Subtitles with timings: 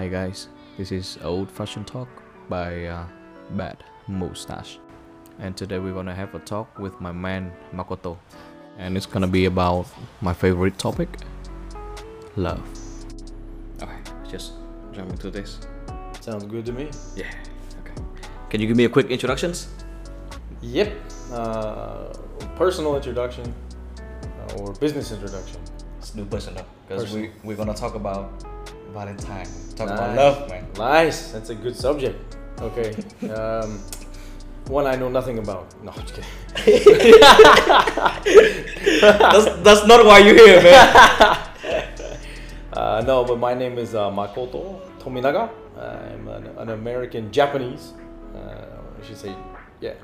[0.00, 2.08] Hi guys, this is Old Fashioned Talk
[2.48, 3.04] by uh,
[3.50, 4.78] Bad Moustache.
[5.38, 8.16] And today we're gonna have a talk with my man Makoto.
[8.78, 9.86] And it's gonna be about
[10.22, 11.10] my favorite topic
[12.36, 12.62] love.
[13.82, 14.54] Okay, just
[14.92, 15.58] jump into this.
[16.22, 16.88] Sounds good to me.
[17.14, 17.26] Yeah,
[17.82, 18.02] okay.
[18.48, 19.68] Can you give me a quick introductions?
[20.62, 20.96] Yep.
[21.30, 22.08] Uh,
[22.56, 23.54] personal introduction
[23.98, 25.60] uh, or business introduction.
[25.98, 28.42] Let's do personal, because we, we're gonna talk about
[28.92, 29.46] Valentine.
[29.76, 30.66] Talk about love, man.
[30.76, 31.32] Nice.
[31.32, 32.36] That's a good subject.
[32.60, 32.94] Okay.
[33.30, 33.78] Um,
[34.66, 35.66] one I know nothing about.
[35.82, 36.30] No, just kidding.
[39.00, 41.46] that's, that's not why you're here, man.
[42.72, 45.50] Uh, no, but my name is uh, Makoto Tominaga.
[45.76, 47.94] I'm an, an American Japanese.
[48.32, 49.34] Uh, I should say,
[49.80, 49.94] yeah.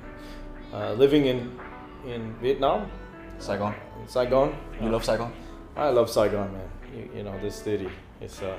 [0.75, 1.57] Uh, living in
[2.05, 2.91] in Vietnam,
[3.39, 3.73] Saigon.
[4.06, 4.53] Saigon.
[4.81, 5.33] You love Saigon?
[5.77, 6.69] I love Saigon, man.
[6.93, 7.89] You, you know this city.
[8.21, 8.59] It's uh,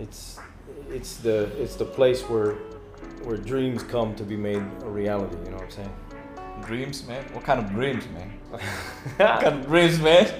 [0.00, 0.38] it's
[0.88, 2.54] it's the it's the place where
[3.22, 5.36] where dreams come to be made a reality.
[5.44, 5.92] You know what I'm saying?
[6.62, 7.24] Dreams, man.
[7.32, 8.32] What kind of dreams, man?
[8.50, 10.32] what kind of dreams, man?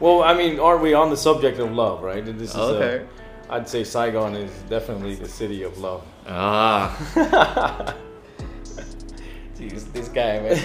[0.00, 2.24] well, I mean, aren't we on the subject of love, right?
[2.24, 3.06] This is uh, Okay.
[3.50, 6.02] I'd say Saigon is definitely the city of love.
[6.26, 6.96] Ah.
[9.54, 10.56] Jeez, this guy, man.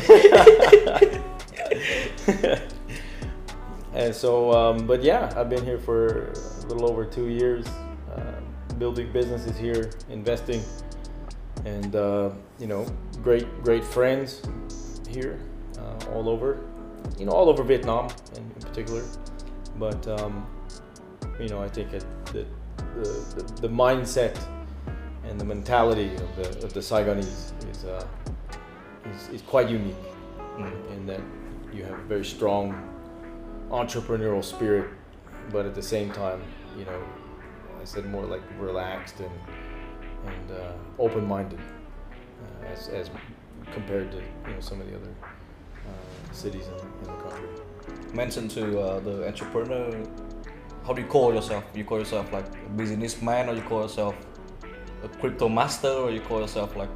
[3.93, 7.65] and so, um, but yeah, I've been here for a little over two years,
[8.77, 10.61] building businesses here, investing,
[11.65, 12.85] and uh, you know,
[13.23, 14.41] great, great friends
[15.09, 15.39] here,
[15.79, 16.59] uh, all over,
[17.17, 19.03] you know, all over Vietnam in, in particular.
[19.77, 20.47] But um,
[21.39, 22.45] you know, I think it, the,
[22.95, 24.37] the, the the mindset
[25.27, 28.05] and the mentality of the of the Saigonese is uh,
[29.13, 29.95] is, is quite unique
[30.57, 30.91] Mm.
[30.95, 31.21] in that
[31.71, 32.73] you have a very strong
[33.69, 34.89] entrepreneurial spirit,
[35.51, 36.41] but at the same time,
[36.77, 36.99] you know,
[37.81, 39.31] I said more like relaxed and
[40.25, 43.09] and uh, open-minded uh, as, as
[43.71, 45.13] compared to you know some of the other
[45.85, 47.47] uh, cities in, in the country.
[48.13, 50.03] Mention to uh, the entrepreneur.
[50.85, 51.63] How do you call yourself?
[51.75, 54.15] You call yourself like a businessman, or you call yourself
[55.03, 56.89] a crypto master, or you call yourself like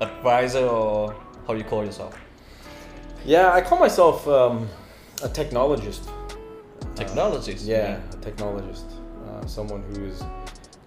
[0.00, 1.14] advisor, or
[1.46, 2.18] how do you call yourself?
[3.24, 4.68] Yeah, I call myself um,
[5.22, 6.08] a technologist.
[6.94, 7.66] Technologist.
[7.66, 8.95] Yeah, a technologist.
[9.36, 10.24] Uh, someone who has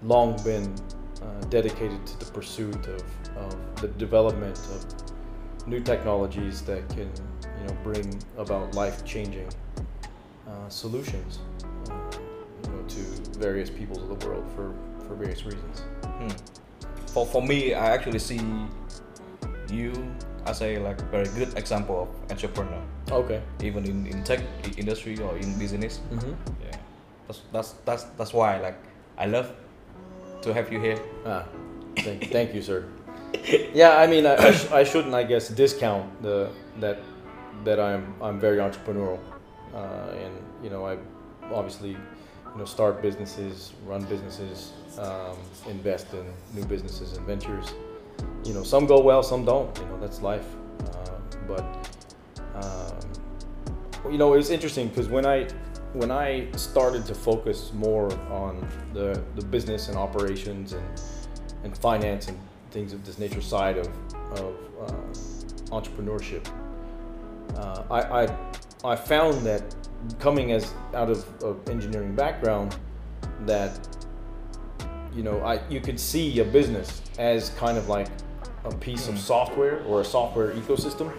[0.01, 0.73] long been
[1.21, 3.03] uh, dedicated to the pursuit of,
[3.37, 7.11] of the development of new technologies that can,
[7.59, 9.47] you know, bring about life-changing
[10.47, 11.39] uh, solutions,
[11.91, 11.93] uh,
[12.63, 13.01] you know, to
[13.37, 14.73] various peoples of the world for,
[15.05, 15.81] for various reasons.
[16.03, 16.29] Hmm.
[17.13, 18.41] For for me, I actually see
[19.69, 19.93] you
[20.45, 23.41] as a like very good example of entrepreneur, Okay.
[23.61, 24.39] even in, in tech
[24.77, 25.99] industry or in business.
[26.11, 26.33] Mm-hmm.
[26.63, 26.68] Yeah,
[27.29, 28.77] that's that's that's that's why like
[29.17, 29.53] I love
[30.41, 30.99] to have you here.
[31.25, 31.45] Ah,
[31.97, 32.85] thank, thank you, sir.
[33.73, 36.97] Yeah, I mean, I, I, sh- I shouldn't, I guess, discount the that
[37.63, 39.19] that I'm I'm very entrepreneurial,
[39.75, 40.97] uh, and you know, I
[41.53, 46.25] obviously, you know, start businesses, run businesses, um, invest in
[46.55, 47.73] new businesses and ventures.
[48.43, 49.77] You know, some go well, some don't.
[49.77, 50.47] You know, that's life.
[50.79, 51.63] Uh, but
[52.55, 55.47] um, you know, it was interesting because when I
[55.93, 61.01] when I started to focus more on the, the business and operations and,
[61.63, 62.37] and finance and
[62.71, 63.87] things of this nature side of,
[64.33, 64.91] of uh,
[65.71, 66.47] entrepreneurship,
[67.55, 68.37] uh, I, I,
[68.83, 69.75] I found that
[70.19, 72.77] coming as out of, of engineering background,
[73.45, 73.79] that
[75.13, 78.07] you know I you could see a business as kind of like
[78.65, 81.11] a piece of software or a software ecosystem.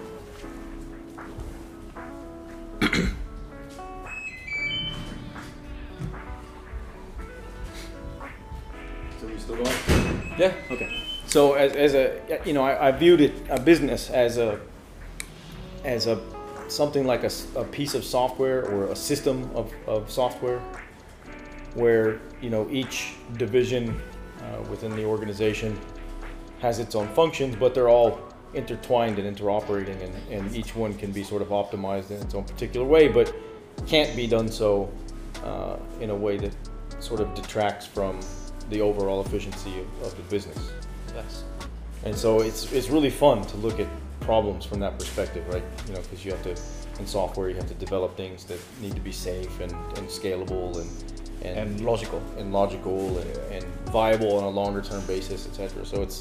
[10.38, 10.54] Yeah.
[10.70, 10.88] Okay.
[11.26, 14.60] So as, as a you know I, I viewed it a business as a
[15.84, 16.20] as a
[16.68, 20.60] something like a piece of software or a system of, of software
[21.74, 24.00] where you know each division
[24.40, 25.78] uh, within the organization
[26.60, 28.20] has its own functions but they're all
[28.54, 32.44] intertwined and interoperating and, and each one can be sort of optimized in its own
[32.44, 33.32] particular way but
[33.86, 34.90] can't be done so
[35.44, 36.54] uh, in a way that
[36.98, 38.18] sort of detracts from
[38.70, 40.70] the overall efficiency of, of the business
[41.14, 41.44] Yes.
[42.04, 43.88] and so it's it's really fun to look at
[44.20, 45.64] problems from that perspective, right?
[45.88, 46.54] You know, because you have to
[47.00, 50.76] in software you have to develop things that need to be safe and, and scalable
[50.80, 50.90] and
[51.42, 52.22] and, And logical.
[52.38, 55.84] and logical and, and viable on a longer term basis, etc.
[55.86, 56.20] So it's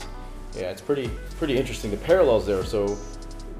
[0.55, 1.91] yeah, it's pretty pretty interesting.
[1.91, 2.63] The parallels there.
[2.63, 2.97] So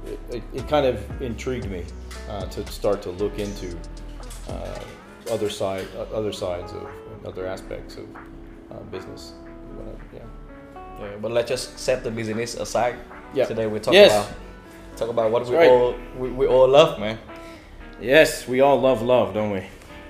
[0.08, 1.84] it, it, it kind of intrigued me
[2.30, 3.78] uh, to start to look into
[4.50, 4.80] uh,
[5.30, 6.90] other side uh, other sides of
[7.26, 8.08] other aspects of
[8.72, 9.34] uh, business.
[9.76, 10.20] Whatever, yeah.
[11.00, 12.96] Yeah, but let's just set the business aside.
[13.34, 13.46] Yeah.
[13.46, 14.12] Today we talk Yes.
[14.12, 14.28] about
[14.98, 15.70] talk about what we right.
[15.70, 17.18] all we, we all love, man.
[18.02, 19.64] Yes, we all love love, don't we?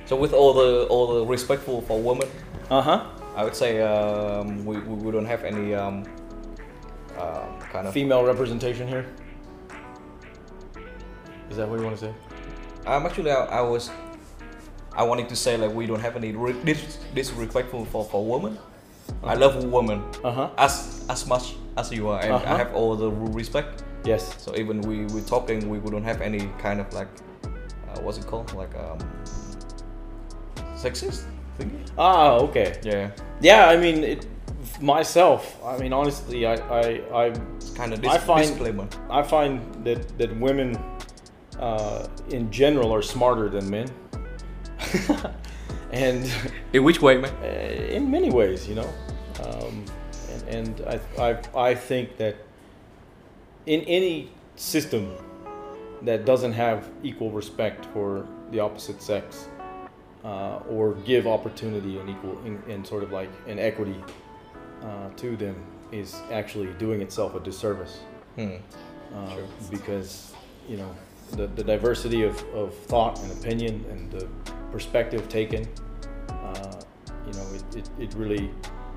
[0.06, 2.28] So with all the all the respectful for women,
[2.70, 3.06] Uh huh.
[3.36, 6.04] I would say um, we, we don't have any um,
[7.18, 7.94] um, kind of.
[7.94, 9.06] Female representation here.
[11.50, 12.14] Is that what you want to say?
[12.86, 13.92] Um, actually, I, I was
[15.00, 18.58] I wanted to say like we don't have any re- dis- disrespectful for for women.
[19.24, 20.50] I love women Uh huh.
[20.68, 20.74] as
[21.10, 21.46] as much
[21.78, 22.54] as you are, and Uh-huh.
[22.54, 23.10] I have all the
[23.40, 23.84] respect.
[24.12, 24.24] Yes.
[24.44, 27.12] So even we we talking, we wouldn't have any kind of like
[27.90, 29.00] uh, what's it called, like um,
[30.76, 31.24] sexist
[31.58, 31.72] thing.
[31.98, 32.70] Ah, okay.
[32.84, 33.12] Yeah,
[33.42, 34.26] Yeah, I mean, it,
[34.82, 35.58] myself.
[35.66, 36.82] I mean, honestly, I, I,
[37.14, 37.24] I,
[37.58, 38.88] it's kind of I find- disclaimer.
[39.10, 40.78] I find that that women,
[41.60, 43.88] uh, in general, are smarter than men,
[45.92, 46.30] and
[46.74, 47.34] In which way, man?
[47.44, 48.90] uh, in many ways, you know.
[49.44, 49.86] Um,
[50.34, 51.00] and and I,
[51.56, 52.36] I, I think that
[53.66, 55.14] in any system
[56.02, 59.48] that doesn't have equal respect for the opposite sex
[60.24, 63.96] uh, or give opportunity and equal and, and sort of like an equity
[64.82, 65.56] uh, to them
[65.92, 68.00] is actually doing itself a disservice
[68.36, 68.56] Hmm.
[69.16, 69.44] uh, Sure.
[69.72, 70.34] because
[70.68, 70.96] you know
[71.32, 74.28] the, the diversity of, of thought and opinion and the
[74.72, 75.68] perspective taken
[76.30, 76.72] uh,
[77.26, 78.50] you know it, it, it really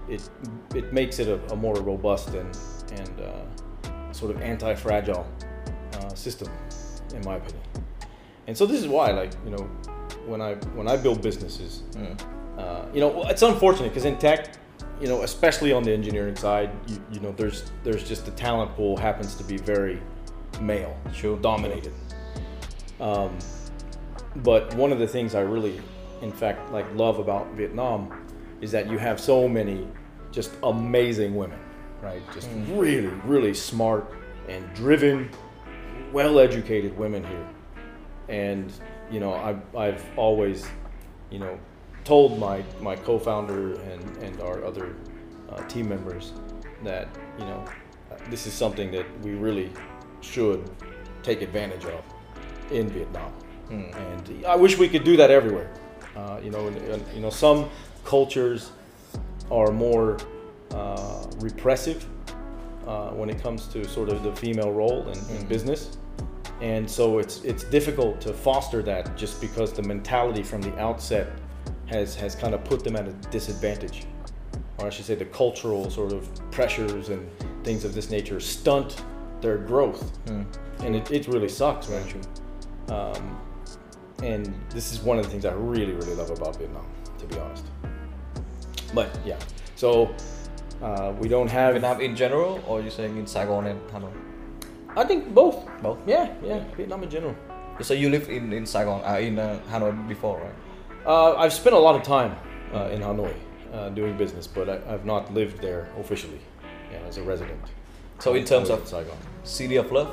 [0.08, 0.28] it
[0.74, 2.56] it makes it a, a more robust and
[2.92, 5.26] and uh, sort of anti-fragile
[5.94, 6.48] uh, system
[7.14, 7.62] in my opinion
[8.46, 9.64] and so this is why like you know
[10.26, 12.12] when I when I build businesses Hmm.
[12.58, 14.54] uh, you know, it's unfortunate because in tech,
[15.00, 18.74] you know, especially on the engineering side, you, you know, there's there's just the talent
[18.76, 20.00] pool happens to be very
[20.60, 21.36] male, Sure.
[21.38, 21.92] dominated.
[23.02, 23.36] Um,
[24.36, 25.78] but one of the things I really,
[26.22, 28.26] in fact, like love about Vietnam
[28.62, 29.86] is that you have so many
[30.30, 31.58] just amazing women,
[32.00, 32.22] right?
[32.32, 34.10] Just really, really smart
[34.48, 35.28] and driven,
[36.12, 37.48] well-educated women here.
[38.28, 38.72] And
[39.12, 40.66] you know I've, I've always
[41.30, 41.58] you know
[42.04, 44.96] told my my co-founder and and our other
[45.50, 46.32] uh, team members
[46.82, 47.08] that
[47.38, 47.64] you know
[48.30, 49.70] this is something that we really
[50.20, 50.68] should
[51.22, 52.02] take advantage of
[52.72, 53.32] in Vietnam
[53.68, 53.84] Hmm.
[54.06, 55.70] and I wish we could do that everywhere
[56.16, 57.68] uh, you know and, and, you know some
[58.04, 58.70] cultures
[59.50, 60.18] are more
[60.72, 62.04] uh, repressive
[62.86, 65.48] uh, when it comes to sort of the female role in, in Mhm.
[65.48, 65.96] business
[66.60, 71.26] and so it's it's difficult to foster that just because the mentality from the outset
[71.86, 73.98] has has kind of put them at a disadvantage
[74.78, 77.22] or I should say the cultural sort of pressures and
[77.64, 78.90] things of this nature stunt
[79.40, 80.42] their growth Hmm.
[80.84, 82.04] and it, it really sucks man
[82.88, 83.38] um,
[84.22, 86.86] and this is one of the things I really really love about Vietnam
[87.18, 87.64] to be honest
[88.94, 89.38] but yeah
[89.76, 90.14] so
[90.82, 94.10] uh, we don't have Vietnam in general, or you saying in Saigon and Hanoi?
[94.96, 95.98] I think both Both.
[96.06, 97.36] yeah yeah Vietnam in general
[97.80, 100.54] So you lived in in Saigon, uh, in uh, Hanoi before, right?
[101.06, 102.36] Uh, I've spent a lot of time
[102.74, 103.32] uh, in Hanoi
[103.72, 106.40] uh, doing business, but I, I've not lived there officially
[106.92, 107.62] yeah, as a resident.
[108.18, 110.08] So in terms of Saigon, City of Love,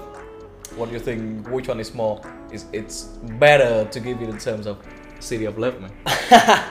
[0.75, 1.47] what do you think?
[1.49, 2.21] Which one is more?
[2.51, 3.03] Is it's
[3.39, 4.77] better to give it in terms of
[5.19, 5.91] City of Love, man?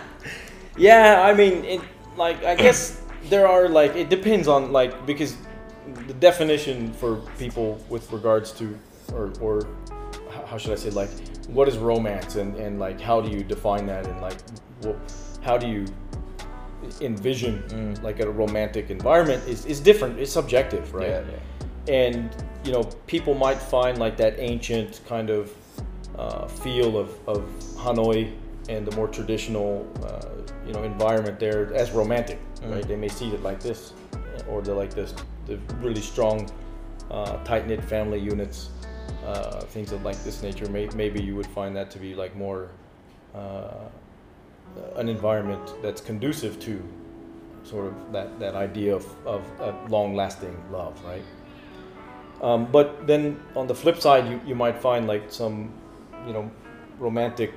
[0.77, 1.81] yeah, I mean, it,
[2.17, 5.37] like I guess there are like it depends on like because
[6.07, 8.79] the definition for people with regards to
[9.13, 9.67] or or
[10.47, 11.11] how should I say like
[11.49, 14.39] what is romance and and like how do you define that and like
[14.85, 14.99] wh-
[15.45, 15.87] how do you
[17.01, 18.03] envision Mm.
[18.03, 21.58] like a romantic environment is, is different it's subjective right Yeah, yeah.
[21.89, 25.53] And you know people might find like that ancient kind of
[26.17, 27.45] uh, feel of, of
[27.77, 28.33] Hanoi
[28.69, 32.75] and the more traditional uh, you know environment there as romantic Mm.
[32.75, 32.89] right?
[32.89, 33.93] They may see it like this
[34.49, 35.15] or they're like this
[35.47, 36.51] the really strong
[37.11, 38.71] uh, tight-knit family units
[39.25, 40.69] uh, things of like this nature.
[40.69, 42.71] May, maybe you would find that to be like more
[43.35, 43.89] uh,
[44.97, 46.83] an environment that's conducive to
[47.63, 51.23] sort of that, that idea of, of, of long-lasting love right
[52.43, 55.73] um, but then on the flip side, you, you might find like some,
[56.27, 56.51] you know,
[56.99, 57.53] romantic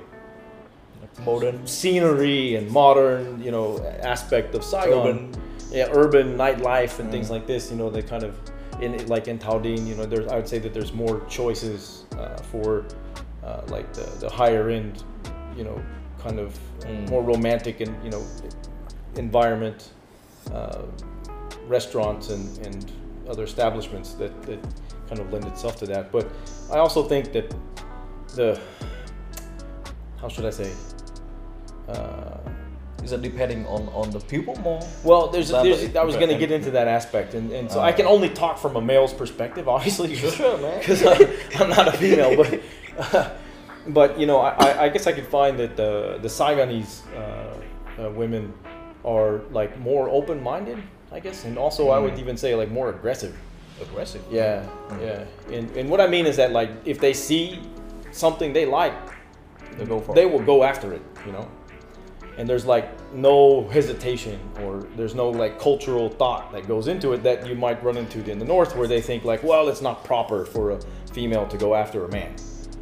[1.24, 5.06] Modern, scenery and modern, you know, aspect of Saigon.
[5.06, 5.34] urban.
[5.70, 7.32] Yeah, urban nightlife and things Mm.
[7.32, 7.70] like this.
[7.70, 8.34] You know, they kind of
[8.80, 12.36] in like in Tao you know, there's I would say that there's more choices uh,
[12.50, 12.84] for
[13.44, 15.04] uh, like the, the higher end,
[15.56, 15.80] you know,
[16.18, 17.08] kind of Mm.
[17.10, 18.24] more romantic and you know
[19.16, 19.90] environment,
[20.52, 20.82] uh,
[21.68, 22.90] restaurants and, and
[23.32, 24.60] other establishments that, that
[25.08, 26.12] kind of lend itself to that.
[26.12, 26.28] But
[26.70, 27.52] I also think that
[28.36, 28.60] the
[30.20, 30.70] how should I say
[31.88, 32.38] uh,
[33.02, 34.80] is it depending on on the people more?
[35.02, 37.90] Well, there's, there's I was going to get into that aspect, and, and so Uh.
[37.90, 40.78] I can only talk from a male's perspective, obviously, Sure, man.
[40.78, 41.02] because
[41.60, 42.50] I'm not a female, but
[43.98, 48.10] but you know, I, I- guess I could find that the the Saigonese uh, uh,
[48.20, 48.52] women
[49.04, 50.78] are like more open-minded,
[51.12, 52.20] I guess, and also I would Mm.
[52.20, 53.34] even say like more aggressive.
[53.80, 54.22] Aggressive.
[54.30, 55.02] Yeah, Mm.
[55.02, 55.56] yeah.
[55.56, 57.60] And and what I mean is that like if they see
[58.12, 58.94] something they like,
[59.78, 60.30] They go for they it.
[60.32, 61.46] will go after it, you know.
[62.38, 67.22] And there's like no hesitation or there's no like cultural thought that goes into it
[67.24, 70.02] that you might run into in the north where they think like, well, it's not
[70.04, 70.78] proper for a
[71.12, 72.34] female to go after a man.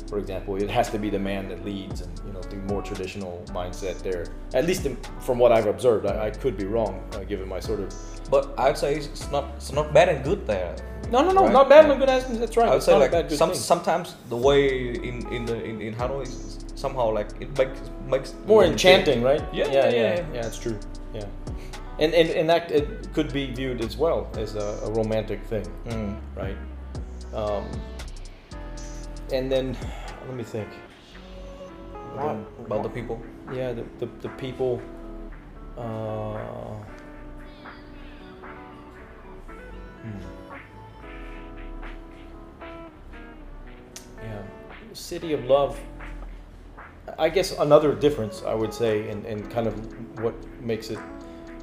[0.08, 2.82] For example, it has to be the man that leads and you know the more
[2.82, 4.26] traditional mindset there.
[4.54, 7.60] At least in, from what I've observed, I, I could be wrong uh, given my
[7.60, 7.88] sort of
[8.30, 10.74] But I'd say it's not it's not bad and good there.
[11.10, 11.52] no no no Right?
[11.58, 11.88] not bad Yeah.
[11.90, 12.08] not good
[12.40, 13.58] that's right I would say like bad some, thing.
[13.58, 14.60] sometimes the way
[15.08, 19.42] in in the in, in Hanoi is somehow like it makes makes more enchanting, right?
[19.52, 20.46] Yeah, yeah, yeah, yeah, yeah.
[20.48, 20.78] It's true.
[21.14, 21.26] Yeah,
[21.98, 25.66] and and and that it could be viewed as well as a, a romantic thing,
[25.88, 26.14] Mm.
[26.42, 26.56] right?
[27.34, 27.64] Um,
[29.32, 29.76] and then
[30.26, 30.68] let me think.
[32.14, 33.16] What about the people?
[33.52, 34.80] Yeah, the the, the people.
[35.78, 36.74] Uh,
[40.02, 40.54] hmm.
[44.22, 44.42] Yeah,
[44.92, 45.78] City of Love.
[47.18, 49.74] I guess another difference I would say, and, and kind of
[50.20, 50.98] what makes it,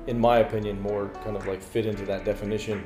[0.08, 2.84] in my opinion, more kind of like fit into that definition,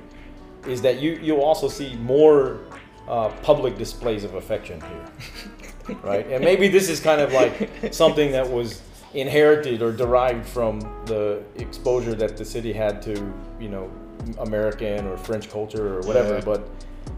[0.68, 2.60] is that you you'll also see more
[3.08, 6.28] uh, public displays of affection here, right?
[6.28, 8.82] And maybe this is kind of like something that was
[9.14, 13.92] inherited or derived from the exposure that the city had to, you know,
[14.40, 16.42] American or French culture or whatever, Yeah.
[16.46, 16.70] but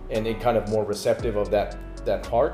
[0.09, 2.53] and it kind of more receptive of that that part.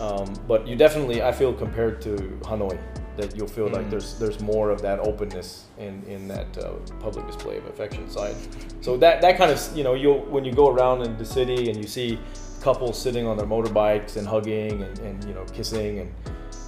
[0.00, 2.76] Um, but you definitely, I feel, compared to Hanoi,
[3.16, 3.90] that you'll feel like Mm.
[3.90, 8.34] there's there's more of that openness in in that uh, public display of affection side.
[8.80, 11.70] So that that kind of you know you'll when you go around in the city
[11.70, 12.18] and you see
[12.60, 16.12] couples sitting on their motorbikes and hugging and, and you know kissing and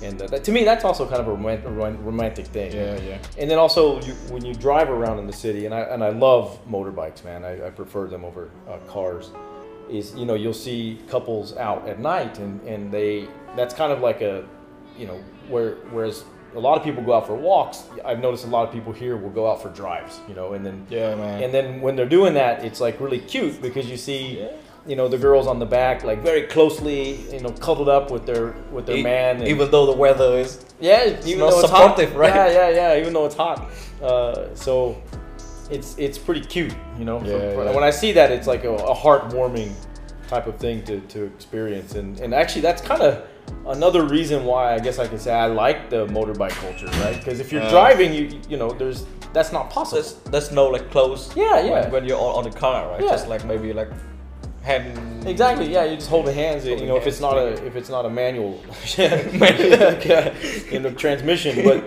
[0.03, 1.67] and uh, that, to me that's also kind of a romantic,
[2.05, 2.73] romantic thing.
[2.73, 3.19] Yeah yeah.
[3.39, 6.11] And then also you, when you drive around in the city, and I and I
[6.11, 7.45] love motorbikes, man.
[7.45, 9.31] I, I prefer them over uh, cars.
[9.89, 14.01] Is you know you'll see couples out at night, and and they that's kind of
[14.01, 14.45] like a,
[14.99, 16.25] you know, where whereas
[16.55, 17.85] a lot of people go out for walks.
[18.05, 20.65] I've noticed a lot of people here will go out for drives, you know, and
[20.67, 21.43] then Yeah, man.
[21.43, 24.49] and then when they're doing that, it's like really cute because you see, Yeah.
[24.87, 28.25] You know, the girls on the back like very closely, you know, cuddled up with
[28.27, 29.37] their with their E- man.
[29.39, 31.99] and- even though the weather is yeah, even though it's hot.
[32.15, 32.35] right?
[32.35, 33.01] Yeah, yeah, yeah.
[33.01, 33.71] Even though it's hot,
[34.03, 34.97] uh, so
[35.71, 37.19] it's it's pretty cute, you know.
[37.21, 37.75] Yeah, For- yeah.
[37.75, 39.73] When I see that, it's like a, a heartwarming
[40.29, 43.25] type of thing to, to experience, and and actually that's kind of
[43.67, 47.17] another reason why I guess I can say I like the motorbike culture, right?
[47.17, 47.71] Because if you're Uh.
[47.71, 50.01] driving, you you know, there's that's not possible.
[50.03, 51.71] there's, there's no like close Yeah, yeah.
[51.83, 53.11] when, when you're on, on the car right Yeah.
[53.11, 53.91] just like maybe like
[54.67, 55.67] hand Exactly.
[55.73, 56.65] Yeah, you just hold the hands.
[56.65, 58.53] You Holding know, if it's hands, not a if it's not a manual,
[59.45, 60.33] like, uh,
[60.75, 61.81] in the transmission, but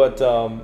[0.00, 0.62] but um,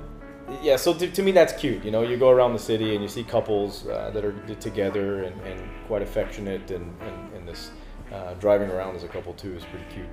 [0.63, 0.77] yeah.
[0.77, 1.83] So to, to me, that's cute.
[1.85, 5.23] You know, you go around the city and you see couples uh, that are together
[5.27, 7.71] and, and quite affectionate, and and, and this
[8.13, 10.09] uh, driving around as a couple too is pretty cute.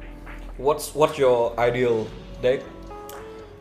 [0.59, 2.07] what's what's your ideal
[2.43, 2.63] date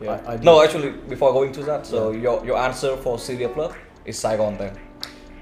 [0.00, 3.44] yeah I- I no actually before going to that so your your answer for City
[3.44, 3.74] of love
[4.04, 4.74] is saigon then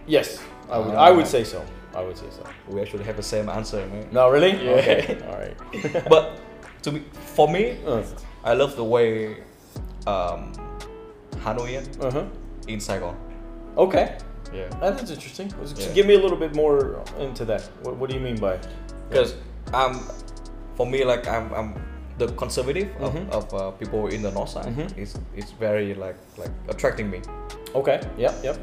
[0.07, 0.39] Yes,
[0.71, 0.95] I would.
[0.95, 1.09] Ah.
[1.09, 1.61] I would say so.
[1.95, 2.43] I would say so.
[2.69, 4.53] we actually have the same answer man No, really?
[4.65, 4.73] Yeah.
[4.81, 5.19] Okay.
[5.29, 6.09] All right.
[6.09, 6.25] but
[6.83, 7.01] to me
[7.37, 8.03] for me uh
[8.45, 9.37] i love the way
[10.07, 10.53] um
[11.45, 12.25] hanoian huh.
[12.69, 13.15] in saigon
[13.77, 14.19] Okay.
[14.53, 15.49] yeah That's interesting.
[15.49, 15.95] Yeah.
[15.95, 17.63] Give me a little bit more into that.
[17.83, 18.59] What, what do you mean by?
[19.09, 19.35] because
[19.73, 19.95] um
[20.77, 21.71] for me like i'm i'm
[22.19, 23.31] the conservative of, Mhm.
[23.31, 24.89] of uh, people in the north side Mhm.
[24.99, 27.21] is is very like like attracting me
[27.75, 27.99] Okay.
[28.19, 28.35] Yep.
[28.45, 28.57] Yep.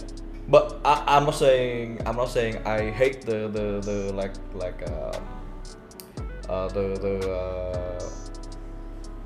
[0.49, 4.79] But I, I'm not saying I'm not saying I hate the the, the like like
[4.89, 5.23] um,
[6.49, 7.99] uh, the the uh,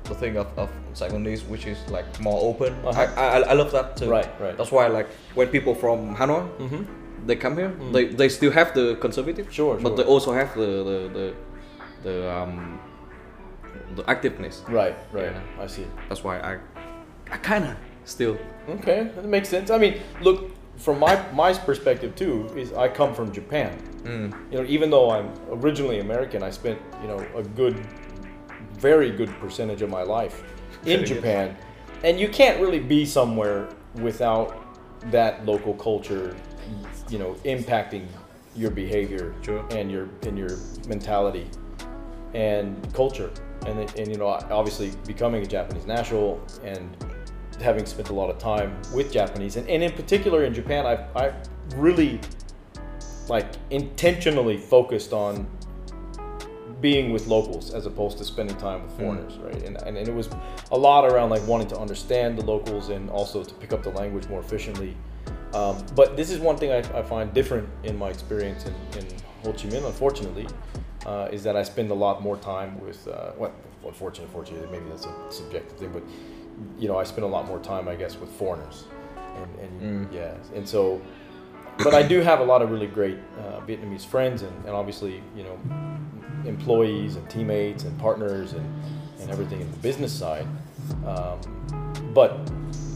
[0.04, 2.74] the thing of, of Saigonese which is like more open.
[2.84, 3.00] Uh-huh.
[3.16, 4.10] I, I I love that too.
[4.10, 4.56] Right, right.
[4.56, 6.82] That's why like when people from Hanoi Mm-hmm.
[7.26, 9.96] they come here, they, they still have the conservative, Sure, but sure.
[9.96, 11.34] they also have the the the,
[12.04, 12.78] the um
[13.96, 14.60] the activeness.
[14.68, 15.32] Right, right.
[15.32, 15.62] Yeah.
[15.64, 15.86] I see.
[16.08, 16.58] That's why I
[17.32, 18.36] I kind of still
[18.68, 19.70] Okay, that makes sense.
[19.70, 23.78] I mean, look, from my my perspective too, is I come from Japan.
[24.02, 27.76] mm, You know, even though I'm originally American, I spent you know a good,
[28.72, 30.42] very good percentage of my life
[30.84, 31.06] in good.
[31.06, 31.56] Japan,
[32.02, 33.68] and you can't really be somewhere
[34.02, 34.56] without
[35.10, 36.34] that local culture,
[37.08, 38.06] you know, impacting
[38.56, 39.64] your behavior Sure.
[39.70, 40.56] and your and your
[40.88, 41.46] mentality
[42.34, 43.30] and culture,
[43.66, 46.96] and and you know, obviously becoming a Japanese national and
[47.60, 51.06] having spent a lot of time with Japanese, and, and in particular in Japan, I
[51.14, 51.32] I
[51.76, 52.20] really
[53.28, 55.46] like intentionally focused on
[56.80, 59.62] being with locals as opposed to spending time with foreigners, right?
[59.62, 60.28] And, and and it was
[60.70, 63.90] a lot around like wanting to understand the locals and also to pick up the
[63.90, 64.96] language more efficiently.
[65.54, 69.06] Um, but this is one thing I, I find different in my experience in, in
[69.44, 70.48] Ho Chi Minh, unfortunately,
[71.06, 73.52] uh, is that I spend a lot more time with, uh, well,
[73.86, 76.02] unfortunately, fortunately, maybe that's a subjective thing, but,
[76.78, 78.84] you know, I spend a lot more time, I guess, with foreigners.
[79.60, 81.00] And, and yeah, and so,
[81.78, 85.22] but I do have a lot of really great uh, Vietnamese friends and, and obviously,
[85.36, 85.58] you know,
[86.46, 88.64] employees and teammates and partners and,
[89.20, 90.46] and everything in the business side.
[91.06, 91.40] Um,
[92.14, 92.38] but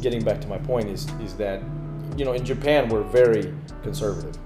[0.00, 1.60] getting back to my point is, is that
[2.18, 4.36] you know, in Japan we're very conservative.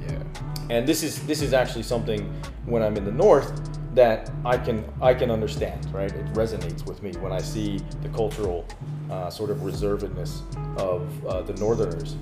[0.00, 0.22] Yeah.
[0.70, 2.22] And this is this is actually something
[2.64, 6.12] when I'm in the north that I can I can understand, right?
[6.12, 8.64] It resonates with me when I see the cultural
[9.10, 10.42] uh, sort of reservedness
[10.78, 12.14] of uh, the northerners.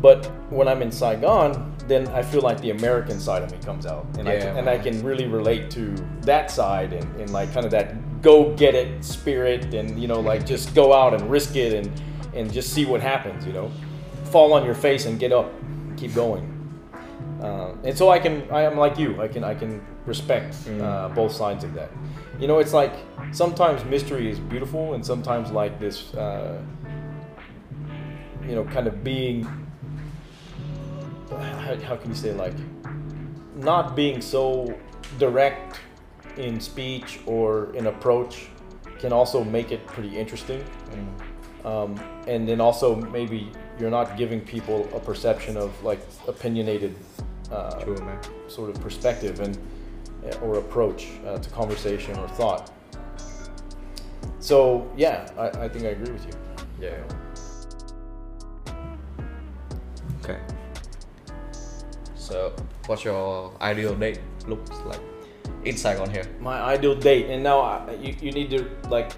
[0.00, 3.84] But when I'm in Saigon, then I feel like the American side of me comes
[3.84, 7.52] out, and I can, and I can really relate to that side and, and like
[7.52, 11.28] kind of that go get it spirit, and you know like just go out and
[11.28, 11.90] risk it and
[12.32, 13.72] and just see what happens, you know,
[14.26, 15.52] fall on your face and get up,
[15.96, 16.53] keep going.
[17.40, 19.20] Uh, and so I can, I am like you.
[19.20, 21.90] I can, I can respect uh, both sides of that.
[22.38, 22.92] You know, it's like
[23.32, 26.62] sometimes mystery is beautiful, and sometimes like this, uh,
[28.46, 29.44] you know, kind of being.
[31.30, 32.54] How, how can you say like,
[33.56, 34.74] not being so
[35.18, 35.80] direct
[36.36, 38.48] in speech or in approach
[38.98, 40.64] can also make it pretty interesting.
[41.64, 46.94] Um, and then also maybe you're not giving people a perception of like opinionated
[47.50, 48.18] uh, True, man.
[48.48, 49.58] sort of perspective and
[50.40, 52.70] or approach uh, to conversation or thought.
[54.40, 56.32] So yeah, I, I think I agree with you.
[56.80, 57.02] Yeah.
[60.22, 60.40] Okay.
[62.14, 62.54] So,
[62.86, 65.00] what's your ideal date looks like
[65.64, 66.24] in Saigon here?
[66.40, 69.12] My ideal date, and now I, you, you need to like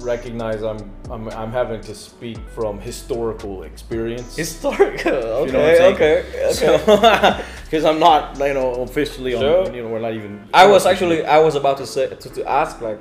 [0.00, 4.36] recognize I'm, I'm I'm having to speak from historical experience.
[4.36, 5.12] Historical.
[5.12, 5.46] Okay.
[5.46, 5.94] You know what I'm saying?
[5.94, 6.78] okay.
[7.36, 7.44] Okay.
[7.66, 9.40] Because I'm not, you know, officially on.
[9.40, 9.74] Sure.
[9.74, 10.48] You know, we're not even.
[10.54, 13.00] I was actually I was about to say to, to ask like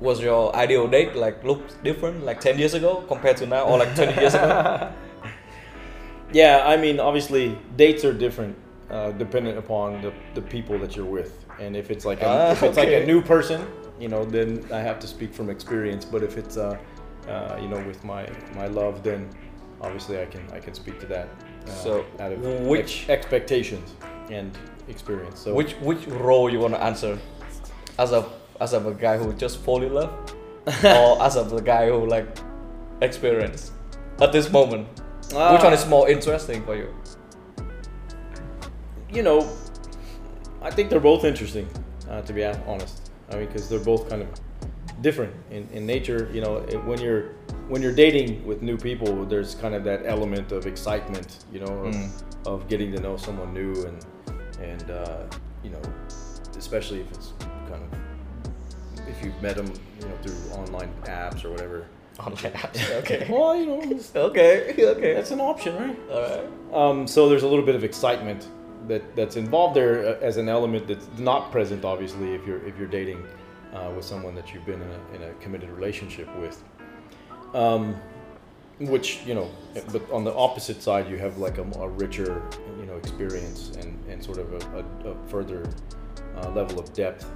[0.00, 3.76] was your ideal date like look different like 10 years ago compared to now or
[3.78, 4.90] like 20 years ago
[6.32, 8.56] Yeah, I mean, obviously, dates are different
[8.88, 12.50] uh, dependent upon the, the people that you're with, and if it's like a, Ah,
[12.52, 13.66] if it's like a new person,
[14.00, 16.04] you know, then I have to speak from experience.
[16.04, 16.76] But if it's uh,
[17.28, 19.28] uh, you know, with my my love, then
[19.80, 21.28] obviously I can I can speak to that.
[21.66, 23.94] Uh, So, out of which- ex- expectations
[24.30, 24.50] and
[24.88, 25.40] experience?
[25.40, 27.18] So which which role you want to answer
[27.98, 28.24] as a
[28.60, 30.10] as of a guy who just fall in love
[30.84, 32.26] or as of the guy who like
[33.00, 33.72] experience
[34.20, 34.86] at this moment
[35.32, 36.88] which one is more interesting for you
[39.12, 39.48] you know,
[40.62, 41.66] I think they're both interesting,
[42.08, 42.99] uh, to be honest.
[43.30, 44.28] I mean, because they're both kind of
[45.02, 46.28] different in, in nature.
[46.32, 47.32] You know, it, when you're
[47.68, 51.72] when you're dating with new people, there's kind of that element of excitement, you know,
[51.86, 52.10] of, Mm.
[52.46, 54.04] of getting to know someone new and
[54.60, 55.22] and uh,
[55.62, 55.80] you know,
[56.58, 57.32] especially if it's
[57.68, 59.66] kind of if you've met them,
[60.00, 61.86] you know, through online apps or whatever.
[62.18, 65.96] online apps okay Well, you know, okay okay that's an option, right?
[66.12, 68.48] all right Um, so there's a little bit of excitement
[68.88, 72.78] that, that's involved there uh, as an element that's not present, obviously, if you're if
[72.78, 73.24] you're dating
[73.72, 76.62] uh, with someone that you've been in a, in a committed relationship with.
[77.54, 78.00] Um,
[78.78, 79.50] which you know,
[79.92, 82.42] but on the opposite side, you have like a, a richer,
[82.78, 85.68] you know, experience and, and sort of a, a, a further
[86.36, 87.26] uh, level of depth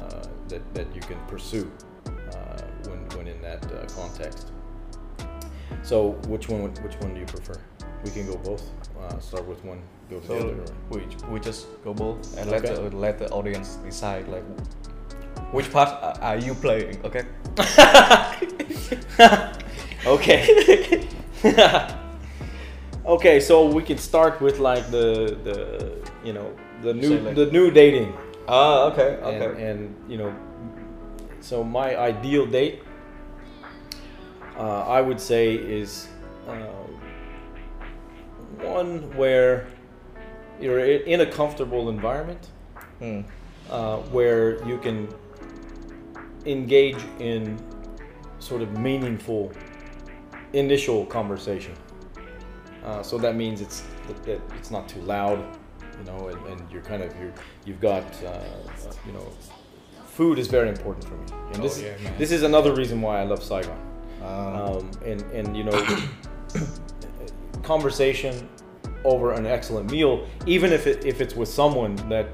[0.00, 1.70] uh, that that you can pursue
[2.06, 4.52] uh, when when in that uh, context.
[5.82, 7.60] So which one which one do you prefer?
[8.04, 8.64] We can go both.
[9.20, 10.34] Start with one, go so.
[10.34, 10.64] Or...
[10.90, 14.44] we, we just go both and let the, let the audience decide like
[15.52, 15.88] which part
[16.20, 17.24] are- you playing okay
[20.06, 21.08] Okay.
[23.06, 25.56] okay, so we can start with like the the
[26.24, 28.12] you know the new like- the new dating
[28.46, 30.28] ah okay and, okay and you know
[31.40, 32.84] so my ideal date
[34.58, 36.08] uh, I would say is
[36.46, 36.68] uh,
[38.60, 39.66] one where
[40.60, 42.48] you're in a comfortable environment
[43.00, 43.20] Hmm.
[43.70, 45.08] uh, where you can
[46.46, 47.58] engage in
[48.38, 49.50] sort of meaningful
[50.52, 51.74] initial conversation.
[52.84, 53.82] Uh, so that means it's
[54.26, 55.38] that, it's not too loud,
[55.98, 57.32] you know, and, and you're kind of you're
[57.64, 58.38] you've got uh,
[59.06, 59.26] you know,
[60.06, 62.12] food is very important for me, and Oh, this yeah, man.
[62.18, 63.78] this is another reason why I love Saigon.
[64.22, 65.86] Um, um, and and you know
[67.62, 68.48] conversation
[69.04, 72.26] over an excellent meal even if it if it's with someone that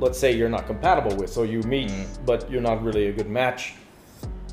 [0.00, 2.06] let's say you're not compatible with so you meet Mm.
[2.26, 3.74] but you're not really a good match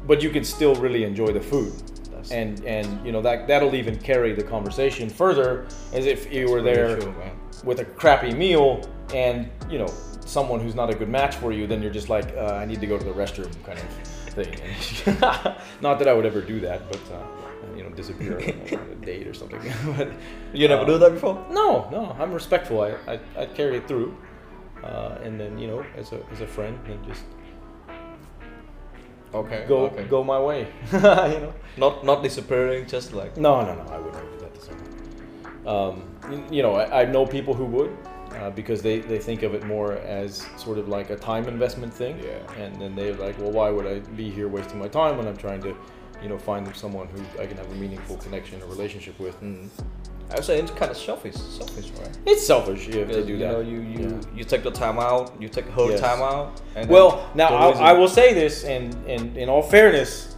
[0.07, 1.73] but you can still really enjoy the food.
[2.11, 6.49] That's- and and you know that that'll even carry the conversation further as if you
[6.51, 7.13] were there true,
[7.63, 8.81] with a crappy meal
[9.13, 9.91] and you know
[10.25, 12.79] someone who's not a good match for you then you're just like uh, i need
[12.81, 13.85] to go to the restroom kind of
[14.35, 14.53] thing
[15.81, 19.27] not that i would ever do that but uh, you know disappear on a date
[19.27, 19.61] or something
[19.97, 20.09] but
[20.53, 21.35] You never uh, do that before?
[21.51, 24.15] no no i'm respectful i i, I carry it through
[24.83, 27.23] uh, and then you know as a as a friend and just
[29.33, 29.65] Okay.
[29.67, 30.03] go okay.
[30.05, 30.99] go my way you
[31.43, 33.83] know Not not disappearing, just like No, no, no.
[33.91, 34.91] I wouldn't do that to someone.
[35.67, 35.95] Um,
[36.31, 37.91] y- you know, I, I know people who would
[38.41, 41.93] uh, because they, they think of it more as sort of like a time investment
[41.93, 42.19] thing.
[42.23, 42.61] Yeah.
[42.61, 45.37] And then they're like, well, why would I be here wasting my time when I'm
[45.37, 45.75] trying to,
[46.21, 49.39] you know, find someone who I can have a meaningful connection or relationship with?
[49.41, 49.69] mm,
[50.31, 52.17] I would say it's kind of selfish, selfish, right?
[52.25, 53.51] It's selfish if they do you that.
[53.51, 54.37] know, you you Yeah.
[54.37, 55.99] you take the time out, you take her Yes.
[55.99, 60.35] time out, and Well, now I, I will say this, and, and in all fairness,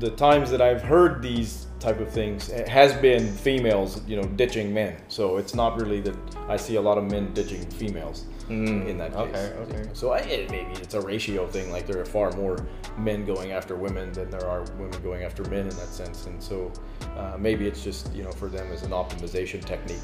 [0.00, 4.22] the times that I've heard these type of things it has been females, you know,
[4.36, 4.96] ditching men.
[5.08, 6.14] So it's not really that
[6.48, 9.20] I see a lot of men ditching females Mm, in that case.
[9.28, 9.88] okay, okay.
[9.92, 11.70] So I, it, maybe it's a ratio thing.
[11.70, 12.66] Like there are far more
[12.98, 16.26] men going after women than there are women going after men in that sense.
[16.26, 16.72] And so
[17.16, 20.02] uh, maybe it's just you know for them as an optimization technique.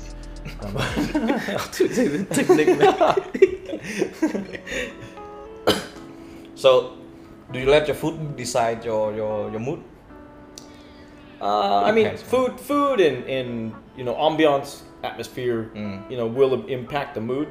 [0.62, 0.76] Um,
[6.54, 6.96] So,
[7.52, 9.82] do you let your food decide your your your mood?
[11.40, 16.10] Uh, I mean, food, food, and, and you know, ambiance, atmosphere, Mm.
[16.10, 17.48] you know, will impact the mood.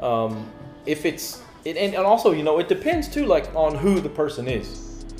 [0.00, 0.50] Um,
[0.86, 4.10] if it's, it, and, and also, you know, it depends too, like on who the
[4.10, 4.68] person is.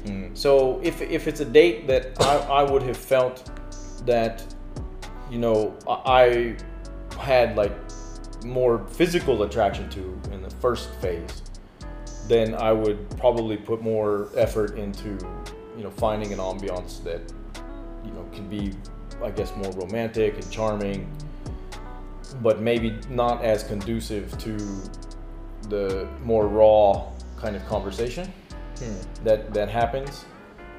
[0.04, 0.36] Mm.
[0.36, 3.50] So if if it's a date that I, I would have felt
[4.04, 4.44] that,
[5.30, 6.56] you know, I
[7.18, 7.72] I had like
[8.44, 11.40] more physical attraction to in the first phase,
[12.28, 15.16] then I would probably put more effort into,
[15.76, 17.22] you know, finding an ambiance that,
[18.04, 18.72] you know, can be,
[19.22, 21.10] I guess, more romantic and charming,
[22.42, 24.56] but maybe not as conducive to
[25.68, 28.32] the more raw kind of conversation
[28.78, 28.96] Hmm.
[29.22, 30.24] that that happens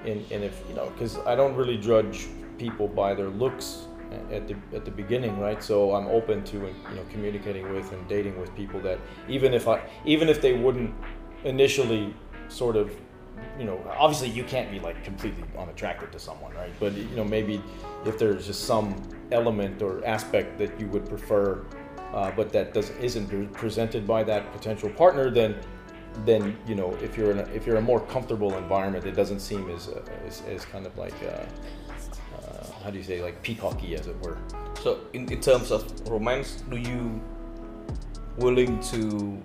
[0.04, 3.88] and, and if you know because i don't really judge people by their looks
[4.34, 8.06] at the at the beginning right so i'm open to you know communicating with and
[8.10, 10.94] dating with people that even if i even if they wouldn't
[11.46, 12.14] initially
[12.50, 12.92] sort of
[13.60, 16.71] you know obviously you can't be like completely unattracted to someone right?
[16.80, 17.62] But you know maybe
[18.06, 21.63] if there's just some element or aspect that you would prefer
[22.13, 25.56] uh, but that doesn't isn't presented by that potential partner then
[26.26, 29.15] then you know if you're in a, if you're in a more comfortable environment it
[29.15, 31.45] doesn't seem as uh, as, as kind of like uh,
[32.45, 34.38] uh, how do you say like peacocky as it were.
[34.82, 37.21] So, in, in terms of romance, do you
[38.38, 39.41] willing to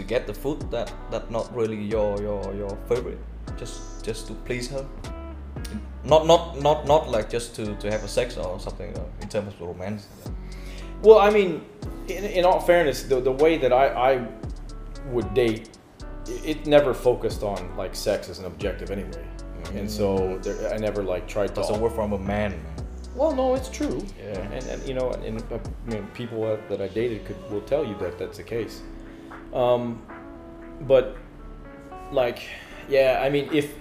[0.00, 3.20] to get the food that that not really your your your favorite,
[3.58, 4.84] just just to please her?
[6.04, 8.90] Not not not not like just to to have a sex or something.
[8.96, 10.08] Uh, in terms of romance.
[11.02, 11.64] well i mean
[12.08, 14.26] in, in all fairness the, the way that i i
[15.12, 15.70] would date
[16.26, 19.24] it, never focused on like sex as an objective anyway
[19.74, 22.52] and so there, i never like tried to a word from a man.
[23.14, 24.06] Well, no, it's true.
[24.18, 24.38] Yeah.
[24.56, 27.60] and, and you know, and uh, I mean, people that, that I dated could will
[27.72, 28.82] tell you that that's the case.
[29.52, 30.02] Um,
[30.82, 31.16] but
[32.12, 32.42] like,
[32.88, 33.74] yeah, I mean, if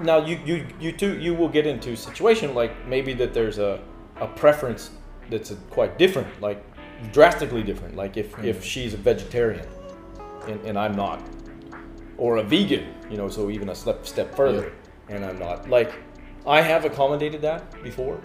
[0.00, 3.58] now you you you two you will get into a situation like maybe that there's
[3.58, 3.80] a
[4.20, 4.90] a preference
[5.30, 6.64] that's a, quite different, like
[7.12, 7.96] drastically different.
[7.96, 9.66] Like if if she's a vegetarian
[10.46, 11.22] and, and I'm not,
[12.16, 14.72] or a vegan, you know, so even a step step further,
[15.08, 15.68] and I'm not.
[15.68, 15.92] Like,
[16.46, 18.20] I have accommodated that before.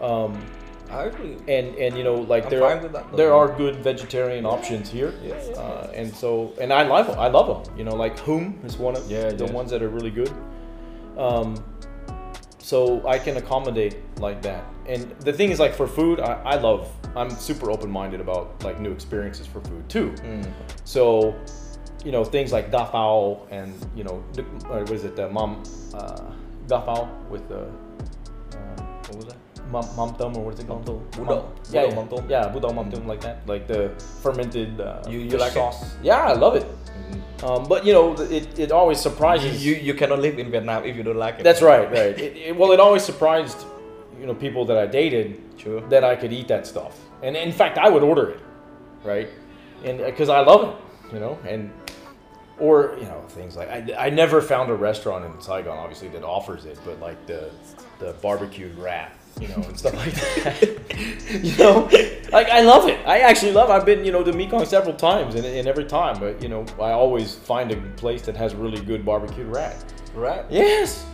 [0.00, 0.44] Um,
[0.90, 1.36] I actually.
[1.48, 5.12] and and you know like I'm there are, that, there are good vegetarian options here.
[5.22, 8.18] Yeah, yeah, uh, and so and I love them I love them you know like
[8.20, 9.52] Hum is one of Yeah, the yeah.
[9.52, 10.32] ones that are really good.
[11.16, 11.62] Um,
[12.58, 14.64] so I can accommodate like that.
[14.86, 18.80] And the thing is like for food I, I love I'm super open-minded about like
[18.80, 20.10] new experiences for food too.
[20.22, 20.46] Mm.
[20.84, 21.34] so
[22.04, 25.62] you know things like dafao and you know the- uh, what is it the mom
[25.94, 26.20] uh,
[26.66, 27.62] dafao with the
[28.56, 28.82] uh,
[29.70, 29.96] What was that?
[29.96, 30.86] Mam, mam tum or what is it called?
[30.86, 31.26] Mam tum.
[31.26, 31.44] Mam- Budao.
[31.70, 31.94] Yeah, yeah.
[31.94, 32.30] mam tum.
[32.30, 33.90] Yeah, budao mam tum like that, like the
[34.22, 35.54] fermented uh, You- you like it?
[35.54, 35.96] sauce.
[36.02, 36.66] Yeah, I love it.
[37.42, 39.64] Um, but you know, it, it always surprises.
[39.64, 41.44] you you cannot live in Vietnam if you don't like it.
[41.44, 42.18] That's right, right.
[42.18, 43.64] It, it, well, it always surprised
[44.20, 45.80] you know people that I dated Sure.
[45.88, 48.40] that I could eat that stuff, and in fact, I would order it,
[49.04, 49.28] right?
[49.84, 51.70] And because I love it, you know, and
[52.58, 56.24] or you know things like I, I never found a restaurant in Saigon obviously that
[56.24, 57.50] offers it, but like the
[58.00, 61.42] the barbecued rat, you know, and stuff like that.
[61.42, 61.88] you know,
[62.32, 62.98] like I love it.
[63.06, 63.70] I actually love.
[63.70, 63.72] It.
[63.72, 66.64] I've been you know to Mekong several times, and, and every time, but you know,
[66.80, 69.76] I always find a place that has really good barbecued rat.
[70.14, 70.44] Right.
[70.50, 71.04] Yes,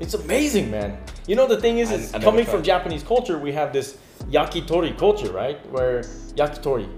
[0.00, 0.98] it's amazing, man.
[1.26, 3.98] You know the thing is, is I never coming from Japanese culture, we have this
[4.30, 5.58] yakitori culture, right?
[5.70, 6.02] Where
[6.34, 6.88] yakitori,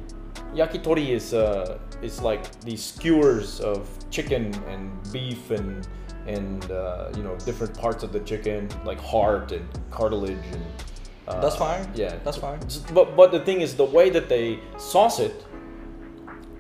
[0.54, 5.86] yakitori is uh, it's like these skewers of chicken and beef and
[6.26, 10.64] and uh, you know different parts of the chicken, like heart and cartilage and.
[11.26, 11.90] Uh, That's fine.
[11.94, 12.58] Yeah, That's fine.
[12.92, 15.46] But but the thing is, the way that they sauce it,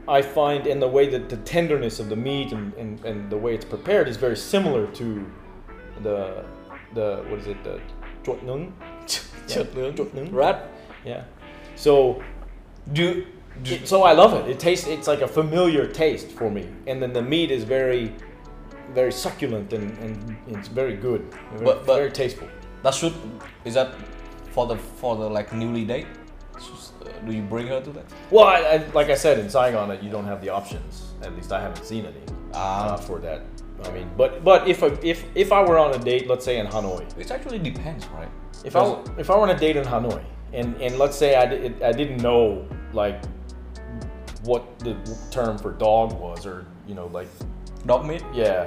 [0.08, 3.36] I find, and the way that the tenderness of the meat and, and, and the
[3.36, 5.26] way it's prepared is very similar to
[6.02, 6.44] the
[6.94, 7.78] the what is it the
[8.24, 8.72] chot nung
[9.48, 9.94] Chot nung.
[9.94, 10.56] chot nung Right.
[11.04, 11.24] yeah
[11.76, 12.22] so
[12.92, 13.26] Do,
[13.62, 17.02] do so I love it it tastes it's like a familiar taste for me and
[17.02, 18.12] then the meat is very
[18.92, 22.48] very succulent and, and it's very good very, But- but- very tasteful
[22.82, 23.14] that should
[23.64, 23.88] is that
[24.50, 26.06] for the for the like newly date?
[26.54, 28.04] Just, uh, do you bring her to that?
[28.30, 31.50] well I, I, like I said in Saigon you don't have the options at least
[31.52, 32.94] I haven't seen any Ah.
[32.94, 33.40] uh, for that
[33.84, 36.58] I mean but but if I, if if I were on a date let's say
[36.58, 38.28] in Hanoi It actually depends, right?
[38.64, 38.82] If I
[39.18, 41.44] if I were on a date in Hanoi and and let's say I,
[41.88, 43.20] I didn't know like
[44.44, 44.94] what the
[45.30, 47.28] term for dog was or you know like
[47.86, 48.22] dog meat.
[48.34, 48.66] yeah.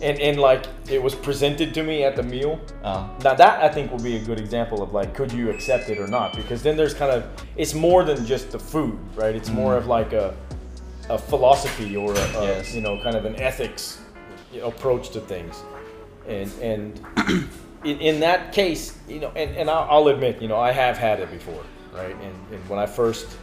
[0.00, 2.58] And and like it was presented to me at the meal.
[2.82, 5.88] Uh, now that I think would be a good example of like could you accept
[5.90, 6.34] it or not?
[6.34, 7.24] Because then there's kind of
[7.56, 9.34] it's more than just the food right?
[9.34, 10.34] It's more of like a
[11.08, 12.74] a philosophy or a, a, Yes.
[12.74, 14.00] you know kind of an ethics
[14.60, 15.62] approach to things.
[16.26, 17.00] And and
[17.84, 20.98] in, in that case you know and, and I'll, I'll admit you know I have
[20.98, 21.62] had it before
[21.94, 22.16] right?
[22.16, 23.36] And, and when I first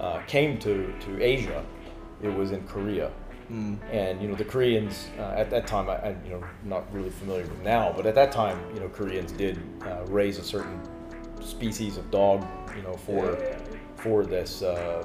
[0.00, 1.64] uh, came to to Asia
[2.20, 3.10] it was in Korea
[3.50, 6.92] mm, and you know the Koreans uh, at that time I, I you know not
[6.92, 10.44] really familiar with now, but at that time you know Koreans did uh, raise a
[10.44, 10.80] certain
[11.42, 13.38] species of dog you know for
[13.96, 15.04] for this uh,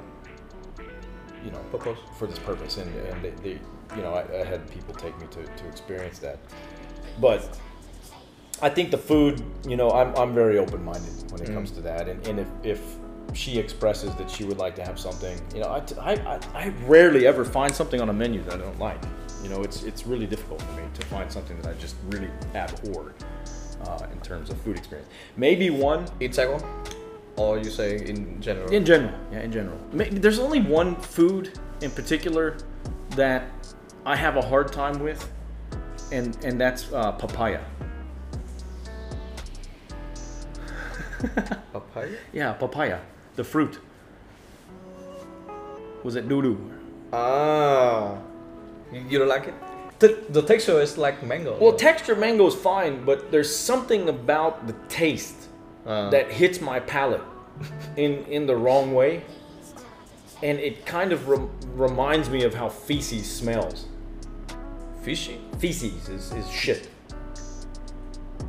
[1.44, 1.98] you know Purpose.
[2.18, 2.76] for this purpose.
[2.78, 3.60] And, and they, they
[3.96, 6.38] you know I, I had people take me to, to experience that,
[7.20, 7.58] but
[8.62, 11.80] I think the food you know I'm, I'm very open minded when it comes to
[11.82, 12.08] that.
[12.08, 12.80] And, and if, if
[13.36, 16.68] she expresses that she would like to have something you know I, I, I, I
[16.86, 19.00] rarely ever find something on a menu that I don't like
[19.42, 22.30] you know it's it's really difficult for me to find something that I just really
[22.54, 23.14] abhor
[23.86, 26.62] uh, in terms of food experience maybe one in Saigon,
[27.36, 28.68] or you say in general?
[28.72, 29.78] in general, yeah, in general.
[29.92, 32.56] Ma- There's only one food in particular
[33.10, 33.44] that
[34.06, 35.20] I have a hard time with,
[36.10, 37.60] and and that's uh, papaya.
[41.72, 42.08] papaya.
[42.32, 42.98] Yeah, papaya,
[43.36, 43.78] the fruit.
[46.02, 46.58] Was it doo-doo?
[47.12, 48.18] Ah,
[48.92, 49.54] you, you don't like it?
[49.98, 51.56] The, the texture is like mango.
[51.58, 55.36] Well, texture mango is fine, but there's something about the taste
[55.86, 57.22] Uh, that hits my palate
[57.96, 59.22] in in the wrong way,
[60.42, 63.86] and it kind of rem- reminds me of how feces smells.
[65.02, 65.38] fishy.
[65.60, 66.88] feces is, is shit.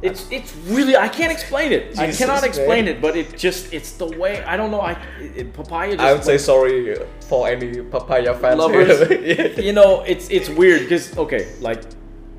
[0.02, 1.98] It's it's really I can't explain it.
[1.98, 2.96] I cannot explain man.
[2.98, 4.82] it, but it just it's the way I don't know.
[4.82, 4.92] I
[5.36, 5.92] it, papaya.
[5.96, 8.60] Just I would say sorry for any papaya fans.
[8.60, 9.10] Lovers.
[9.10, 9.60] yeah.
[9.60, 11.82] you know it's it's weird because okay like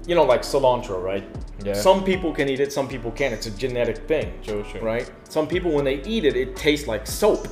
[0.07, 1.25] you know like cilantro right.
[1.65, 1.73] Yeah.
[1.75, 3.35] Some people can eat it, some people can't.
[3.35, 4.81] It's a genetic thing, Sure, sure.
[4.81, 5.11] right?
[5.29, 7.49] Some people when they eat it, it tastes like soap.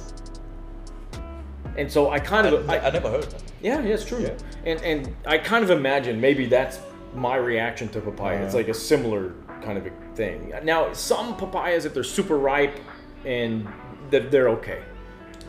[1.77, 3.43] And so I kind of I, I, I never heard that.
[3.61, 4.21] Yeah, yeah, it's true.
[4.23, 4.35] Yeah.
[4.65, 6.79] And and I kind of imagine maybe that's
[7.15, 8.37] my reaction to papaya.
[8.45, 8.59] It's Uh-huh.
[8.59, 10.53] like a similar kind of a thing.
[10.63, 12.79] Now, some papayas, if they're super ripe,
[13.25, 13.67] and
[14.11, 14.83] that they're okay,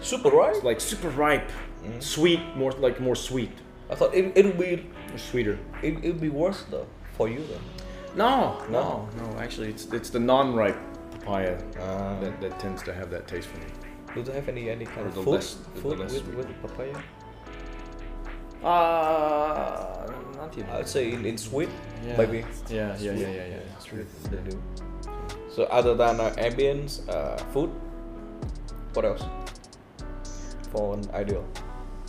[0.01, 0.63] Super ripe?
[0.63, 1.49] like super ripe,
[1.83, 2.01] Mm.
[2.01, 3.51] sweet, more like more sweet,
[3.91, 5.57] I thought it it would be sweeter.
[5.83, 7.61] it it would be worse though for you then.
[8.15, 9.37] No, no, no.
[9.39, 10.77] Actually, it's it's the non-ripe
[11.11, 12.19] papaya Ah.
[12.21, 13.69] that, that tends to have that taste for me.
[14.15, 16.23] Do they have any any kind Or of the food, less- the food less with,
[16.23, 16.95] sweet with papaya?
[18.63, 20.69] Uh, not even.
[20.71, 21.69] I'd say in, in sweet,
[22.05, 22.17] Yeah.
[22.17, 22.39] maybe.
[22.69, 23.75] Yeah, yeah, yeah, yeah, yeah.
[23.75, 24.61] It's They do.
[25.49, 27.71] So other than uh, ambience, uh, food,
[28.93, 29.23] what else?
[30.71, 31.45] For an ideal.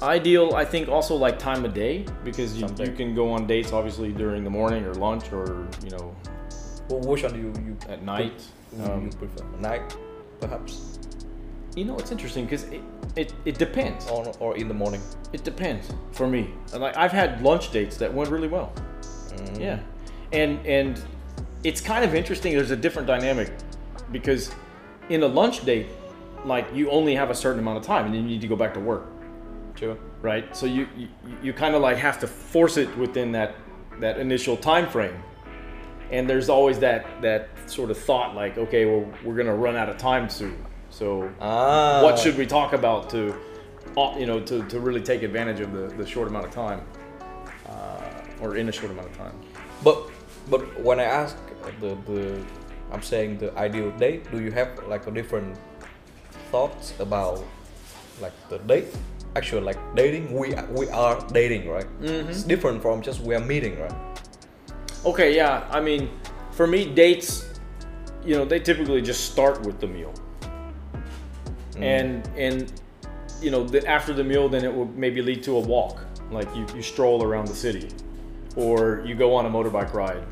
[0.02, 3.72] Ideal, I think, also like time of day because you, you can go on dates
[3.72, 6.14] obviously during the morning or lunch or you know
[6.88, 8.42] Well, which one do you you at night.
[8.84, 9.44] Um, you prefer?
[9.60, 9.96] Night,
[10.40, 10.98] perhaps,
[11.74, 12.82] you know, it's interesting because it,
[13.16, 14.06] it it depends.
[14.08, 15.00] or or in the morning.
[15.32, 16.50] It depends for me.
[16.72, 18.72] And, Like I've had lunch dates that went really well.
[19.30, 19.60] Mm.
[19.60, 19.78] Yeah,
[20.32, 21.00] and and
[21.64, 22.54] it's kind of interesting.
[22.54, 23.50] There's a different dynamic
[24.12, 24.50] because
[25.08, 25.86] in a lunch date,
[26.44, 28.56] like you only have a certain amount of time and then you need to go
[28.56, 29.06] back to work.
[29.74, 29.96] Sure.
[30.22, 30.56] right?
[30.56, 31.08] So you you,
[31.42, 33.54] you kind of like have to force it within that
[34.00, 35.22] that initial time frame.
[36.10, 39.88] And there's always that that sort of thought like, okay, well, we're gonna run out
[39.88, 40.56] of time soon.
[40.90, 42.02] So Ah.
[42.02, 43.34] what should we talk about to,
[43.96, 46.80] uh, you know, to, to really take advantage of the, the short amount of time,
[47.68, 48.00] uh,
[48.40, 49.34] or in a short amount of time?
[49.84, 49.98] But
[50.50, 51.36] but when I ask
[51.80, 52.44] the the
[52.90, 55.58] I'm saying the ideal date, do you have like a different
[56.50, 57.44] thoughts about
[58.20, 58.86] like the date?
[59.36, 61.86] Actually, like dating, we we are dating, right?
[62.00, 62.30] Mm-hmm.
[62.30, 63.92] It's different from just we are meeting, right?
[65.04, 65.66] Okay, yeah.
[65.70, 66.10] I mean,
[66.52, 67.46] for me, dates,
[68.24, 70.12] you know, they typically just start with the meal,
[71.72, 71.82] mm.
[71.82, 72.72] and and
[73.40, 76.48] you know, the, after the meal, then it will maybe lead to a walk, like
[76.56, 77.88] you, you stroll around the city,
[78.56, 80.24] or you go on a motorbike ride,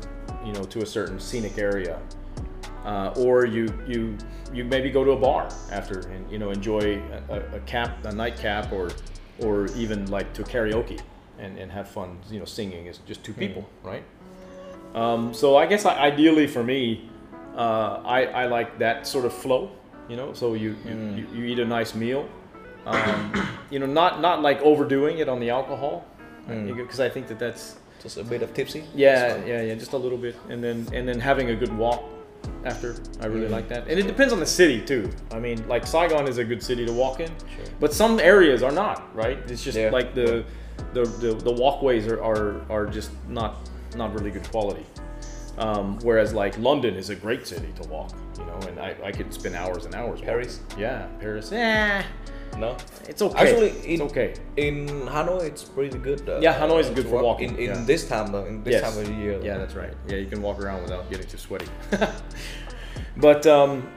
[0.45, 1.99] you know, to a certain scenic area,
[2.85, 4.17] uh, or you you
[4.53, 8.13] you maybe go to a bar after and you know enjoy a, a, cap a
[8.13, 8.89] nightcap or
[9.39, 10.99] or even like to karaoke
[11.37, 14.03] and, and have fun you know singing as just two people right?
[14.95, 17.09] Um, so I guess I, ideally for me
[17.55, 19.71] uh, I, I like that sort of flow
[20.09, 20.33] you know?
[20.33, 22.27] So you you, you, you eat a nice meal.
[22.85, 23.33] Um,
[23.69, 26.05] you know not not like overdoing it on the alcohol
[26.47, 28.83] because I think that that's Just a bit of tipsy.
[28.95, 32.03] yeah, yeah, yeah, just a little bit, and then and then having a good walk
[32.63, 32.95] after.
[33.21, 35.09] I really like that, and it depends on the city too.
[35.31, 37.65] I mean, like Saigon is a good city to walk in, Sure.
[37.79, 39.13] but some areas are not.
[39.15, 39.39] Right?
[39.49, 39.89] It's just Yeah.
[39.89, 40.45] like the,
[40.93, 44.85] the the the walkways are are, are just not not really good quality.
[45.57, 49.11] Um, whereas like London is a great city to walk, you know, and I, I
[49.11, 50.19] could spend hours and hours.
[50.19, 50.25] walking.
[50.25, 50.59] Paris?
[50.77, 51.49] yeah, Paris.
[51.51, 52.03] Yeah,
[52.57, 52.75] No.
[53.07, 53.37] it's okay.
[53.37, 54.33] Actually, it's in okay.
[54.57, 56.27] in Hanoi, it's pretty good.
[56.27, 57.23] Uh, Yeah, Hanoi is good for walk.
[57.23, 57.83] walking, In, in yeah.
[57.85, 58.81] this time though, in this Yes.
[58.83, 59.39] time of the year.
[59.43, 59.93] Yeah, that's right.
[60.07, 61.67] Yeah, you can walk around without getting too sweaty.
[63.17, 63.87] but um,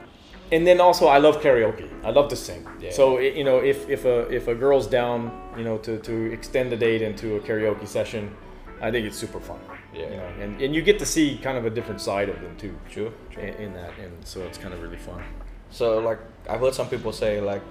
[0.51, 1.89] and then also I love karaoke.
[2.03, 2.65] I love to sing.
[2.79, 2.91] Yeah.
[2.91, 6.71] So you know, if if a if a girl's down, you know, to to extend
[6.71, 8.35] the date into a karaoke session,
[8.81, 9.59] I think it's super fun.
[9.93, 10.03] Yeah.
[10.09, 12.55] You know, and and you get to see kind of a different side of them
[12.57, 12.73] too.
[12.89, 13.43] Sure, sure.
[13.43, 15.23] In, in that, and so it's kind of really fun.
[15.69, 17.61] So like I've heard some people say like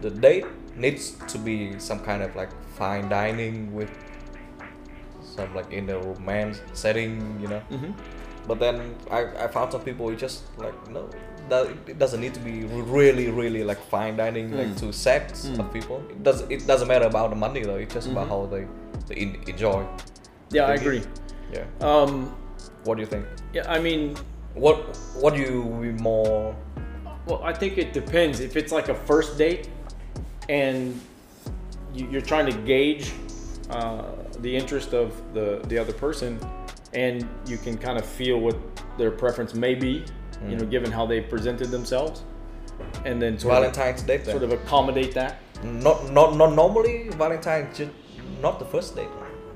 [0.00, 3.90] the date needs to be some kind of like fine dining with
[5.22, 7.62] some like in a romance setting, you know.
[7.70, 7.92] Mm-hmm.
[8.46, 11.08] But then I, I found some people who just like no
[11.48, 14.80] that it doesn't need to be really really like fine dining like Mm.
[14.80, 15.58] to sex Mm.
[15.60, 16.02] of people.
[16.10, 17.76] It does it doesn't matter about the money though.
[17.76, 18.30] It's just about Mhm.
[18.30, 18.66] how they
[19.08, 19.86] they in, enjoy.
[20.50, 21.02] Yeah, I agree.
[21.52, 21.64] Yeah.
[21.80, 22.34] Um,
[22.84, 23.26] What do you think?
[23.52, 24.16] yeah, I mean,
[24.54, 26.56] What what do you be more?
[27.26, 28.40] Well, I think it depends.
[28.40, 29.68] If it's like a first date
[30.48, 31.00] and
[31.94, 33.12] you, you're trying to gauge
[33.70, 34.04] uh,
[34.40, 36.38] the interest of the, the other person
[36.94, 38.56] and you can kind of feel what
[38.96, 40.04] their preference may be,
[40.48, 42.22] you know, given how they presented themselves,
[43.04, 44.32] and then sort, of, Valentine's date then?
[44.32, 45.38] sort of accommodate that.
[45.62, 47.90] Not not not normally Valentine's just
[48.40, 49.08] not the first date.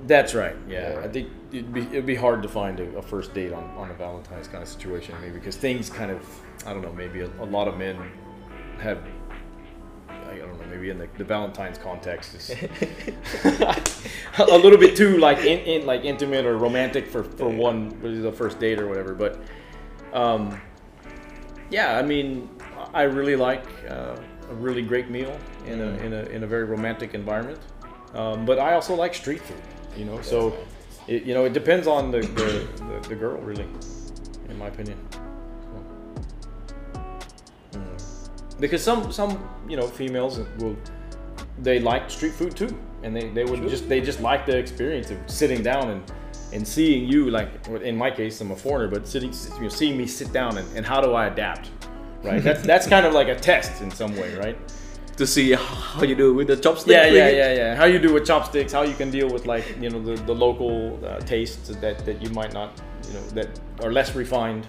[0.06, 0.56] That's right.
[0.68, 1.00] Yeah, Yeah.
[1.00, 3.90] I think it'd be it'd be hard to find a, a first date on, on
[3.90, 6.20] a Valentine's kind of situation, maybe because things kind of
[6.66, 6.92] I don't know.
[6.92, 7.96] Maybe a, a lot of men
[8.80, 8.98] have
[10.36, 10.66] I don't know.
[10.66, 12.50] Maybe in the, the Valentine's context is
[14.38, 18.32] a little bit too like in, in like intimate or romantic for for one the
[18.32, 19.14] first date or whatever.
[19.14, 19.40] But
[20.12, 20.60] um,
[21.70, 22.48] yeah, I mean,
[22.92, 24.16] I really like uh,
[24.50, 27.60] a really great meal in a in a in a very romantic environment.
[28.14, 29.62] Um, but I also like street food,
[29.96, 30.20] you know.
[30.20, 30.56] So,
[31.08, 33.66] it, you know, it depends on the the, the, the girl, really,
[34.48, 34.98] in my opinion.
[38.62, 39.30] Because some some
[39.68, 40.76] you know females will
[41.58, 42.72] they like street food too,
[43.02, 43.68] and they, they would Sure.
[43.74, 46.02] just they just like the experience of sitting down and
[46.54, 47.50] and seeing you like
[47.90, 50.66] in my case I'm a foreigner, but sitting you know, seeing me sit down and,
[50.76, 51.64] and how do I adapt,
[52.22, 52.42] right?
[52.48, 54.56] That's that's kind of like a test in some way, right?
[55.16, 55.52] To see
[55.98, 56.92] how you do with the chopstick.
[56.98, 57.74] Yeah, yeah, yeah, yeah.
[57.80, 58.72] How you do with chopsticks?
[58.72, 60.72] How you can deal with like you know the, the local
[61.04, 62.70] uh, tastes that, that you might not
[63.08, 63.48] you know that
[63.82, 64.64] are less refined,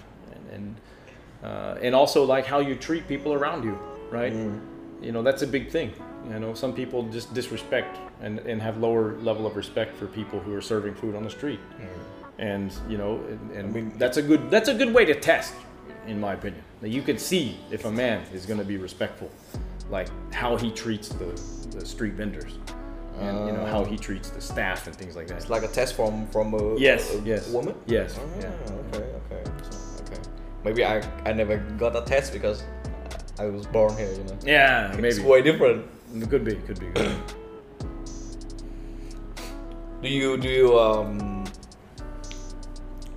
[1.44, 3.78] uh, and also like how you treat people around you,
[4.10, 4.34] right?
[5.02, 5.92] You know that's a big thing.
[6.32, 10.40] You know some people just disrespect and, and have lower level of respect for people
[10.40, 11.60] who are serving food on the street,
[12.40, 15.14] and you know and, and I mean- that's a good that's a good way to
[15.16, 15.54] test,
[16.08, 16.64] in my opinion.
[16.82, 19.30] That you can see if a man is going to be respectful,
[19.90, 21.26] like how he treats the,
[21.78, 22.58] the street vendors
[23.20, 25.38] and you know how he treats the staff and things like that.
[25.38, 27.48] It's like a test from from a, Yes, a yes.
[27.50, 27.76] woman.
[27.86, 28.52] Yes, Ah, yeah.
[28.96, 29.52] Okay, okay.
[30.64, 32.64] Maybe I I never got a test because
[33.40, 34.12] I was born here.
[34.12, 34.38] You know.
[34.46, 35.10] Yeah, maybe.
[35.10, 35.86] It's way different.
[36.16, 36.88] It could be, could be.
[36.88, 37.16] Could be.
[40.02, 41.46] Do you do you um?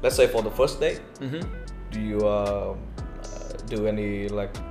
[0.03, 1.42] Let's say for the first day, mm-hmm.
[1.90, 2.78] do you um,
[3.24, 4.55] uh, do any like?
[4.55, 4.62] Do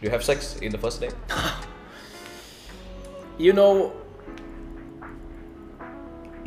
[0.00, 1.10] you have sex in the first day?
[3.38, 3.92] You know,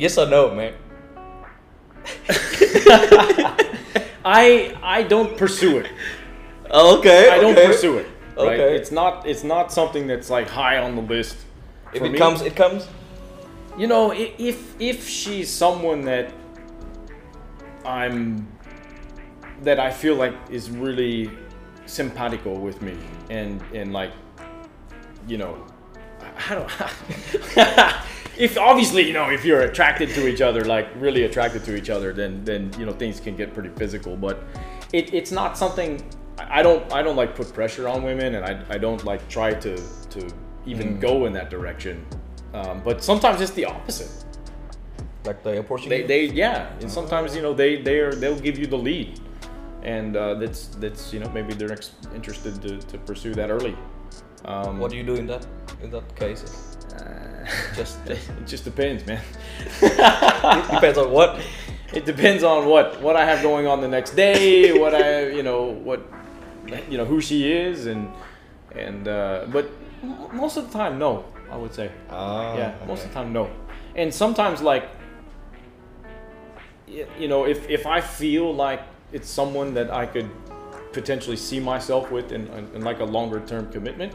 [0.00, 0.72] Yes or no, man?
[4.24, 5.86] I I don't pursue it.
[6.70, 7.30] Oh, okay.
[7.30, 7.66] I don't okay.
[7.66, 8.06] pursue it.
[8.36, 8.60] Right?
[8.60, 8.76] Okay.
[8.76, 11.36] It's not it's not something that's like high on the list.
[11.92, 12.18] If it me.
[12.18, 12.88] comes, it comes.
[13.76, 16.32] You know, if if she's someone that
[17.84, 18.46] I'm
[19.62, 21.30] that I feel like is really
[21.86, 22.96] simpatico with me
[23.30, 24.12] and and like
[25.26, 25.66] you know
[26.48, 26.70] I don't
[28.40, 31.90] if obviously you know if you're attracted to each other like really attracted to each
[31.90, 34.16] other then then you know things can get pretty physical.
[34.16, 34.42] But
[34.92, 36.02] it, it's not something
[36.38, 39.52] I don't I don't like put pressure on women and I, I don't like try
[39.52, 39.76] to
[40.10, 40.30] to
[40.66, 42.04] even go in that direction.
[42.54, 44.24] Um, but sometimes it's the opposite.
[45.24, 46.06] Like they approaching they, you.
[46.08, 46.72] they yeah.
[46.80, 49.20] And sometimes you know they they are they'll give you the lead.
[49.82, 51.76] And uh, that's that's you know maybe they're
[52.14, 53.76] interested to, to pursue that early.
[54.44, 55.46] Um, What do you do in that
[55.82, 56.78] in that case?
[56.94, 59.20] Uh, Just it just depends man.
[59.82, 61.40] It depends on what.
[61.92, 65.42] it depends on what what I have going on the next day what I you
[65.42, 66.00] know what
[66.88, 68.08] you know who she is and
[68.76, 69.68] and uh, but
[70.32, 71.90] most of the time no I would say.
[72.10, 73.50] Ah, yeah most of the time no.
[73.96, 74.84] And sometimes like
[77.18, 78.82] you know if if i feel like
[79.12, 80.28] it's someone that i could
[80.92, 84.12] potentially see myself with in, in, in like a longer term commitment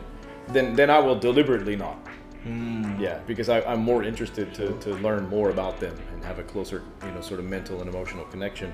[0.50, 1.98] then then i will deliberately not
[2.46, 3.00] Hmm.
[3.00, 6.44] yeah because I, i'm more interested to, to learn more about them and have a
[6.44, 8.72] closer you know sort of mental and emotional connection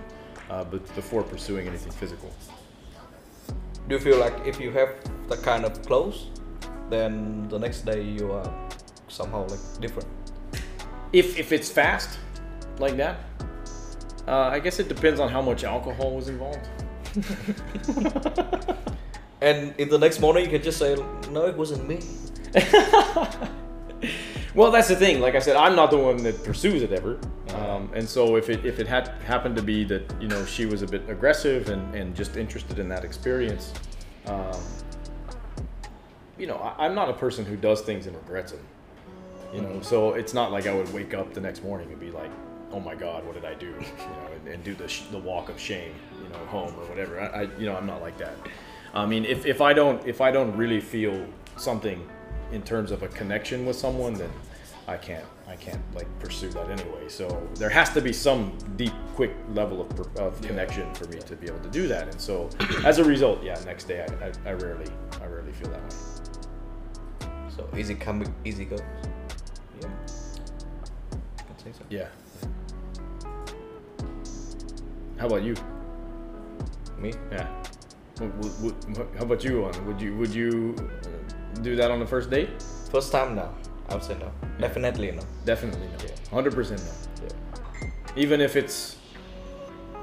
[0.49, 2.29] uh, but before pursuing anything physical
[3.87, 4.89] Do you feel like if you have
[5.29, 6.27] that kind of close,
[6.89, 8.49] then the next day you are
[9.07, 10.07] somehow like different?
[11.13, 12.19] if if it's fast
[12.79, 13.15] like that
[14.27, 16.67] uh, i guess it depends on how much alcohol was involved
[19.41, 20.95] And in the next morning, you can just say,
[21.31, 21.97] "No, it wasn't me."
[24.53, 25.21] Well, that's the thing.
[25.21, 27.17] Like I said, I'm not the one that pursues it ever,
[27.55, 30.65] um, and so if it if it had happened to be that you know she
[30.65, 33.71] was a bit aggressive and, and just interested in that experience,
[34.25, 34.59] um,
[36.37, 38.61] you know, I, I'm not a person who does things and regrets them.
[39.53, 42.11] You know, so it's not like I would wake up the next morning and be
[42.11, 42.31] like,
[42.73, 45.17] "Oh my God, what did I do?" You know, and, and do the sh- the
[45.17, 47.21] walk of shame, you know, home or whatever.
[47.21, 48.35] I, I you know, I'm not like that.
[48.93, 51.25] I mean, if, if I don't if I don't really feel
[51.55, 52.05] something
[52.51, 54.29] in terms of a connection with someone, then
[54.87, 57.07] I can't I can't like pursue that anyway.
[57.09, 61.35] So there has to be some deep, quick level of, of connection for me to
[61.35, 62.07] be able to do that.
[62.07, 62.49] And so
[62.85, 64.87] as a result, yeah, next day I, I, I rarely
[65.21, 67.29] I rarely feel that way.
[67.55, 68.77] So easy come, easy go.
[69.81, 69.87] Yeah.
[71.39, 71.83] I can say so.
[71.89, 72.07] Yeah.
[75.17, 75.55] How about you?
[76.97, 77.13] Me?
[77.31, 77.47] Yeah.
[78.19, 79.65] Would- would- would- how about you?
[79.65, 81.09] On would you would you uh,
[81.61, 82.49] do that on the first date?
[82.91, 83.53] First time now.
[83.89, 84.31] I would say no.
[84.59, 85.21] Definitely no.
[85.45, 85.97] Definitely no.
[86.05, 86.29] Yeah.
[86.29, 86.91] Hundred percent no.
[87.27, 87.91] Yeah.
[88.15, 88.97] even if it's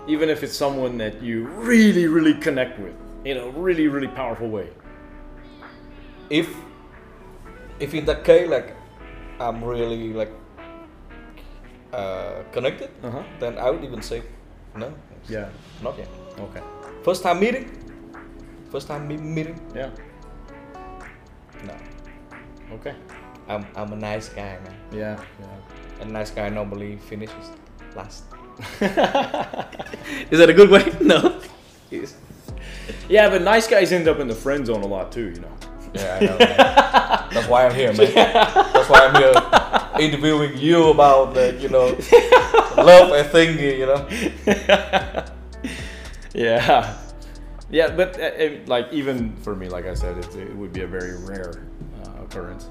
[0.07, 2.95] even if it's someone that you really really connect with
[3.25, 4.69] in a really really powerful way
[6.31, 6.49] If
[7.81, 8.75] if in that case like
[9.41, 10.33] I'm really like
[11.93, 14.23] uh, connected, uh-huh then I would even say
[14.77, 14.93] no.
[15.29, 15.49] yeah
[15.83, 16.09] Not yet.
[16.41, 16.63] okay
[17.03, 17.71] First time meeting.
[18.71, 19.57] First time meeting.
[19.75, 19.91] yeah
[21.65, 21.75] No.
[22.75, 22.95] okay
[23.49, 24.75] I'm I'm a nice guy, man.
[24.93, 27.51] yeah yeah A nice guy normally finishes
[27.97, 28.25] last.
[30.31, 30.85] Is that a good way?
[31.01, 31.41] No.
[31.91, 32.15] Yes.
[33.09, 35.53] yeah but nice guys end up in the friend zone a lot too you know
[35.95, 36.39] Yeah, I know.
[36.39, 36.57] man.
[37.33, 38.13] That's why I'm here, man.
[38.15, 39.33] That's why I'm here
[40.07, 41.87] interviewing you about the, you know,
[42.77, 44.05] love and thingy, you know.
[46.35, 46.93] yeah
[47.71, 50.83] yeah but uh, uh, like even for me like i said it, it would be
[50.83, 51.67] a very rare
[52.05, 52.71] uh, occurrence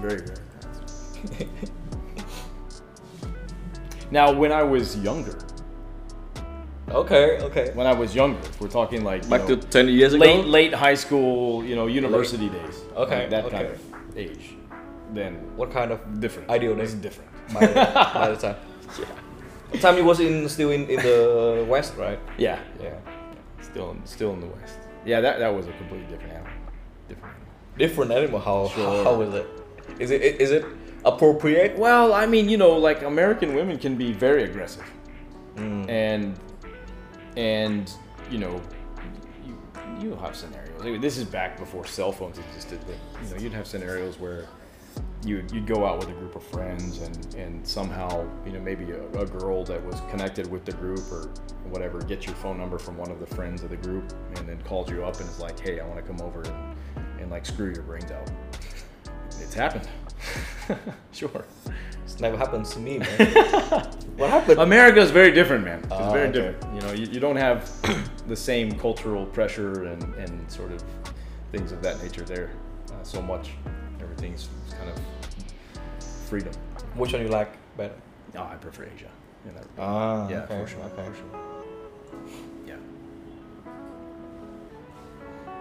[0.00, 1.48] very rare occurrence.
[4.10, 5.38] now when i was younger
[6.90, 7.70] Okay, okay.
[7.74, 10.24] when i was younger we're talking like Back know, to 10 years ago.
[10.24, 13.80] late late high school you know university days Okay, like that kind of
[14.16, 14.54] age
[15.12, 17.00] then What kind of different Ideal It's day.
[17.08, 17.60] different by,
[18.14, 18.56] by the time?
[18.98, 19.04] yeah
[19.70, 22.18] What time you was in still in, in the west, right?
[22.38, 22.96] yeah Yeah.
[23.70, 26.52] Still in, still in the west yeah that, that was a completely different animal
[27.08, 27.44] different animal
[27.78, 28.40] Different animal.
[28.40, 29.04] How Sure.
[29.04, 29.46] how is it?
[30.00, 30.64] Is it is it
[31.04, 31.78] appropriate?
[31.78, 34.82] Well, I mean, you know, like American women can be very aggressive,
[35.56, 35.88] Mm.
[35.88, 36.38] and
[37.36, 37.92] and
[38.32, 38.60] you know,
[39.46, 39.56] you
[40.00, 40.80] you have scenarios.
[40.82, 42.80] I mean, this is back before cell phones existed.
[42.86, 44.46] But, you know, you'd have scenarios where
[45.24, 48.90] you you'd go out with a group of friends, and and somehow you know maybe
[48.90, 51.30] a, a girl that was connected with the group or
[51.70, 54.60] whatever gets your phone number from one of the friends of the group, and then
[54.62, 56.76] calls you up and is like, hey, I want to come over and
[57.20, 58.30] and like screw your brains out.
[59.40, 59.88] It's happened.
[61.12, 61.44] sure.
[62.04, 63.08] It's never happened to me, man.
[64.16, 64.58] what happened?
[64.60, 65.78] America is very different, man.
[65.80, 66.32] It's Ah, very okay.
[66.52, 66.74] different.
[66.74, 67.70] You know, you, you don't have
[68.28, 70.82] the same cultural pressure and, and sort of
[71.52, 72.50] things of that nature there
[72.92, 73.50] uh, so much.
[74.00, 74.98] Everything's kind of
[76.28, 76.52] freedom.
[76.94, 77.94] Which one you like better?
[78.34, 79.08] No, I prefer Asia.
[79.46, 79.78] in that regard.
[79.78, 80.80] Ah, yeah, okay, for sure.
[80.82, 81.08] okay.
[81.08, 81.57] For sure.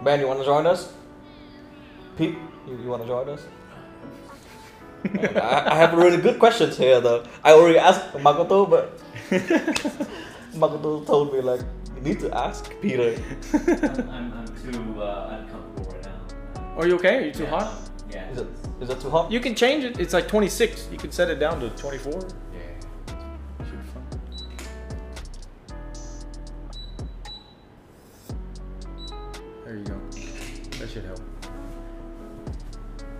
[0.03, 0.93] Ben, you want to join us?
[2.17, 2.35] Pete,
[2.67, 3.45] you, you want to join us?
[5.35, 7.23] I, I have really good questions here though.
[7.43, 8.97] I already asked Makoto, but
[10.53, 11.61] Makoto told me like
[11.95, 13.15] you need to ask Peter.
[13.53, 16.75] I'm, I'm, I'm too uh, uncomfortable right now.
[16.77, 17.17] Are you okay?
[17.17, 17.89] Are you too Yeah, hot?
[18.11, 18.29] Yeah.
[18.31, 18.47] Is it
[18.81, 19.31] is it too hot?
[19.31, 19.99] You can change it.
[19.99, 20.89] It's like 26.
[20.91, 22.27] You can set it down to 24.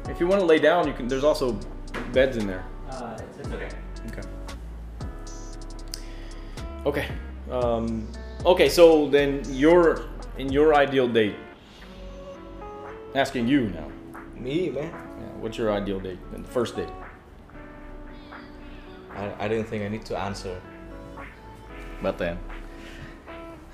[0.10, 1.08] If you want to lay down, you can.
[1.08, 1.60] There's also
[2.14, 2.64] beds in there.
[2.90, 3.70] Uh, it's, it's okay.
[4.08, 4.22] Okay.
[6.86, 7.08] Okay.
[7.52, 8.08] Um,
[8.46, 8.70] okay.
[8.70, 10.06] So then, your
[10.38, 11.36] in your ideal date.
[13.16, 13.90] Asking you now.
[14.36, 14.86] Me, man.
[14.86, 16.20] Yeah, what's your ideal date?
[16.34, 16.90] And the first date.
[19.16, 20.62] I, I didn't think I need to answer.
[22.02, 22.38] But then.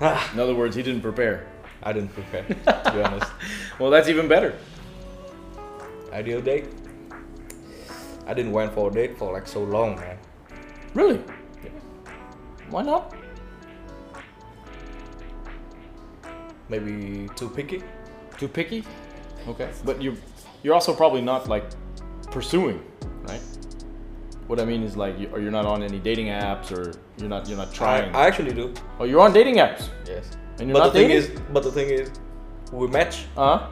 [0.00, 1.46] In other words, he didn't prepare.
[1.82, 3.30] I didn't prepare, to be honest.
[3.78, 4.56] Well, that's even better.
[6.14, 6.66] Ideal date?
[8.26, 10.16] I didn't went for a date for like so long, man.
[10.94, 11.20] Really?
[12.70, 13.14] Why not?
[16.68, 17.82] Maybe too picky.
[18.38, 18.84] Too picky?
[19.48, 19.68] Okay.
[19.84, 20.16] But you
[20.62, 21.64] you're also probably not like
[22.30, 22.80] pursuing,
[23.24, 23.40] right?
[24.46, 27.28] What I mean is like, you, or you're not on any dating apps, or you're
[27.28, 28.14] not you're not I, trying.
[28.14, 28.72] I actually do.
[29.00, 30.30] oh, you're on dating apps, Yes.
[30.58, 31.36] and you're but not the thing dating.
[31.36, 32.10] is, but the thing is,
[32.72, 33.66] we match, uh huh.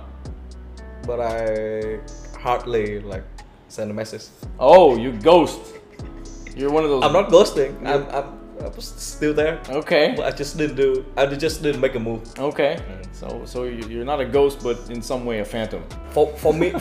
[1.07, 2.01] but I
[2.43, 3.25] hardly like
[3.69, 4.25] send a message.
[4.59, 5.61] Oh, you ghost.
[6.57, 7.05] You're one of those.
[7.05, 7.75] I'm not ghosting.
[7.87, 9.61] I'm, I'm, I'm still there.
[9.71, 10.15] Okay.
[10.17, 11.05] But I just didn't do.
[11.17, 12.21] I just didn't make a move.
[12.39, 12.77] Okay.
[12.79, 13.07] Mm.
[13.15, 15.83] So so you- you're not a ghost, but in some way a phantom.
[16.11, 16.71] For for me,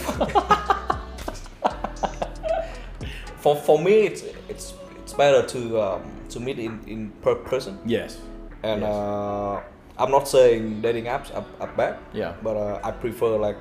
[3.37, 7.77] for for me, it's it's it's better to um, to meet in in per person.
[7.85, 8.17] Yes.
[8.63, 8.91] And Yes.
[8.93, 9.61] uh,
[9.97, 11.97] I'm not saying dating apps are, are bad.
[12.13, 12.33] Yeah.
[12.43, 13.57] But uh, I prefer like,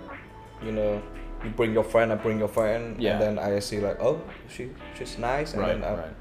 [0.64, 1.01] you know,
[1.45, 3.12] you bring your friend, I bring your friend, Yeah.
[3.12, 5.80] and then I see like, oh, she she's nice, and Right.
[5.80, 6.14] then I, Right.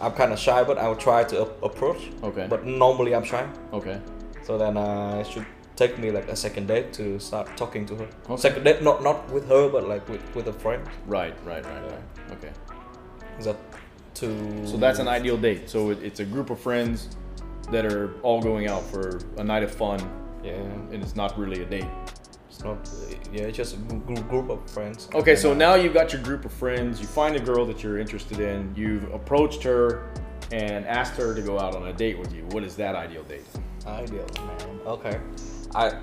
[0.00, 2.10] I'm kind of shy, but I'll try to ap- approach.
[2.22, 2.46] Okay.
[2.48, 3.98] But normally I'm shy, Okay.
[4.42, 5.46] so then uh, it should
[5.76, 8.06] take me like a second date to start talking to her.
[8.30, 8.36] Okay.
[8.36, 10.82] Second date, not not with her, but like with with a friend.
[11.06, 11.34] Right.
[11.46, 11.64] Right.
[11.64, 11.82] Right.
[11.92, 12.32] Right.
[12.36, 12.52] Okay.
[13.38, 13.56] Is that
[14.14, 14.66] too?
[14.66, 15.68] So that's an ideal date.
[15.70, 17.08] So it, it's a group of friends
[17.70, 20.00] that are all going out for a night of fun,
[20.44, 20.52] Yeah,
[20.92, 21.88] and it's not really a date.
[22.56, 22.90] It's not.
[23.32, 25.08] Yeah, it's just a gr- gr- group of friends.
[25.14, 27.00] Okay, so now you've got your group of friends.
[27.00, 28.72] You find a girl that you're interested in.
[28.76, 30.10] You've approached her
[30.52, 32.44] and asked her to go out on a date with you.
[32.50, 33.44] What is that ideal date?
[33.86, 34.80] Ideal, man.
[34.86, 35.20] Okay.
[35.74, 35.98] I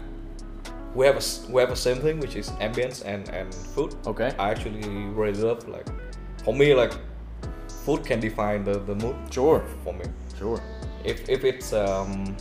[0.94, 3.96] we have a we have a same thing which is ambience and and food.
[4.06, 4.34] Okay.
[4.38, 5.88] I actually really love like
[6.44, 6.94] for me like
[7.86, 9.64] food can define the the mood Sure.
[9.84, 10.06] for me.
[10.38, 10.62] Sure.
[11.04, 12.36] If if it's um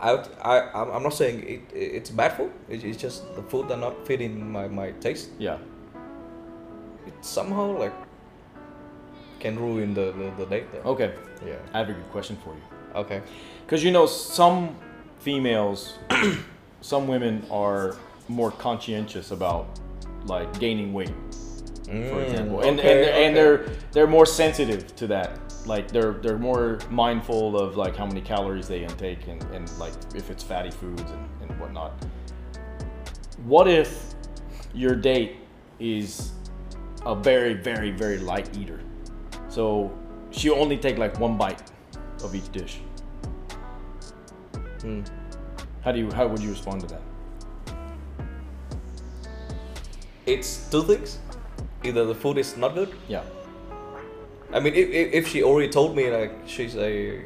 [0.00, 0.10] I
[0.42, 2.52] I I'm not saying it it's bad food.
[2.68, 5.30] It's, it's just the food that not fitting my my taste.
[5.38, 5.58] Yeah.
[7.06, 7.92] It somehow like
[9.40, 10.72] can ruin the the, the date.
[10.72, 10.90] Though.
[10.92, 11.12] Okay.
[11.46, 11.56] Yeah.
[11.72, 12.62] I have a good question for you.
[12.94, 13.22] Okay.
[13.64, 14.76] Because you know, some
[15.20, 15.94] females,
[16.80, 17.96] some women are
[18.28, 19.66] more conscientious about
[20.24, 21.08] like gaining weight,
[21.84, 23.34] for Mm, example, and, okay, and, they're, and okay.
[23.34, 25.38] they're they're more sensitive to that.
[25.66, 29.92] Like they're they're more mindful of like how many calories they intake and, and like
[30.14, 31.92] if it's fatty foods and, and whatnot.
[33.44, 34.14] What if
[34.72, 35.36] your date
[35.80, 36.32] is
[37.04, 38.80] a very very very light eater,
[39.48, 39.92] so
[40.30, 41.62] she only take like one bite
[42.22, 42.80] of each dish?
[44.78, 45.04] Mm.
[45.82, 47.02] How do you how would you respond to that?
[50.26, 51.18] It's two things.
[51.84, 52.94] Either the food is not good.
[53.08, 53.22] Yeah.
[54.56, 57.20] I mean, if, if, if she already told me like she's a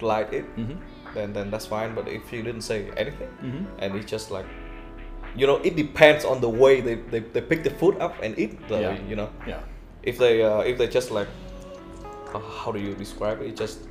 [0.00, 0.76] light it, Mm-hmm.
[1.14, 1.94] then then that's fine.
[1.94, 3.64] But if she didn't say anything, Mm-hmm.
[3.82, 4.46] and it's just like,
[5.36, 8.38] you know, it depends on the way they, they, they pick the food up and
[8.38, 8.52] eat.
[8.68, 8.98] The, Yeah.
[9.10, 9.60] You know, Yeah.
[10.02, 11.28] if they uh, if they just like,
[12.34, 13.56] uh, how do you describe it?
[13.56, 13.88] Just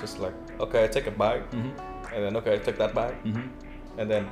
[0.00, 2.14] just like okay, I take a bite, Mm-hmm.
[2.14, 3.46] and then okay, I take that bite, Mm-hmm.
[4.00, 4.24] and then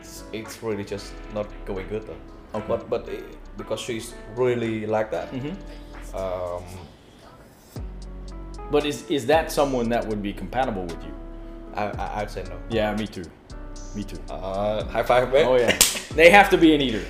[0.00, 2.20] it's, it's really just not going good though.
[2.58, 2.66] Okay.
[2.68, 3.24] But but it,
[3.56, 5.54] because she's really like that, Mm-hmm.
[6.14, 6.62] Um,
[8.70, 11.14] But is is that someone that would be compatible with you?
[11.74, 12.56] I, I I'd say no.
[12.70, 13.24] Yeah, me too.
[13.94, 14.18] Me too.
[14.30, 15.46] Uh, high five, man.
[15.46, 15.76] Oh yeah.
[16.14, 17.04] they have to be an eater.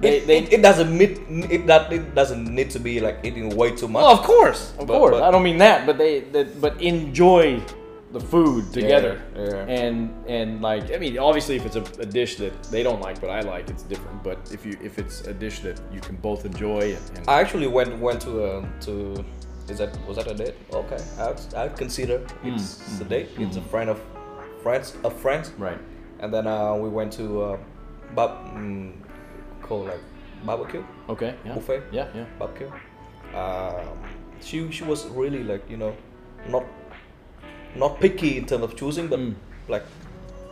[0.00, 1.20] They, it, they, it, it doesn't need
[1.50, 4.02] it that it doesn't need to be like eating way too much.
[4.02, 5.12] well, of course, of But- course.
[5.14, 7.60] but- I don't mean that, but they, they, but enjoy
[8.12, 9.20] the food together.
[9.36, 9.80] yeah.
[9.82, 13.20] And and like, I mean, obviously, if it's a, a dish that they don't like,
[13.20, 14.22] but I like, it's different.
[14.22, 17.40] But if you if it's a dish that you can both enjoy and, and I
[17.40, 19.24] actually went went to uh, to
[19.68, 20.54] is that was that a date?
[20.72, 23.00] Okay, I I consider it's Mm.
[23.00, 23.28] a date.
[23.38, 23.98] It's a friend of
[24.62, 25.78] friends of friends, right,
[26.20, 27.56] and then uh, we went to uh,
[28.14, 28.92] bab mm,
[29.62, 30.00] called like
[30.44, 32.26] barbecue okay, yeah, buffet yeah, yeah.
[32.38, 32.70] barbecue.
[33.34, 33.96] Um,
[34.40, 35.94] she she was really like you know
[36.48, 36.64] not
[37.76, 39.34] not picky in terms of choosing, but Mm.
[39.68, 39.84] like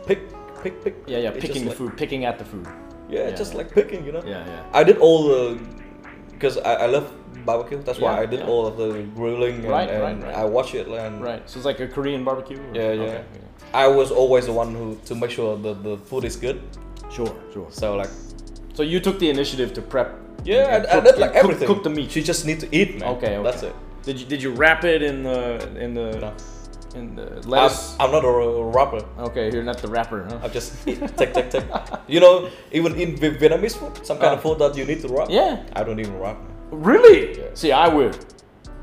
[0.07, 0.19] pick
[0.63, 0.95] pick pick.
[1.07, 2.67] Yeah, yeah, It's picking the like- food, picking at the food.
[3.09, 3.57] Yeah, Yeah, just yeah.
[3.59, 4.21] like picking, you know.
[4.25, 4.79] Yeah, yeah.
[4.79, 5.57] I did all the
[6.31, 7.11] because I, I love
[7.45, 7.81] barbecue.
[7.83, 10.35] That's why I did all of the grilling and, Right, right, and right.
[10.35, 11.41] I watch it and Right.
[11.49, 12.57] So it's like a Korean barbecue.
[12.57, 13.01] or- Yeah, yeah.
[13.03, 13.23] Okay,
[13.73, 16.61] I was always the one who to make sure that the food is good.
[17.11, 17.67] Sure, sure.
[17.69, 18.09] So like
[18.73, 20.09] So you took the initiative to prep.
[20.45, 21.67] yeah, and I, I cook- did like everything.
[21.67, 22.09] Cook the meat.
[22.11, 23.09] She just need to eat, man.
[23.17, 23.43] Okay, okay.
[23.43, 23.73] That's it.
[24.03, 25.39] Did you did you wrap it in the
[25.83, 26.31] in the No.
[26.95, 27.95] In the I'm.
[27.99, 29.01] I'm not a rapper.
[29.19, 30.23] okay, you're not the rapper.
[30.29, 30.39] huh?
[30.43, 31.63] I just take, take, take.
[32.07, 34.41] You know, even in Vietnamese food, some kind of Uh.
[34.41, 35.27] food that you need to wrap.
[35.29, 35.63] Yeah.
[35.75, 36.37] I don't even wrap.
[36.71, 37.37] Really?
[37.37, 37.45] Yeah.
[37.53, 38.11] See, I will.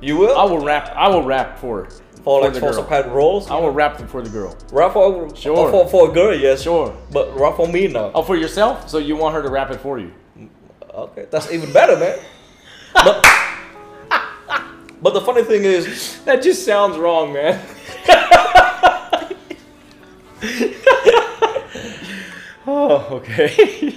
[0.00, 0.90] You will I will wrap.
[0.94, 1.88] I will wrap for
[2.24, 3.50] for like the for some kind of rolls.
[3.50, 4.56] I will them for the girl.
[4.72, 5.70] wrap for Sure.
[5.70, 6.62] for for a girl, yes.
[6.62, 6.94] Sure.
[7.12, 8.10] But wrap for me, now.
[8.14, 8.88] Oh, for yourself?
[8.88, 10.10] So you want her to wrap it for you?
[10.94, 12.18] Okay, that's even better, man.
[12.94, 13.24] But
[15.02, 17.60] but the funny thing is, That just sounds wrong, man.
[22.66, 23.94] oh, okay.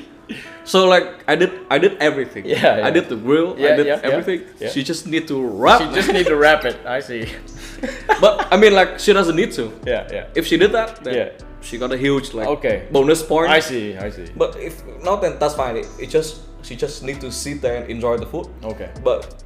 [0.63, 2.45] so like I did I did everything.
[2.45, 2.87] Yeah, yeah.
[2.87, 3.55] I did the grill.
[3.57, 4.47] Yeah, I did yeah, everything.
[4.59, 4.69] yeah.
[4.69, 5.81] She just need to wrap.
[5.81, 6.77] She just need to wrap it.
[6.85, 7.27] I see.
[8.21, 9.71] but I mean, like she doesn't need to.
[9.85, 10.27] Yeah, yeah.
[10.35, 11.29] If she did that, then Yeah.
[11.61, 12.87] she got a huge like Okay.
[12.91, 13.49] bonus point.
[13.49, 13.97] I see.
[13.97, 14.27] I see.
[14.35, 15.77] But if not, then that's fine.
[15.77, 18.47] It, it just she just need to sit there and enjoy the food.
[18.63, 18.89] Okay.
[19.03, 19.43] But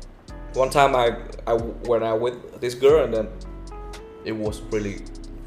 [0.53, 1.53] one time I I
[1.87, 3.27] when I with this girl and then
[4.25, 4.95] it was really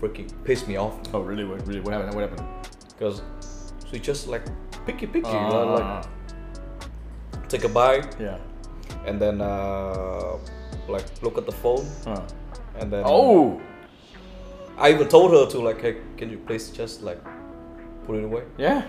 [0.00, 1.44] freaking pissed me off Oh, really?
[1.44, 1.66] What?
[1.66, 1.80] Really?
[1.80, 2.14] What happened?
[2.14, 2.46] What happened?
[2.96, 3.22] because
[3.90, 4.42] she just like
[4.86, 6.06] picky picky Uh, like
[7.48, 8.38] take a bite yeah.
[9.06, 10.36] and then uh,
[10.88, 12.20] like look at the phone Huh.
[12.78, 13.60] and then Oh.
[14.78, 17.20] I even told her to like hey can you please just like
[18.06, 18.82] put it away Yeah.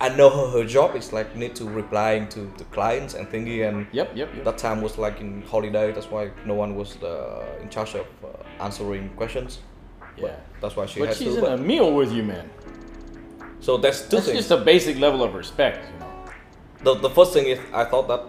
[0.00, 3.66] I, know her, her job is like need to replying to the clients and thingy
[3.68, 4.08] and Yep.
[4.14, 4.28] Yep.
[4.36, 4.44] Yep.
[4.44, 8.06] that time was like in holiday that's why no one was uh, in charge of
[8.24, 8.28] uh,
[8.64, 9.60] answering questions
[10.16, 10.36] But Yeah.
[10.60, 12.46] that's why she But had she's to in a meal with you, man.
[13.60, 16.12] so that's two That's things just a basic level of respect, you know.
[16.86, 18.22] the, the first thing is I thought that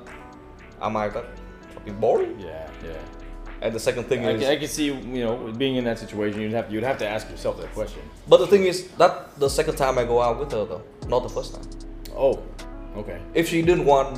[0.81, 1.25] am I that
[1.73, 2.69] fucking boring Yeah.
[2.85, 2.93] Yeah.
[3.63, 4.85] And the second thing I is can, I can see,
[5.17, 5.33] you know,
[5.63, 8.01] being in that situation, you'd have you'd have to ask yourself that question.
[8.31, 10.83] but the thing is that the second time I go out with her though
[11.13, 11.67] not the first time
[12.25, 12.33] Oh.
[13.01, 13.19] Okay.
[13.33, 14.09] if she didn't want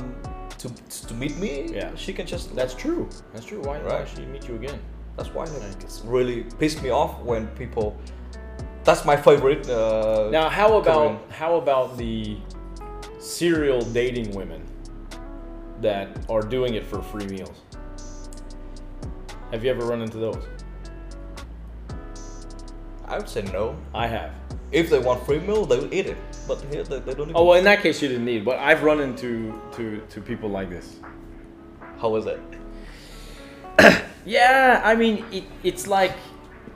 [0.62, 0.68] to
[1.08, 1.90] to meet me Yeah.
[2.04, 3.02] she can just That's true.
[3.32, 3.60] That's true.
[3.68, 4.08] Why, why Right.
[4.14, 4.78] she meet you again?
[5.16, 7.86] That's why like, it's really pissed me off when people.
[8.86, 9.62] That's my favorite.
[9.68, 11.18] Uh, Now, how about Korean.
[11.42, 12.16] how about the
[13.18, 14.62] serial dating women
[15.86, 17.56] that are doing it for free meals?
[19.52, 20.42] Have you ever run into those?
[23.06, 23.76] I would say no.
[23.94, 24.32] I have.
[24.72, 26.16] If they want free meal, they will eat it.
[26.48, 27.30] But here they, they don't.
[27.30, 28.44] Even, Oh well, in that case, you didn't need.
[28.44, 30.96] But I've run into to to people like this.
[32.00, 32.40] how is it?
[34.28, 36.12] Yeah, I mean, it, it's like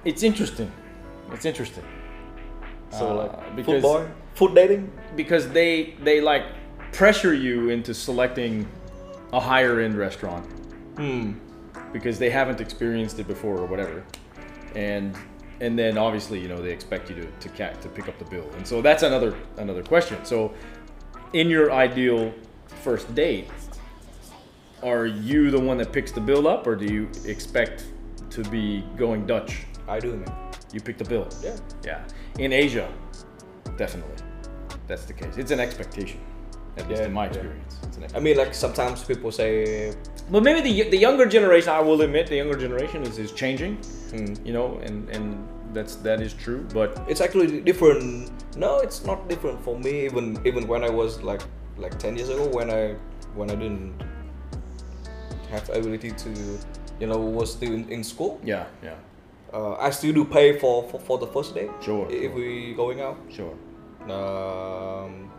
[0.04, 0.70] it's interesting.
[1.32, 1.84] It's interesting
[2.90, 4.92] So Uh, like because- food boy, food dating.
[5.16, 6.44] because they they like
[6.92, 8.66] pressure you into selecting
[9.32, 10.46] a higher end restaurant
[10.96, 11.32] Hmm.
[11.92, 14.04] Because they haven't experienced it before or whatever.
[14.74, 15.16] And
[15.60, 18.24] and then obviously you know they expect you to to, ca- to pick up the
[18.24, 18.48] bill.
[18.56, 20.24] And so that's another another question.
[20.24, 20.52] So
[21.32, 22.32] in your ideal
[22.82, 23.48] first date
[24.82, 27.86] are you the one that picks the bill up or do you expect
[28.30, 29.66] to be going dutch?
[29.86, 30.32] I do, man.
[30.72, 31.28] you pick the bill?
[31.42, 31.56] Yeah.
[31.84, 32.04] yeah.
[32.38, 32.90] In asia
[33.76, 34.16] definitely.
[34.86, 35.36] That's the case.
[35.36, 36.20] It's an expectation
[36.76, 37.30] at least Yeah, in my yeah.
[37.32, 39.92] experience it's an I mean, like sometimes people say,
[40.30, 43.76] But maybe the, the younger generation, I will admit, the younger generation is, is changing,
[44.10, 46.66] hmm, you know, and, and that's that is true.
[46.74, 48.30] But it's actually different.
[48.56, 50.04] No, it's not different for me.
[50.04, 51.42] Even even when I was like
[51.78, 52.94] like ten years ago, when I
[53.34, 53.94] when I didn't
[55.50, 56.30] have ability to,
[57.00, 58.40] you know, was still in, in school.
[58.44, 58.94] yeah, yeah,
[59.52, 61.68] Uh, I still do pay for, for, for the first day.
[61.80, 62.34] Sure, If sure.
[62.34, 63.16] we going out.
[63.28, 63.54] sure.
[64.10, 65.29] Um,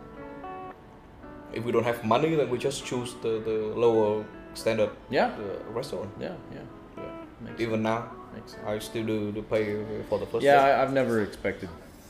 [1.52, 4.24] if we don't have money, then we just choose the, the lower
[4.54, 6.10] standard Yeah, uh, restaurant.
[6.20, 6.60] yeah, yeah.
[6.96, 7.50] Yeah.
[7.58, 8.52] Even now, sense.
[8.52, 8.64] Sense.
[8.66, 10.62] I still do, do pay for the first Yeah.
[10.62, 11.68] I, I've never expected.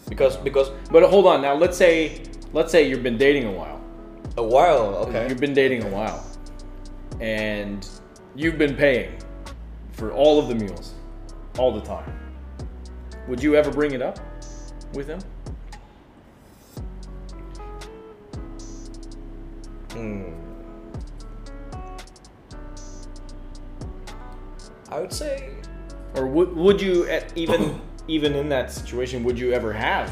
[0.09, 2.23] Because because But hold on, now let's say
[2.53, 3.81] let's say you've been dating a while,
[4.37, 5.29] A while, okay.
[5.29, 6.25] You've been dating a while,
[7.21, 7.89] and
[8.35, 9.11] you've been paying
[9.93, 10.95] for all of the meals,
[11.59, 12.11] all the time.
[13.29, 14.19] Would you ever bring it up
[14.95, 15.21] with him?
[19.93, 20.33] Hmm.
[24.91, 25.51] I would say
[26.15, 30.11] Or would would you at even even in that situation would you ever have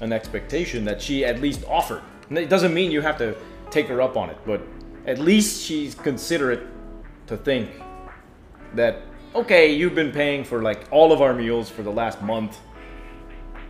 [0.00, 2.02] an expectation that she at least offered?
[2.28, 3.36] And it doesn't mean you have to
[3.70, 4.62] take her up on it, but
[5.06, 6.66] at least she's considerate
[7.26, 7.70] to think
[8.74, 9.02] that
[9.34, 12.58] okay, you've been paying for like all of our meals for the last month.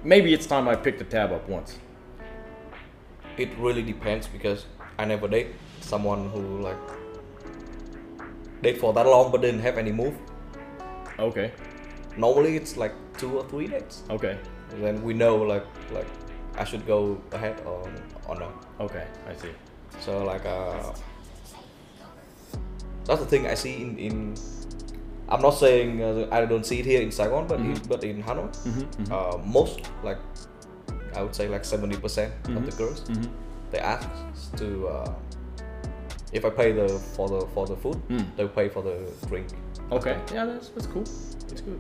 [0.04, 1.78] Maybe it's time I picked the tab up once.
[3.36, 4.66] it really depends because
[5.01, 6.82] I never date someone who like
[8.62, 10.14] date for that long but didn't have any move.
[11.18, 11.53] Okay.
[12.16, 14.03] Normally it's like two or three dates.
[14.16, 14.38] Okay.
[14.82, 15.66] Then we know like
[15.98, 16.11] like
[16.62, 16.98] I should go
[17.32, 17.80] ahead or
[18.28, 18.53] or no.
[18.86, 19.07] Okay.
[19.26, 19.55] I see.
[20.05, 20.92] So like uh,
[23.05, 24.16] that's the thing I see in in.
[25.30, 28.22] I'm not saying uh, I don't see it here in Saigon, but in, but in
[28.22, 28.51] Hanoi,
[29.16, 30.18] Uh, most like
[31.14, 33.05] I would say like seventy percent of the girls
[33.70, 34.08] they ask
[34.56, 35.12] to uh,
[36.32, 38.24] if I pay the for the for the food, Mm.
[38.36, 38.96] they pay for the
[39.28, 39.48] drink.
[39.90, 40.16] Okay.
[40.32, 41.02] Yeah, that's that's cool.
[41.02, 41.78] It's good.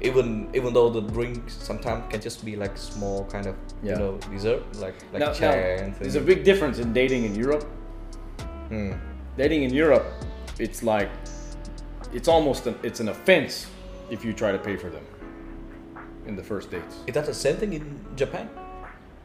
[0.00, 3.92] Even even though the drink sometimes can just be like small kind of Yeah.
[3.92, 7.34] you know dessert like like now, chai now, there's a big difference in dating in
[7.34, 7.64] Europe.
[8.68, 8.92] Hmm.
[9.36, 10.06] Dating in Europe,
[10.58, 11.10] it's like
[12.14, 13.66] it's almost an, it's an offense
[14.10, 15.04] if you try to pay for them
[16.26, 16.96] in the first dates.
[17.06, 17.82] Is that the same thing in
[18.16, 18.48] Japan?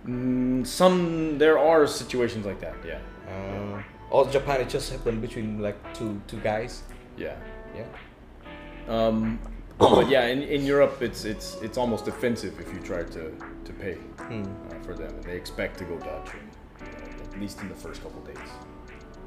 [0.05, 2.75] Mm, some there are situations like that.
[2.85, 2.99] Yeah.
[3.27, 3.81] Uh,
[4.11, 6.83] or Japan it just happened between like two two guys.
[7.17, 7.35] Yeah.
[7.75, 7.85] Yeah.
[8.87, 9.39] Um,
[9.77, 13.31] but yeah, in, in Europe, it's it's it's almost offensive if you try to
[13.65, 13.95] to pay
[14.27, 14.43] Hmm.
[14.43, 16.49] uh, for them, and they expect to go Dutch, and,
[16.79, 18.51] you know, at least in the first couple dates.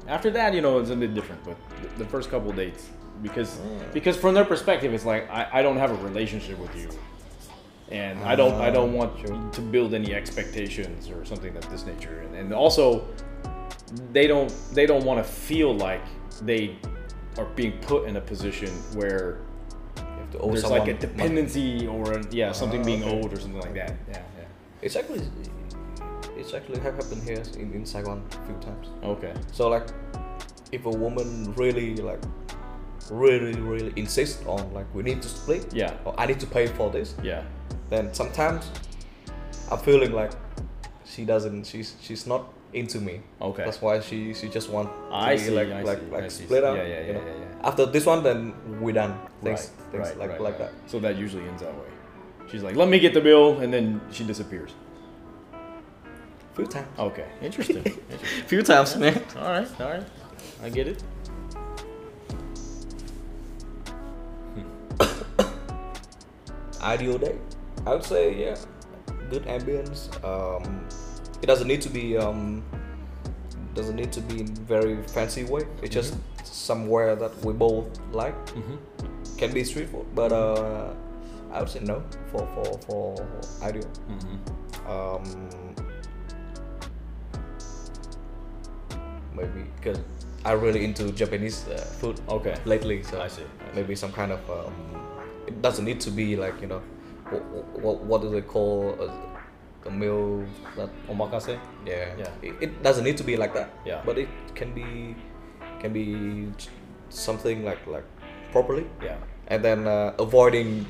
[0.07, 2.87] After that, you know, it's a bit different, but the, the first couple dates,
[3.21, 3.59] because
[3.93, 6.89] because from their perspective, it's like I, I don't have a relationship with you,
[7.91, 9.11] and I don't I don't want
[9.53, 13.07] to build any expectations or something of this nature, and, and also
[14.11, 16.03] they don't they don't want to feel like
[16.41, 16.75] they
[17.37, 19.39] are being put in a position where
[19.97, 21.05] You have to owe there's like a money.
[21.07, 23.19] dependency or a, yeah something Ah, being okay.
[23.21, 23.93] owed or something like that.
[24.09, 24.45] Yeah, yeah.
[24.81, 25.21] It's actually
[26.37, 28.87] it's actually have happened here in, in Saigon a few times.
[29.03, 29.33] Okay.
[29.51, 29.87] So like
[30.71, 32.21] if a woman really like
[33.09, 35.93] really really insists on like we need to split Yeah.
[36.05, 37.43] or I need to pay for this, Yeah.
[37.89, 38.69] Then sometimes
[39.71, 40.31] I'm feeling like
[41.05, 43.21] she doesn't she's she's not into me.
[43.41, 43.63] Okay.
[43.63, 46.23] That's why she she just want to I be see, like I like see, like
[46.23, 46.43] I see.
[46.45, 46.77] split up.
[46.77, 47.25] Yeah, yeah, you yeah, know.
[47.25, 47.67] yeah, yeah.
[47.67, 49.19] After this one then we're done.
[49.43, 49.91] Things right.
[49.91, 50.71] things right, like right, like that.
[50.85, 51.89] So that usually ends that way.
[52.51, 54.71] She's like, "Let me get the bill," and then she disappears.
[56.55, 56.87] Few times.
[56.97, 57.25] Okay.
[57.41, 57.77] Interesting.
[57.77, 58.43] Interesting.
[58.47, 59.21] Few times, man.
[59.37, 59.81] All right.
[59.81, 60.03] All right.
[60.63, 61.03] I get it.
[66.81, 67.35] ideal day
[67.87, 68.55] i would say yeah
[69.31, 70.63] good ambience um
[71.41, 72.63] it doesn't need to be um
[73.73, 75.61] doesn't need to be in very fancy way.
[75.83, 78.33] It's just somewhere that we both like.
[79.37, 80.93] Can be street food but uh
[81.53, 83.03] i would say no for for for
[83.63, 83.85] ideal.
[84.89, 85.23] Um
[89.35, 89.99] maybe because
[90.45, 92.55] i'm really into japanese uh, food Okay.
[92.65, 93.75] lately so I see, I see.
[93.75, 94.73] maybe some kind of um,
[95.45, 96.81] it doesn't need to be like you know
[97.31, 100.43] what, what, what do they call a, a meal
[100.75, 101.57] that Omakase.
[101.85, 102.29] yeah Yeah.
[102.41, 104.01] It, it doesn't need to be like that Yeah.
[104.05, 105.15] but it can be
[105.79, 106.47] can be
[107.09, 108.05] something like like
[108.51, 109.17] properly Yeah.
[109.47, 110.85] and then uh, avoiding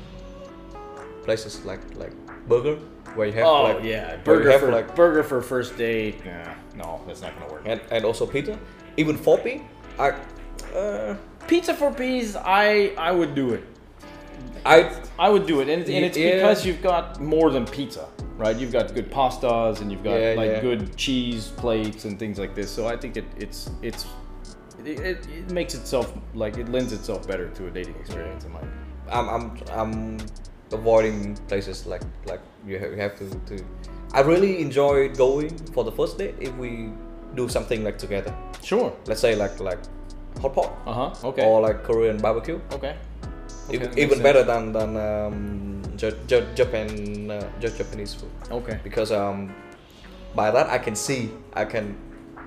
[1.24, 2.12] places like like
[2.48, 2.76] burger
[3.14, 4.16] where you have Oh like yeah.
[4.24, 6.24] Burger have for like burger for first date.
[6.24, 7.62] Nah, no, that's not gonna work.
[7.64, 8.58] and, and also pizza
[8.96, 9.62] even 4p
[9.98, 10.10] I
[10.76, 11.16] uh,
[11.46, 13.64] Pizza 4P's, I I would do it.
[14.64, 16.36] I I would do it, and, and it's Yeah.
[16.36, 18.06] because you've got more than pizza,
[18.36, 18.56] right?
[18.56, 20.60] You've got good pastas, and you've got Yeah, like yeah.
[20.60, 22.70] good cheese plates and things like this.
[22.70, 24.06] So I think it, it's it's
[24.84, 28.52] it, it, it makes itself like it lends itself better to a dating experience in
[28.52, 28.84] my opinion.
[29.10, 29.44] I'm I'm
[29.80, 30.18] I'm
[30.72, 33.64] avoiding places like like you have, you have to to.
[34.12, 36.90] I really enjoy going for the first date if we
[37.34, 38.34] do something like together.
[38.62, 38.92] Sure.
[39.06, 39.78] Let's say like like
[40.40, 41.28] hot pot Uh huh.
[41.28, 41.44] Okay.
[41.44, 42.60] or like Korean barbecue.
[42.72, 42.96] okay.
[43.74, 44.22] Even that even sense.
[44.22, 48.78] better than than um, J- J- Japan uh, J- Japanese food Okay.
[48.84, 49.52] because um
[50.34, 51.96] by that I can see I can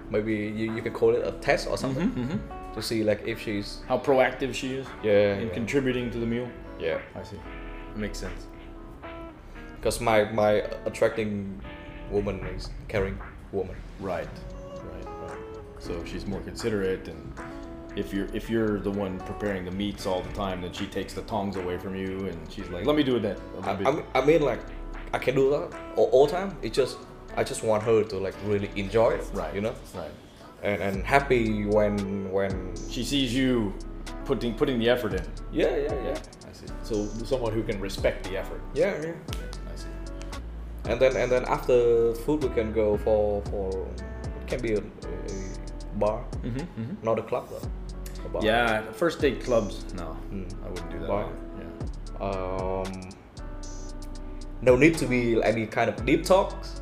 [0.09, 2.73] maybe you, you can call it a test or something Mm-hmm.
[2.75, 6.25] to see like if she's How proactive she is yeah in yeah, contributing to the
[6.25, 6.47] meal.
[6.79, 6.99] yeah.
[7.15, 7.39] I see.
[7.95, 8.47] Makes sense.
[9.75, 11.59] because my my attracting
[12.11, 13.17] woman is caring
[13.51, 14.27] woman Right.
[14.91, 15.05] Right.
[15.27, 15.37] Right.
[15.79, 17.21] so she's more considerate and.
[17.95, 21.13] If you're if you're the one preparing the meats all the time, then she takes
[21.13, 23.71] the tongs away from you, and she's like, "Let me do it then." I.
[23.71, 24.61] I, mean, I mean, like,
[25.13, 26.55] I can do that all, all time.
[26.61, 26.97] It just,
[27.35, 29.53] I just want her to like really enjoy it, Right.
[29.53, 30.11] You know, right.
[30.63, 33.73] and and happy when when She sees you
[34.25, 35.25] putting putting the effort in.
[35.51, 36.17] yeah yeah yeah
[36.49, 36.67] I see.
[36.83, 38.61] So someone who can respect the effort.
[38.73, 39.13] yeah yeah.
[39.71, 39.87] I see.
[40.89, 43.67] And then and then after food we can go for for
[44.39, 44.83] it can be a, a
[45.99, 47.05] bar, Mm-hmm, mm-hmm.
[47.05, 47.67] not a club though.
[48.25, 48.43] A bar.
[48.43, 49.85] Yeah, first date clubs.
[49.93, 50.45] No, Mm.
[50.65, 51.09] I wouldn't do that.
[51.09, 51.27] Why?
[51.59, 52.27] Yeah.
[52.27, 53.09] Um,
[54.61, 56.81] no need to be any kind of deep talks,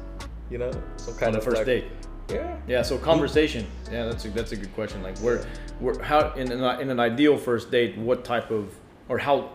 [0.49, 1.85] you know, some kind On the of first like, date.
[2.29, 2.57] Yeah.
[2.67, 2.81] Yeah.
[2.81, 3.65] So conversation.
[3.91, 5.01] Yeah, that's a that's a good question.
[5.01, 5.45] Like, where,
[5.79, 8.73] where, how in an in an ideal first date, what type of
[9.07, 9.49] or how,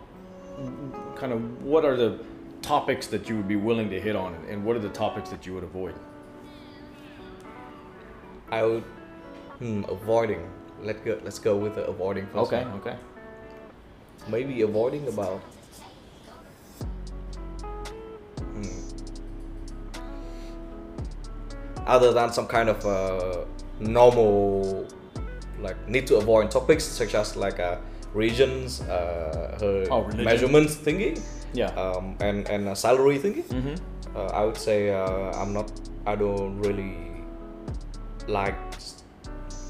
[1.14, 2.18] kind of, what are the
[2.62, 5.46] topics that you would be willing to hit on, and what are the topics that
[5.46, 5.94] you would avoid?
[8.50, 8.82] I would
[9.58, 10.50] hmm, avoiding.
[10.84, 11.18] Let go.
[11.24, 12.52] Let's go with the avoiding first.
[12.52, 12.62] Okay.
[12.64, 12.80] one.
[12.80, 12.96] Okay.
[14.28, 15.40] Maybe avoiding about.
[18.38, 18.80] Hmm.
[21.86, 23.44] Other than some kind of uh,
[23.80, 24.86] normal,
[25.60, 27.76] like need to avoid topics such as like uh,
[28.14, 31.20] regions, uh, her Oh, measurements thingy,
[31.52, 31.68] Yeah.
[31.76, 33.44] um, and and uh, salary thingy.
[33.44, 33.74] mm-hmm.
[34.16, 35.70] Uh, I would say uh, I'm not.
[36.06, 36.94] I don't really
[38.28, 38.54] like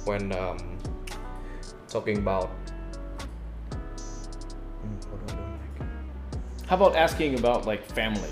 [0.05, 0.74] when um,
[1.95, 2.51] talking about.
[5.11, 6.67] What do I don't like?
[6.69, 8.31] How about asking about like family,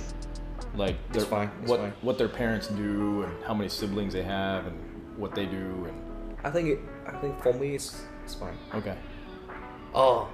[0.75, 1.93] like their, fine, what fine.
[2.03, 4.77] what their parents do and how many siblings they have and
[5.17, 5.97] what they do and
[6.45, 6.81] I think it.
[7.07, 8.59] I think for me it's it's fine.
[8.75, 8.97] okay.
[9.95, 10.29] Oh,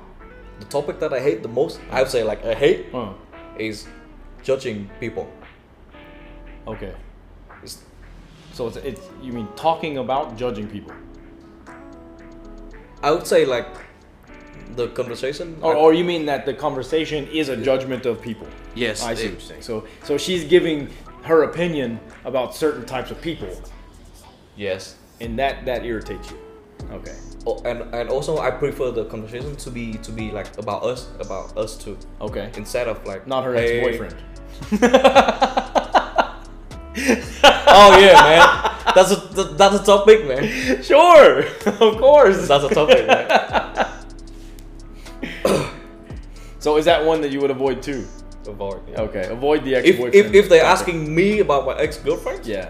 [0.61, 1.81] the topic that I hate the most.
[1.91, 3.15] I would say like I hate Oh,
[3.59, 3.87] is
[4.43, 5.27] judging people.
[6.67, 6.95] okay.
[7.63, 7.83] It's,
[8.57, 10.95] So it's, it's you mean talking about judging people,
[13.03, 13.67] I would say like
[14.77, 15.57] the conversation.
[15.63, 18.47] or, or you mean that the conversation is a judgment of people?
[18.75, 19.63] Yes, I see it- what you're saying.
[19.63, 20.89] So so she's giving
[21.23, 23.49] her opinion about certain types of people,
[24.57, 24.97] yes.
[25.21, 26.39] and that that irritates you.
[26.93, 27.15] Okay.
[27.47, 31.09] Oh, and and also I prefer the conversation to be to be like about us,
[31.21, 32.51] about us too, Okay.
[32.57, 34.17] instead of like Not her hey- ex-boyfriend.
[37.71, 38.95] Oh yeah, man.
[38.95, 40.83] That's a that's a topic, man.
[40.83, 42.49] Sure, of course.
[42.49, 43.89] That's a topic, man.
[46.61, 48.05] So is that one that you would avoid too?
[48.47, 48.81] Avoid.
[48.91, 49.03] yeah.
[49.03, 50.15] Okay, avoid the ex-boyfriend.
[50.15, 50.81] if if they're topic.
[50.81, 52.69] asking me about my ex girlfriend, Yeah.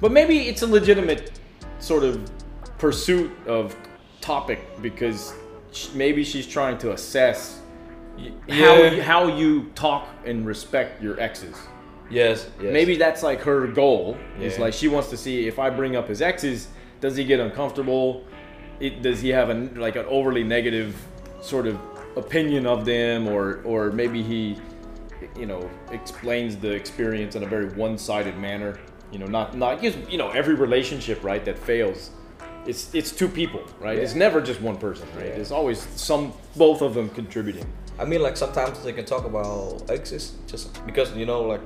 [0.00, 1.38] But maybe it's a legitimate
[1.78, 2.28] sort of
[2.78, 3.74] pursuit of
[4.20, 5.32] topic because
[5.94, 7.60] maybe she's trying to assess
[8.16, 11.56] y- how how you talk and respect your exes.
[12.10, 12.72] Yes, yes.
[12.72, 14.16] Maybe that's like her goal.
[14.40, 14.62] Is Yeah.
[14.64, 16.68] like she wants to see if I bring up his exes,
[17.00, 18.24] does he get uncomfortable?
[18.80, 20.94] It, does he have a like an overly negative
[21.40, 21.78] sort of
[22.16, 24.56] opinion of them, or or maybe he,
[25.36, 28.78] you know, explains the experience in a very one-sided manner.
[29.12, 32.10] You know, not not you know every relationship right that fails.
[32.66, 33.96] It's, it's two people, right?
[33.98, 35.26] It's never just one person, right?
[35.26, 35.40] Yeah.
[35.40, 37.64] It's always some, both of them contributing.
[37.98, 41.62] I mean, like sometimes they can talk about exes just because you know, like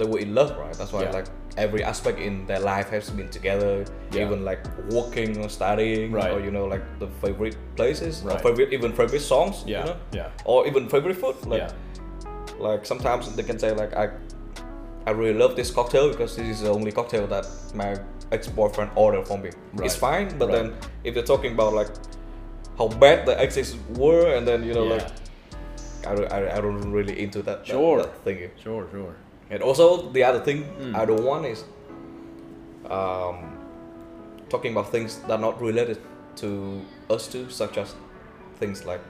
[0.00, 0.74] they were in love, right?
[0.78, 1.18] That's why Yeah.
[1.18, 1.28] like
[1.64, 4.24] every aspect in their life has been together, Yeah.
[4.26, 4.60] even like
[4.98, 6.32] working or studying, Right.
[6.34, 9.96] or you know, like the favorite places, or favorite even favorite songs, Yeah, you know,
[10.20, 11.36] yeah, or even favorite food.
[11.52, 11.72] Like, yeah.
[12.68, 14.06] like sometimes they can say like I,
[15.08, 17.90] I really love this cocktail because this is the only cocktail that my
[18.32, 19.50] ex-boyfriend ordered for me.
[19.74, 19.86] Right.
[19.86, 20.56] It's fine, but Right.
[20.56, 20.66] then
[21.04, 21.90] if they're talking about like
[22.78, 25.06] how bad the exes were, and then you know like
[26.10, 27.98] I don't, I, I don't really into that, that- Sure.
[28.02, 28.48] that thingy.
[28.64, 29.14] Sure, sure.
[29.50, 30.94] And also the other thing Mm.
[30.94, 31.64] I don't want is
[32.90, 33.58] um,
[34.48, 35.98] talking about things that are not related
[36.36, 37.94] to us two, such as
[38.58, 39.00] things like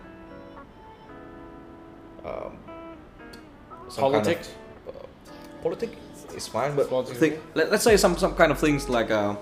[2.25, 2.57] um,
[3.89, 4.51] some kind of- Politics.
[5.63, 5.97] politics
[6.37, 9.35] is fine, but Politics think, let, let's say some some kind of things like uh,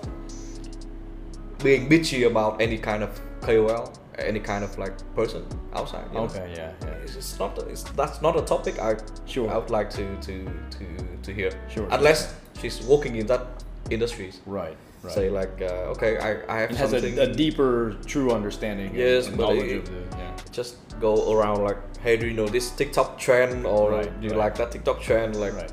[1.63, 3.09] being bitchy about any kind of
[3.41, 3.91] KOL,
[4.25, 6.05] any kind of like person outside.
[6.09, 6.25] you know?
[6.25, 6.87] Okay, yeah, yeah.
[7.03, 7.57] It's just not.
[7.69, 9.49] It's, that's not a topic I Sure.
[9.49, 10.45] I would like to to
[10.75, 10.85] to
[11.23, 11.51] to hear.
[11.69, 11.87] Sure.
[11.91, 13.47] Unless she's working in that
[13.89, 14.41] industries.
[14.45, 15.13] Right, right.
[15.13, 17.17] Say like, uh, okay, I, I have it has something.
[17.19, 18.87] a, a deeper, true understanding.
[18.89, 20.35] and- Yes, and but knowledge it- the yeah.
[20.51, 24.33] just go around like, hey, do you know this TikTok trend or Right, do you
[24.33, 24.45] right.
[24.45, 25.35] like that TikTok trend?
[25.35, 25.71] Like, Right.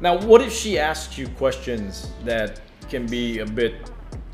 [0.00, 2.60] Now, what if she asks you questions that
[2.90, 3.74] can be a bit,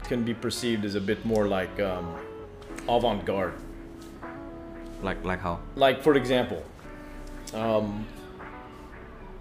[0.04, 2.16] can be perceived as a bit more like um,
[2.88, 3.54] avant-garde?
[5.02, 5.58] like like how?
[5.74, 6.62] Like, for example,
[7.54, 8.06] um,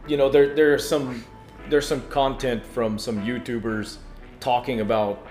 [0.07, 1.23] you know, there there are some
[1.69, 3.97] there's some content from some YouTubers
[4.39, 5.27] talking about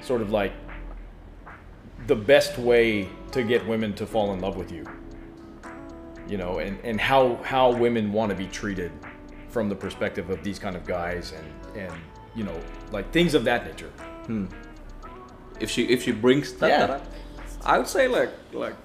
[0.00, 0.52] sort of like
[2.06, 4.84] the best way to get women to fall in love with you.
[6.28, 8.92] You know, and, and how how women want to be treated
[9.48, 11.92] from the perspective of these kind of guys and and
[12.36, 12.58] you know
[12.92, 13.90] like things of that nature.
[15.60, 16.78] if she if she brings that, Yeah.
[16.86, 17.06] that up,
[17.64, 18.76] I would say like like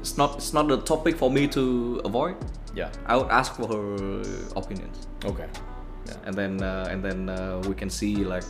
[0.00, 2.36] it's not it's not a topic for me to avoid.
[2.74, 2.90] Yeah.
[3.06, 4.22] I would ask for her
[4.54, 5.46] opinions, Okay.
[6.06, 6.14] Yeah.
[6.26, 8.44] And then uh, and then uh, we can see like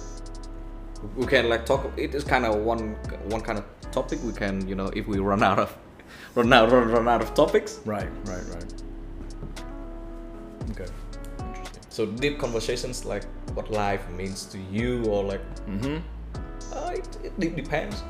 [1.16, 1.86] we can like talk.
[1.96, 2.96] It is kind of one
[3.30, 4.18] one kind of topic.
[4.24, 5.76] We can you know if we run out of
[6.34, 7.80] run out run, run out of topics.
[7.84, 8.08] Right.
[8.24, 8.44] Right.
[8.54, 8.72] Right.
[10.70, 10.90] Okay.
[11.38, 11.82] Interesting.
[11.88, 15.98] So deep conversations like what life means to you or like Mm-hmm.
[16.72, 18.02] Uh, it, it depends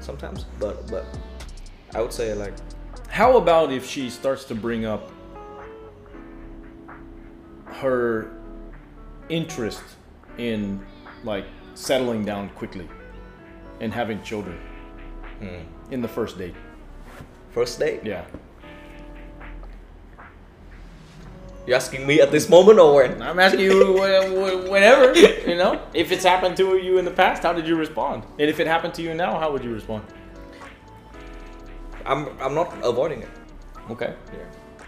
[0.00, 1.04] sometimes, but but
[1.94, 2.54] I would say like
[3.08, 5.10] How about if she starts to bring up
[7.66, 8.30] her
[9.28, 9.82] interest
[10.38, 10.84] in
[11.24, 11.44] like
[11.74, 12.88] settling down quickly
[13.80, 14.58] and having children
[15.90, 16.54] in the first date?
[17.50, 18.00] first date.
[18.04, 18.24] Yeah.
[21.68, 23.20] You asking me at this moment or when?
[23.20, 25.12] I'm asking you wh- wh- whenever,
[25.46, 28.22] you know, if it's happened to you in the past, how did you respond?
[28.38, 30.02] And if it happened to you now, how would you respond?
[32.06, 33.28] I'm I'm not avoiding it.
[33.90, 34.14] Okay.
[34.32, 34.38] Yeah.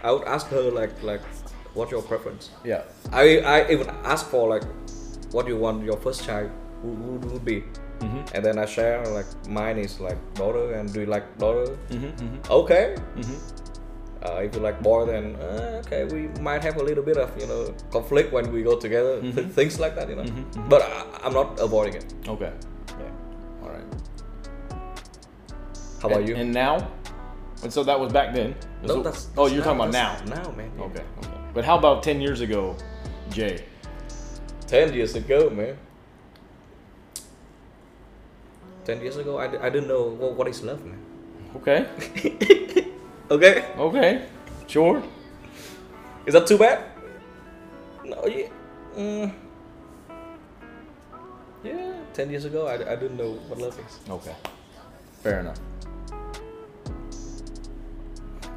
[0.01, 1.21] I would ask her like like
[1.75, 2.49] what's your preference?
[2.63, 2.81] Yeah.
[3.11, 3.25] I
[3.55, 4.65] I even ask for like
[5.31, 6.49] what you want your first child
[6.81, 7.61] would, would, would be.
[7.99, 8.35] Mm-hmm.
[8.35, 11.77] And then I share like mine is like daughter and do you like daughter?
[11.91, 12.25] Mm-hmm.
[12.25, 12.51] Mm-hmm.
[12.51, 12.95] Okay.
[14.21, 14.37] Mm-hmm.
[14.37, 17.29] Uh, if you like boy then uh, okay we might have a little bit of
[17.41, 19.51] you know conflict when we go together th- Mhm.
[19.51, 20.23] things like that you know.
[20.23, 20.69] Mhm, mhm.
[20.69, 22.05] But I, I'm not avoiding it.
[22.27, 22.51] Okay.
[22.99, 23.63] Yeah.
[23.63, 23.87] All right.
[26.01, 26.35] How about and, you?
[26.35, 26.87] And now?
[27.63, 28.55] And so that was back then.
[28.81, 30.17] no, So- that's, oh, that's you're talking about now.
[30.25, 30.71] Now, man.
[30.77, 30.85] yeah.
[30.85, 31.03] Okay.
[31.19, 31.37] Okay.
[31.53, 32.75] But how about ten years ago,
[33.29, 33.65] Jay?
[34.67, 35.77] Ten years ago, man.
[38.85, 40.97] Ten years ago, I, d- I didn't know what, what is love, man.
[41.57, 41.85] Okay.
[43.31, 44.27] Okay, Okay.
[44.67, 45.01] Sure.
[46.25, 46.83] is that too bad?
[48.03, 48.47] No, yeah.
[48.95, 49.31] Mm.
[51.63, 53.99] Yeah, ten years ago, I, I didn't know what love is.
[54.09, 54.35] Okay.
[55.23, 55.59] Fair enough.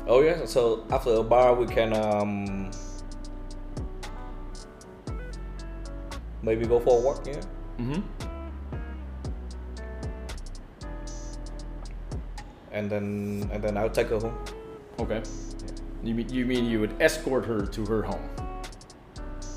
[0.07, 2.71] Oh yeah, so after a bar, we can um
[6.43, 7.41] maybe go for a walk, yeah.
[7.79, 8.03] Mm-hmm.
[12.73, 14.35] And then and then I'll take her home.
[14.99, 15.23] Okay.
[16.03, 18.29] You mean you mean you would escort her to her home,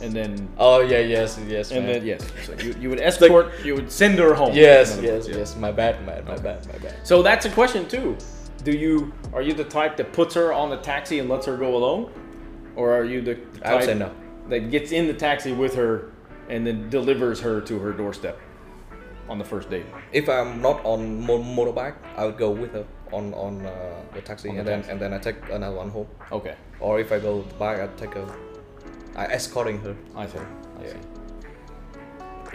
[0.01, 1.95] and then Oh yeah, yes, yes, and man.
[1.95, 4.53] then yes, so you, you would escort, you would send her home.
[4.53, 5.37] yes, in other yes, words, yeah.
[5.37, 5.55] yes.
[5.57, 6.23] My bad, man.
[6.25, 6.95] My bad, my bad.
[7.03, 8.17] So that's a question too.
[8.63, 11.57] Do you are you the type that puts her on the taxi and lets her
[11.57, 12.11] go alone,
[12.75, 14.11] or are you the type I would say no.
[14.47, 16.11] that gets in the taxi with her
[16.49, 18.39] and then delivers her to her doorstep
[19.27, 19.85] on the first date?
[20.13, 23.71] If I'm not on mo- motorbike, I would go with her on on uh,
[24.13, 24.91] the taxi, On the and then taxi.
[24.91, 26.07] and then I take another one home.
[26.31, 28.25] Okay, Or if I go bike, I take her.
[29.15, 29.95] I escorting her.
[30.15, 30.37] I see.
[30.79, 30.89] I Yeah.
[30.91, 30.97] see.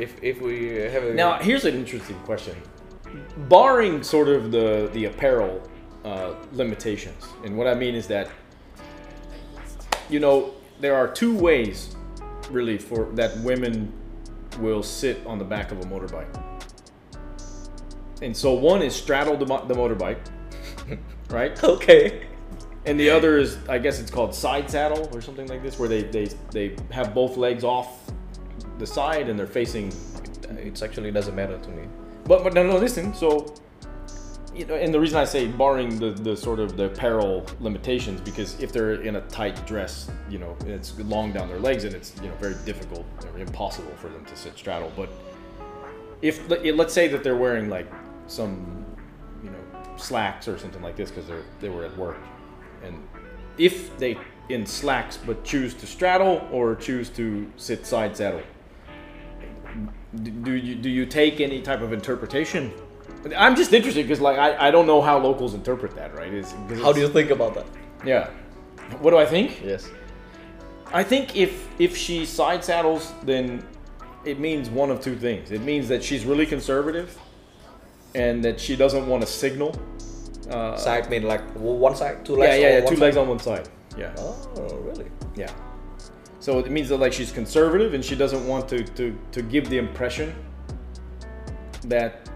[0.03, 2.57] If if we have a Now here's an interesting question.
[3.49, 5.61] Barring sort of the the apparel
[6.05, 8.29] uh, limitations, and what I mean is that
[10.09, 11.95] you know there are two ways
[12.51, 13.93] really for that women
[14.61, 16.29] will sit on the back of a motorbike.
[18.23, 20.19] And so one is straddle the, mo- the motorbike,
[21.31, 21.63] right?
[21.63, 22.27] okay.
[22.85, 25.89] And the other is, I guess it's called side saddle or something like this, where
[25.89, 28.11] they, they, they have both legs off
[28.79, 29.93] the side and they're facing
[30.59, 31.85] It actually doesn't matter to me.
[32.25, 33.15] But but no no listen.
[33.15, 33.55] So
[34.55, 38.21] you know, and the reason I say barring the the sort of the apparel limitations
[38.21, 41.95] because if they're in a tight dress, you know, it's long down their legs and
[41.95, 44.93] it's you know very difficult or impossible for them to sit straddle.
[44.97, 45.09] But
[46.21, 47.91] if let- let's say that they're wearing like
[48.27, 48.85] some
[49.97, 52.19] slacks or something like this because they're they were at work,
[52.83, 53.03] and
[53.59, 54.17] if they
[54.49, 58.43] in slacks but choose to straddle or choose to sit side saddle
[60.23, 62.73] do do you do you take any type of interpretation?
[63.37, 66.33] I'm just interested because like I, I don't know how locals interpret that, right?
[66.33, 67.67] Is How do you think about that?
[68.05, 68.31] yeah?
[69.01, 69.63] What do I think?
[69.65, 69.89] Yes.
[70.93, 73.67] I think if if she side saddles, then
[74.25, 75.51] it means one of two things.
[75.51, 77.17] It means that she's really conservative,
[78.15, 79.75] and that she doesn't want to signal.
[80.51, 82.59] Uh, Side mean like one side, two legs.
[82.59, 82.81] yeah, or yeah.
[82.81, 82.99] Two side?
[83.01, 83.69] legs on one side.
[83.97, 85.07] Yeah, Oh, really?
[85.37, 85.51] yeah.
[86.41, 89.69] So it means that like she's conservative and she doesn't want to to to give
[89.71, 90.35] the impression
[91.85, 92.29] that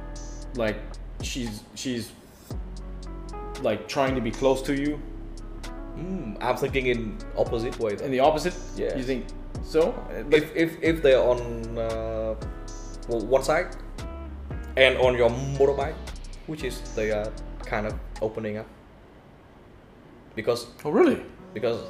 [0.55, 0.77] like
[1.22, 2.12] she's she's
[3.62, 5.01] like trying to be close to you
[5.97, 7.93] Mm, I'm thinking in opposite way.
[7.93, 8.11] and Then.
[8.11, 8.95] the opposite Yeah.
[8.99, 9.24] you think
[9.64, 9.95] So,
[10.31, 11.41] but if if if they're on
[11.79, 12.35] uh,
[13.09, 13.74] well, one side
[14.77, 15.95] and on your motorbike,
[16.47, 17.31] which is they are uh,
[17.64, 18.66] kind of opening up
[20.35, 21.20] because oh really?
[21.55, 21.81] because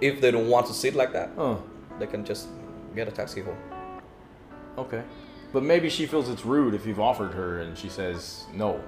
[0.00, 1.62] if they don't want to sit like that, Oh,
[1.98, 2.48] they can just
[2.94, 3.56] get a taxi home.
[4.78, 5.02] okay.
[5.52, 8.80] But maybe she feels it's rude if you've offered her and she says no.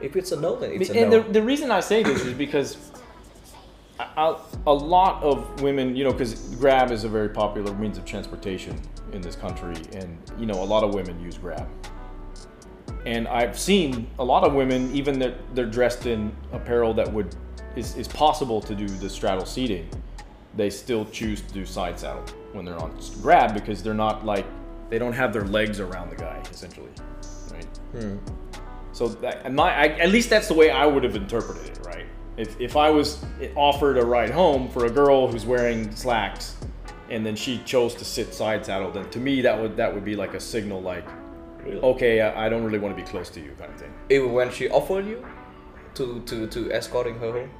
[0.00, 1.22] If it's a no, then it's a and no.
[1.22, 2.76] the, the reason I say this is because
[3.98, 8.80] a, lot of women, you know, because Grab is a very popular means of transportation
[9.12, 11.68] in this country, and you know, a lot of women use Grab.
[13.06, 17.34] And I've seen a lot of women, even that they're dressed in apparel that would
[17.76, 19.88] is, is possible to do the straddle seating,
[20.56, 24.46] they still choose to do side saddle when they're on Grab because they're not like
[24.90, 26.90] they don't have their legs around the guy essentially,
[27.52, 27.66] right?
[27.92, 28.16] Hmm.
[28.92, 32.03] So that, my, I, at least that's the way I would have interpreted it, right?
[32.36, 33.24] If, if I was
[33.54, 36.56] offered a ride home for a girl who's wearing slacks,
[37.10, 40.04] and then she chose to sit side saddle, then to me that would that would
[40.04, 41.06] be like a signal, like,
[41.62, 41.80] Really?
[41.80, 43.92] okay, I, I don't really want to be close to you, kind of thing.
[44.10, 45.24] Even when she offered you
[45.94, 47.50] to to to escorting her home,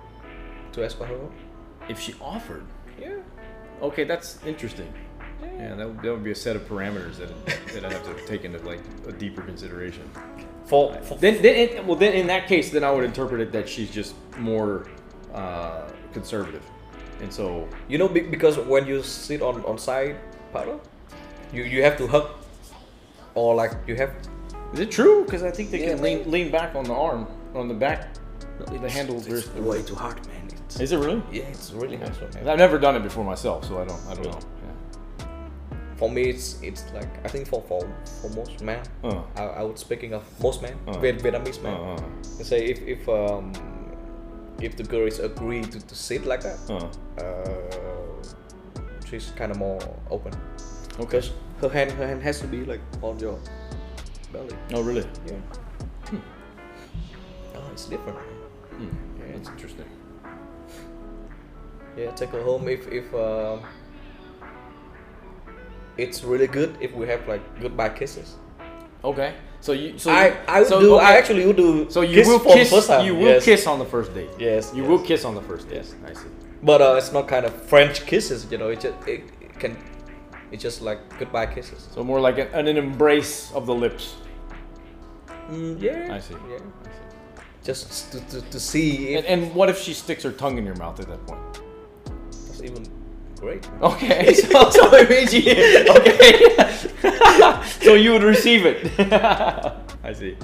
[0.72, 1.34] to escort her home.
[1.88, 2.64] If she offered,
[3.00, 3.16] Yeah.
[3.82, 4.92] okay, that's interesting.
[5.42, 7.30] Yeah, that would, that would be a set of parameters that
[7.74, 10.10] that I have to take into like a deeper consideration.
[10.66, 13.52] For, for Then, then it, well, then in that case, then I would interpret it
[13.52, 14.86] that she's just more
[15.34, 16.62] uh, conservative,
[17.20, 20.16] and so You know, be- because when you sit on on side
[20.52, 20.80] saddle,
[21.52, 22.26] you you have to hug,
[23.34, 24.10] or like you have.
[24.72, 25.24] Is it true?
[25.24, 28.00] Because I think they Yeah, can lean lean back on the arm, on the back.
[28.82, 30.48] The handles It's are- way too hard, man.
[30.66, 31.22] It's, Is it really?
[31.32, 32.48] yeah, it's really hard, man.
[32.48, 34.00] I've never done it before myself, so I don't.
[34.10, 34.40] I don't know.
[36.04, 37.80] For me, it's it's like I think for for,
[38.20, 40.98] for most men, Uh, I, I would speaking of most men, Uh.
[41.00, 41.74] Viet- Vietnamese uh, men.
[41.74, 41.96] uh,
[42.36, 43.52] Let's say if if um
[44.60, 46.76] if the girl is agree to, to sit like that, uh.
[47.24, 48.22] uh,
[49.08, 49.80] she's kind of more
[50.10, 50.32] open.
[51.00, 51.04] Okay.
[51.06, 51.30] Because
[51.62, 53.38] her hand her hand has to be like on your
[54.32, 54.56] belly.
[54.74, 55.04] Oh, really?
[55.26, 55.40] Yeah.
[57.56, 58.18] Oh, it's different.
[58.76, 58.92] Hmm.
[59.20, 59.88] Yeah, it's interesting.
[61.96, 63.60] Yeah, take her home if if um,
[65.96, 68.36] it's really good if we have like goodbye kisses.
[69.02, 69.34] Okay.
[69.60, 69.98] So you.
[69.98, 70.96] So I I would so, do.
[70.96, 71.90] I actually would do.
[71.90, 72.88] So you kiss will kiss.
[73.04, 73.44] You will yes.
[73.44, 74.30] kiss on the first date.
[74.38, 74.72] Yes.
[74.74, 74.88] You yes.
[74.90, 75.76] will kiss on the first date.
[75.76, 75.94] Yes.
[76.06, 76.28] I see.
[76.62, 78.50] But uh, it's not kind of French kisses.
[78.50, 79.76] You know, it just it, it can.
[80.50, 81.88] It's just like goodbye kisses.
[81.92, 84.16] So more like an, an embrace of the lips.
[85.48, 86.14] Mm, yeah.
[86.14, 86.34] I see.
[86.48, 86.56] Yeah.
[86.56, 87.00] I see.
[87.64, 90.66] Just to, to, to see if And, and what if she sticks her tongue in
[90.66, 91.60] your mouth at that point?
[92.54, 92.86] that's even
[93.44, 93.68] great.
[93.80, 95.52] Okay, so, so it means you,
[95.98, 97.62] okay.
[97.84, 98.90] so you would receive it.
[100.02, 100.36] I see.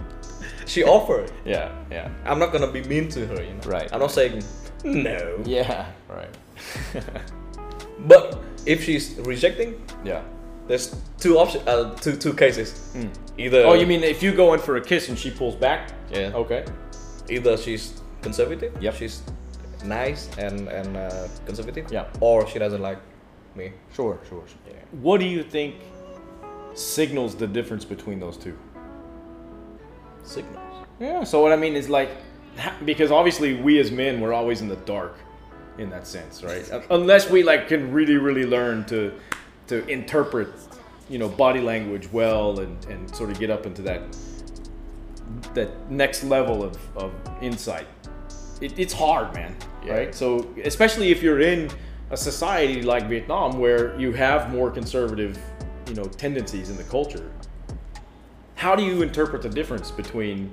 [0.66, 1.32] She offered.
[1.44, 3.42] Yeah, yeah, I'm not gonna be mean to her.
[3.42, 3.60] You know.
[3.66, 3.88] Right.
[3.92, 4.42] I'm not saying
[4.84, 5.42] no.
[5.44, 5.86] yeah.
[6.08, 6.34] Right.
[8.06, 10.22] But if she's rejecting, yeah.
[10.68, 11.66] there's two options.
[11.66, 12.92] Uh, two two cases.
[12.94, 13.10] Mm.
[13.38, 13.64] Either.
[13.64, 15.90] Oh, you mean if you go in for a kiss and she pulls back?
[16.12, 16.32] Yeah.
[16.34, 16.64] Okay.
[17.28, 18.72] Either she's conservative.
[18.80, 18.94] Yep.
[18.94, 19.22] She's
[19.84, 21.90] nice and and uh, conservative.
[21.90, 22.06] Yeah.
[22.20, 22.98] Or she doesn't like
[23.54, 23.72] me.
[23.94, 24.44] Sure, sure.
[24.46, 24.58] sure.
[24.68, 24.74] Yeah.
[24.92, 25.76] What do you think
[26.74, 28.56] signals the difference between those two?
[30.22, 30.86] Signals.
[30.98, 31.24] Yeah.
[31.24, 32.10] So what I mean is like,
[32.84, 35.16] because obviously we as men we're always in the dark,
[35.78, 36.68] in that sense, right?
[36.90, 39.12] Unless we like can really, really learn to
[39.68, 40.48] to interpret,
[41.08, 44.02] you know, body language well and and sort of get up into that
[45.54, 47.86] that next level of of insight.
[48.60, 49.56] It, it's hard, man.
[49.84, 49.92] Yeah.
[49.94, 50.14] Right.
[50.14, 51.70] So especially if you're in
[52.10, 55.38] a society like Vietnam where you have more conservative,
[55.88, 57.30] you know, tendencies in the culture
[58.60, 60.52] how do you interpret the difference between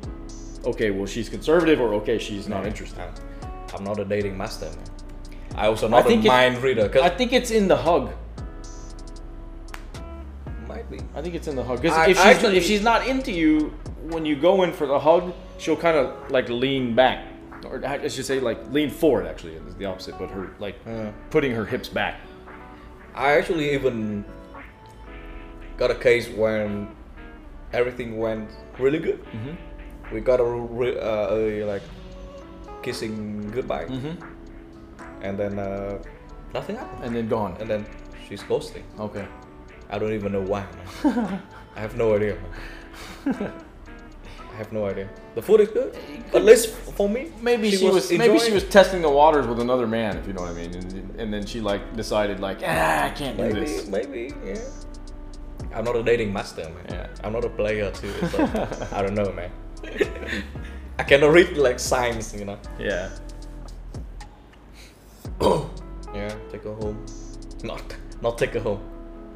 [0.66, 3.04] okay well she's conservative or okay she's not interested
[3.74, 4.80] I'm, not a dating master, man.
[5.56, 6.90] I also not a mind reader.
[7.04, 8.14] I think it's in the hug
[10.70, 11.00] might be.
[11.16, 13.32] i think it's in the hug because if, she's, I actually- if she's not into
[13.32, 13.74] you
[14.04, 17.26] when you go in for the hug she'll kind of like lean back
[17.66, 21.12] or i should say like lean forward actually it's the opposite but her like Uh,
[21.30, 22.16] putting her hips back
[23.16, 24.24] I actually even
[25.78, 26.88] got a case when
[27.74, 28.48] everything went
[28.78, 29.20] really good.
[29.34, 29.56] mm-hmm.
[30.14, 31.82] We got a, re- uh, a like
[32.84, 34.16] kissing goodbye, Mm-hmm.
[35.26, 35.98] and then uh,
[36.54, 37.04] nothing happened.
[37.06, 37.86] and then gone And then
[38.28, 38.84] she's ghosting.
[39.00, 39.26] okay
[39.90, 40.64] I don't even know why.
[41.76, 42.38] I have no idea.
[44.58, 44.64] Man.
[44.64, 45.08] I have no idea.
[45.36, 45.96] The food is good.
[46.34, 47.32] At least for me.
[47.42, 50.42] maybe she, was, maybe she was testing the waters with another man if you know
[50.42, 53.60] what i mean and, and then she like decided like ah i can't do Maybe,
[53.60, 54.60] this maybe, yeah.
[55.76, 56.86] I'm not a dating master, man.
[56.90, 57.08] Yeah.
[57.24, 58.12] I'm not a player too.
[58.30, 58.44] So
[58.98, 59.52] I don't know, man.
[61.00, 62.58] I cannot read like signs, you know.
[62.80, 63.10] yeah
[66.16, 67.06] Yeah, take her home.
[67.64, 68.82] Not not take her home.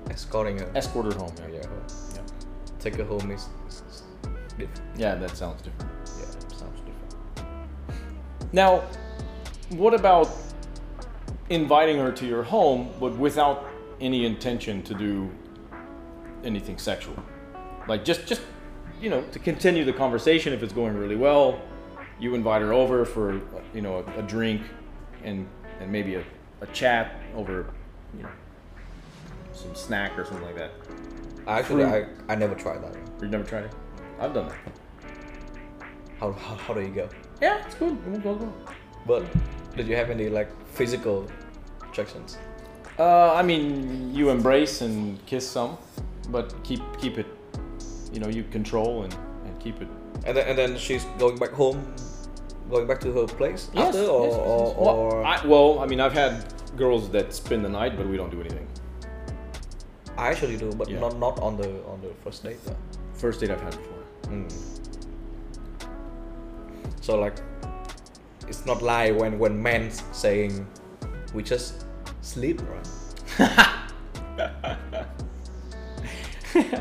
[0.10, 0.70] Escorting her.
[0.76, 1.36] Escort her home.
[1.40, 1.68] yeah, Yeah.
[2.16, 2.22] Yeah.
[2.80, 3.61] Take her home is, is, is
[4.62, 5.00] different.
[5.00, 5.92] Yeah, that sounds different.
[6.18, 6.26] Yeah,
[6.56, 8.54] sounds different.
[8.54, 8.84] Now,
[9.70, 10.30] what about
[11.50, 13.66] inviting her to your home, but without
[14.00, 15.30] any intention to do
[16.44, 17.16] anything sexual?
[17.88, 18.42] Like just, just
[19.02, 20.54] you know, to continue the conversation.
[20.54, 21.62] If it's going really well,
[22.20, 23.42] you invite her over for
[23.74, 24.62] you know a, a drink,
[25.24, 25.48] and
[25.80, 26.24] and maybe a,
[26.62, 27.74] a chat over,
[28.16, 28.30] you know,
[29.54, 30.72] some snack or something like that.
[31.48, 32.08] Actually, Fruit.
[32.30, 32.96] I, I never tried that.
[33.20, 33.74] You've never tried it?
[34.22, 34.58] I've done that.
[36.20, 37.10] How, how, how do you go?
[37.42, 37.98] Yeah, it's good.
[38.06, 38.54] Go, go, go.
[39.08, 39.26] But
[39.76, 41.28] did you have any like physical
[41.90, 42.38] attractions?
[43.00, 45.78] Uh, I mean, you embrace and kiss some,
[46.30, 47.26] but keep keep it,
[48.14, 49.14] you know, you control and,
[49.46, 49.88] and keep it.
[50.26, 51.82] And then, and then she's going back home,
[52.70, 54.76] going back to her place after, or, yes, yes, or, yes.
[54.78, 56.46] Well, or I, well, I mean, I've had
[56.78, 58.68] girls that spend the night, but we don't do anything.
[60.16, 61.00] I actually do, but Yeah.
[61.00, 62.78] not not on the on the first date though.
[63.16, 64.01] First date I've had before.
[64.24, 64.52] Mm.
[67.02, 67.42] So like,
[68.48, 70.66] it's not lie when when men saying
[71.34, 71.86] we just
[72.22, 72.88] sleep, right?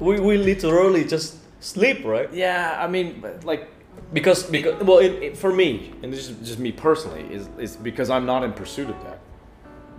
[0.00, 2.32] we we literally just sleep, right?
[2.32, 3.68] Yeah, I mean, like,
[4.12, 7.76] Because because well, it, it, for me, and this is just me personally, is is
[7.76, 9.18] because I'm not in pursuit of that.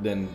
[0.01, 0.27] Then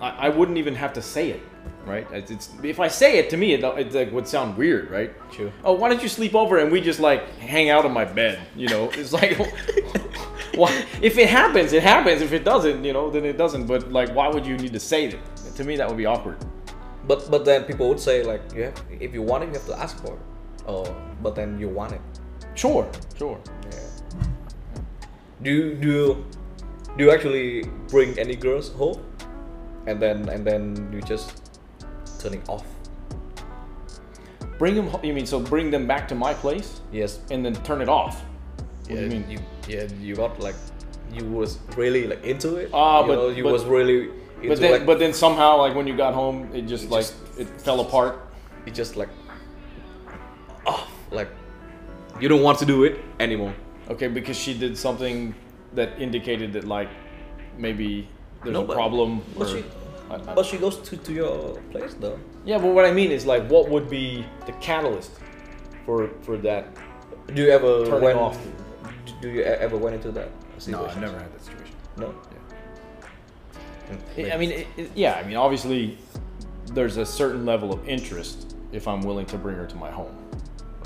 [0.00, 1.40] I, I wouldn't even have to say it,
[1.86, 2.06] right?
[2.12, 5.12] It's, it's if I say it to me, it, it like, would sound weird, right?
[5.30, 5.52] True.
[5.64, 8.40] Oh, why don't you sleep over and we just like hang out on my bed?
[8.56, 9.38] You know, it's like,
[10.54, 10.84] why?
[11.00, 12.20] If it happens, it happens.
[12.22, 13.66] If it doesn't, you know, then it doesn't.
[13.66, 15.18] But like, why would you need to say it?
[15.56, 16.38] To me, that would be awkward.
[17.06, 19.66] but but then people would say like you have, if you want it, you have
[19.66, 20.20] to ask for it.
[20.66, 20.84] Oh,
[21.22, 22.00] but then you want it.
[22.54, 23.38] Sure, sure.
[23.70, 23.78] Yeah.
[25.42, 26.26] Do do you,
[26.96, 29.00] do you actually bring any girls home,
[29.86, 31.45] and then and then you just
[32.18, 32.64] turning off?
[34.58, 34.90] Bring them.
[35.02, 35.38] You mean so?
[35.40, 37.20] Bring them back to my place Yes.
[37.30, 38.22] and then turn it off.
[38.88, 39.30] What yeah, do you mean?
[39.30, 39.38] You,
[39.68, 40.54] yeah, you got like
[41.12, 42.70] you was really like into it.
[42.72, 45.58] Ah, you but- know, you but- was really into But then, like but then somehow,
[45.58, 48.20] like when you got home, it just It like just- it fell apart.
[48.66, 49.08] it just like
[50.66, 51.28] off like
[52.20, 53.54] you don't want to do it anymore.
[53.90, 55.34] Okay, because she did something
[55.74, 56.88] that indicated that like
[57.58, 58.08] maybe
[58.42, 59.20] there's No, a but- problem.
[59.36, 59.64] but or- she-
[60.10, 62.18] I- I- But she goes to, to your place though.
[62.44, 65.10] yeah, but what I mean is like, what would be the catalyst
[65.84, 66.68] for for that?
[67.34, 68.38] Do you ever Turning went off.
[69.20, 70.28] Do you e- ever went into that
[70.58, 70.72] situation?
[70.72, 71.74] No, I've never had that situation.
[71.96, 72.14] No.
[74.18, 75.98] I I mean, it, it- yeah, I mean, obviously,
[76.72, 80.14] there's a certain level of interest if I'm willing to bring her to my home.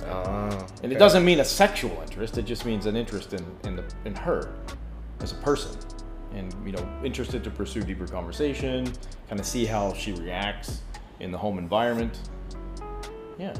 [0.06, 2.36] Ah, And it doesn't mean a sexual interest.
[2.38, 4.50] It just means an interest in in, the, in her
[5.20, 5.72] as a person,
[6.34, 8.92] and you know, interested to pursue deeper conversation,
[9.28, 10.82] kind of see how she reacts
[11.20, 12.18] in the home environment.
[13.38, 13.54] Yeah.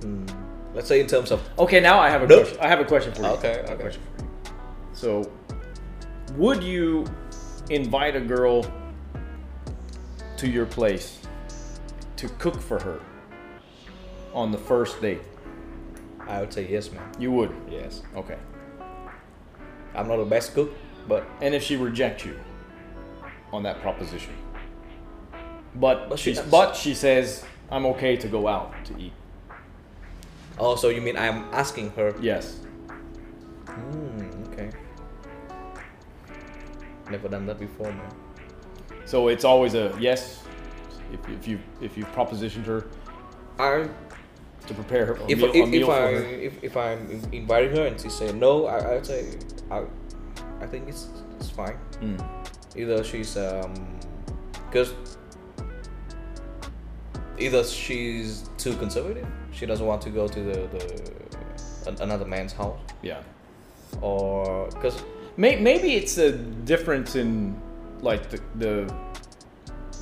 [0.00, 0.28] Mm.
[0.74, 2.38] Let's say in terms of Okay, now I have a No.
[2.38, 2.58] question.
[2.60, 3.28] I have a question for you.
[3.28, 3.82] Okay, I have a okay.
[3.82, 4.30] question for you.
[4.92, 5.30] So,
[6.36, 7.06] would you
[7.70, 8.64] invite a girl
[10.36, 11.18] to your place
[12.16, 13.00] to cook for her
[14.34, 15.22] on the first date?
[16.28, 17.08] I would say yes, man.
[17.18, 17.54] You would.
[17.70, 18.02] Yes.
[18.14, 18.36] Okay.
[19.94, 20.72] I'm not the best cook,
[21.08, 22.38] but And if she rejects you
[23.52, 24.34] on that proposition,
[25.74, 29.12] but, But she she's but she says I'm okay to go out to eat.
[30.58, 32.14] oh, so you mean I'm asking her?
[32.20, 32.60] Yes.
[33.68, 34.44] Hmm.
[34.52, 34.70] Okay.
[37.10, 38.10] Never done that before, man.
[39.04, 40.42] So it's always a yes.
[41.12, 42.86] If, if you if you propositioned her
[43.58, 43.88] I
[44.66, 47.86] to prepare her a if meal, if, if for I if, if I'm inviting her
[47.86, 49.38] and she say no, I I'd say
[49.70, 49.84] I
[50.66, 51.78] I think it's it's fine.
[52.00, 52.18] Mm.
[52.76, 53.72] Either she's um
[54.66, 54.92] because
[57.38, 62.80] either she's too conservative, she doesn't want to go to the the another man's house,
[63.02, 63.22] Yeah.
[64.00, 65.00] or because
[65.36, 67.54] May- Maybe it's a difference in
[68.00, 68.92] like the, the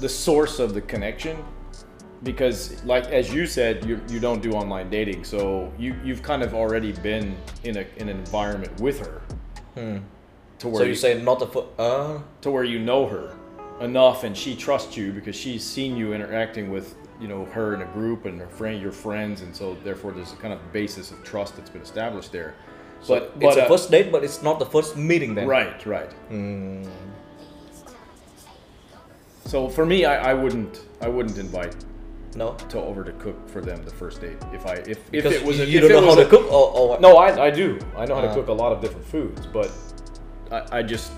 [0.00, 1.36] the source of the connection
[2.22, 6.42] because like as you said you, you don't do online dating so you you've kind
[6.42, 9.20] of already been in a in an environment with her
[10.58, 11.66] to where so you say not a foot.
[11.78, 13.34] Uh, to where you know her
[13.80, 17.82] enough and she trusts you because she's seen you interacting with you know her in
[17.82, 21.10] a group and her friend your friends and so therefore there's a kind of basis
[21.10, 22.54] of trust that's been established there
[23.02, 25.46] so but it's but a uh, first date, but it's not the first meeting then.
[25.48, 26.88] right right Mm.
[29.46, 31.76] So for me, I, I wouldn't I wouldn't invite
[32.34, 32.54] No.
[32.70, 35.44] to over to cook for them the first date if I if, if Because it
[35.44, 37.00] was a, you if don't know how a- to cook, or, or what?
[37.00, 37.78] No, I, I do.
[37.96, 38.34] I know how to Ah.
[38.34, 39.70] cook a lot of different foods, but
[40.54, 41.10] I, I just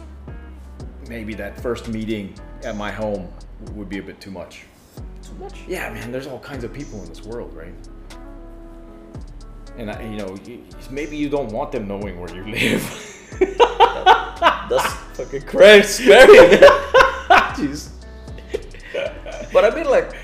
[1.08, 2.34] maybe that first meeting
[2.64, 3.28] at my home
[3.74, 4.64] would be a bit too much.
[5.22, 5.60] Too much.
[5.68, 7.74] Yeah, man, there's all kinds of people in this world, right?
[9.76, 10.36] And I, you know,
[10.90, 12.82] maybe you don't want them knowing where you live.
[14.70, 16.58] That's fucking crazy, scary.
[17.56, 17.90] Jeez.
[19.52, 20.14] But I mean, like,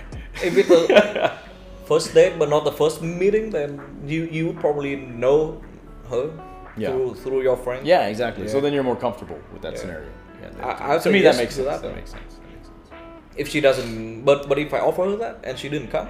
[0.42, 1.38] if it's a
[1.84, 5.62] first date but not the first meeting, then you you would probably know
[6.08, 6.30] her
[6.76, 6.90] Yeah.
[6.90, 7.86] through through your friend.
[7.86, 8.48] yeah, exactly.
[8.48, 10.08] So then you're more comfortable with that scenario.
[10.40, 11.66] Yeah, to me yes that makes sense.
[11.68, 12.34] that, That, makes sense.
[12.34, 12.90] That makes sense.
[13.36, 16.08] If she doesn't, but but if I offer her that and she didn't come,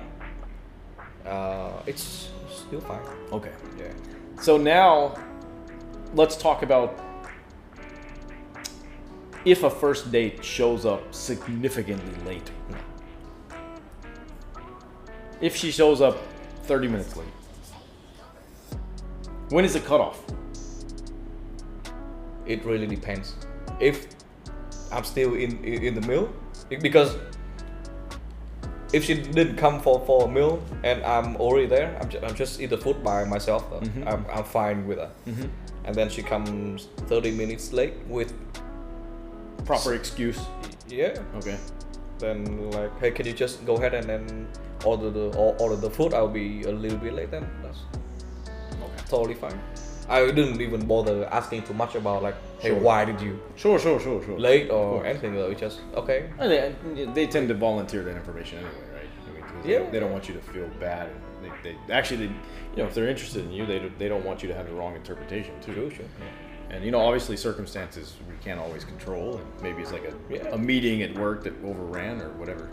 [1.27, 3.03] uh, it's still fine.
[3.33, 3.53] Okay.
[3.79, 3.93] Yeah.
[4.41, 5.17] So now,
[6.15, 6.99] let's talk about
[9.45, 12.51] if a first date shows up significantly late.
[15.41, 16.19] If she shows up
[16.65, 17.27] 30 minutes late,
[19.51, 20.21] when is the cutoff?
[22.47, 23.35] It really depends.
[23.81, 24.07] If
[24.93, 26.29] I'm still in in the meal,
[26.81, 27.17] because
[28.93, 32.35] if she didn't come for, for a meal and I'm already there, I'm, ju- I'm
[32.35, 33.71] just eat the food by myself.
[33.71, 33.81] Though.
[33.81, 34.07] Mhm.
[34.07, 35.13] I'm, I'm fine with that.
[35.85, 38.33] And then she comes 30 minutes late with
[39.65, 40.39] Proper excuse.
[40.89, 41.17] yeah.
[41.37, 41.57] Okay.
[42.19, 44.49] Then like, hey, can you just go ahead and then
[44.85, 45.29] order the
[45.59, 46.13] order the food?
[46.15, 47.31] I'll be a little bit late.
[47.31, 47.79] Then that's
[48.83, 49.03] Okay.
[49.09, 49.59] totally fine.
[50.09, 52.79] I didn't even bother asking too much about like, hey, Sure.
[52.79, 54.39] why did you Sure, sure, sure, sure.
[54.39, 55.35] late or anything?
[55.35, 55.51] Though.
[55.51, 56.31] It's just okay.
[56.39, 59.09] And They, they tend to volunteer that information anyway, right?
[59.29, 59.79] I mean, they, Yeah.
[59.81, 61.09] don't, they don't want you to feel bad.
[61.43, 62.33] They, they actually, they,
[62.75, 64.67] you know, if they're interested in you, they, don't- they don't want you to have
[64.67, 65.73] the wrong interpretation too.
[65.75, 66.07] True, sure.
[66.71, 70.49] And you know, obviously, circumstances we can't always control, and maybe it's like a, Yeah.
[70.53, 72.71] a meeting at work that overran or whatever.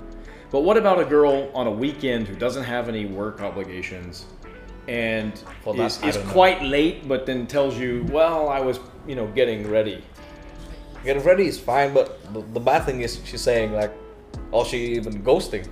[0.52, 4.26] But what about a girl on a weekend who doesn't have any work obligations
[4.90, 5.32] and
[5.64, 6.32] For that, is, is don't know.
[6.34, 10.04] quite late, but then tells you, "Well, I was, you know, getting ready."
[11.06, 13.94] Getting ready is fine, but the, bad thing is she's saying like,
[14.52, 15.66] or she even ghosting,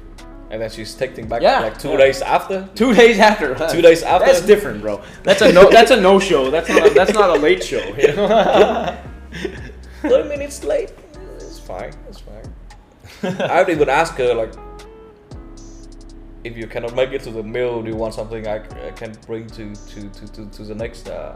[0.52, 1.60] and then she's texting back Yeah.
[1.68, 1.98] like two Yeah.
[2.06, 2.70] days after.
[2.76, 3.48] Two days after.
[3.76, 4.26] Two days after.
[4.28, 5.02] That's different, bro.
[5.24, 5.70] That's a no.
[5.78, 6.50] That's a no show.
[6.50, 6.88] That's not.
[6.88, 7.84] A, that's not a late show.
[7.98, 8.98] you know?
[10.04, 10.92] Thirty minutes late.
[11.36, 11.92] It's fine.
[12.08, 12.46] It's fine.
[13.52, 14.54] I would even ask her like,
[16.48, 18.60] if you cannot make it to the meal, do you want something I
[18.92, 21.10] can bring to to to to, to the next.
[21.10, 21.36] Uh,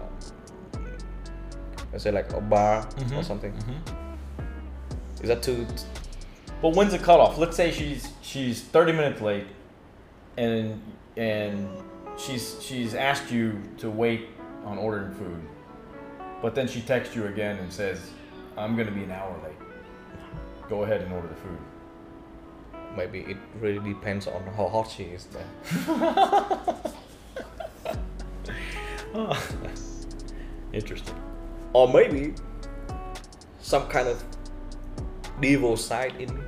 [1.91, 3.53] let's say like a bar or something.
[5.21, 5.67] Is that too?
[6.61, 7.37] But when's the cutoff?
[7.37, 9.47] Let's say she's she's 30 minutes late,
[10.37, 10.81] and
[11.17, 11.67] and
[12.17, 14.29] she's she's asked you to wait
[14.63, 15.41] on ordering food,
[16.41, 17.99] but then she texts you again and says,
[18.57, 19.59] "I'm gonna be an hour late.
[20.69, 21.59] Go ahead and order the food."
[22.95, 25.45] Maybe it really depends on how hot she is then.
[30.73, 31.15] Interesting.
[31.73, 32.33] Or maybe
[33.61, 34.23] some kind of
[35.39, 36.43] devil side in me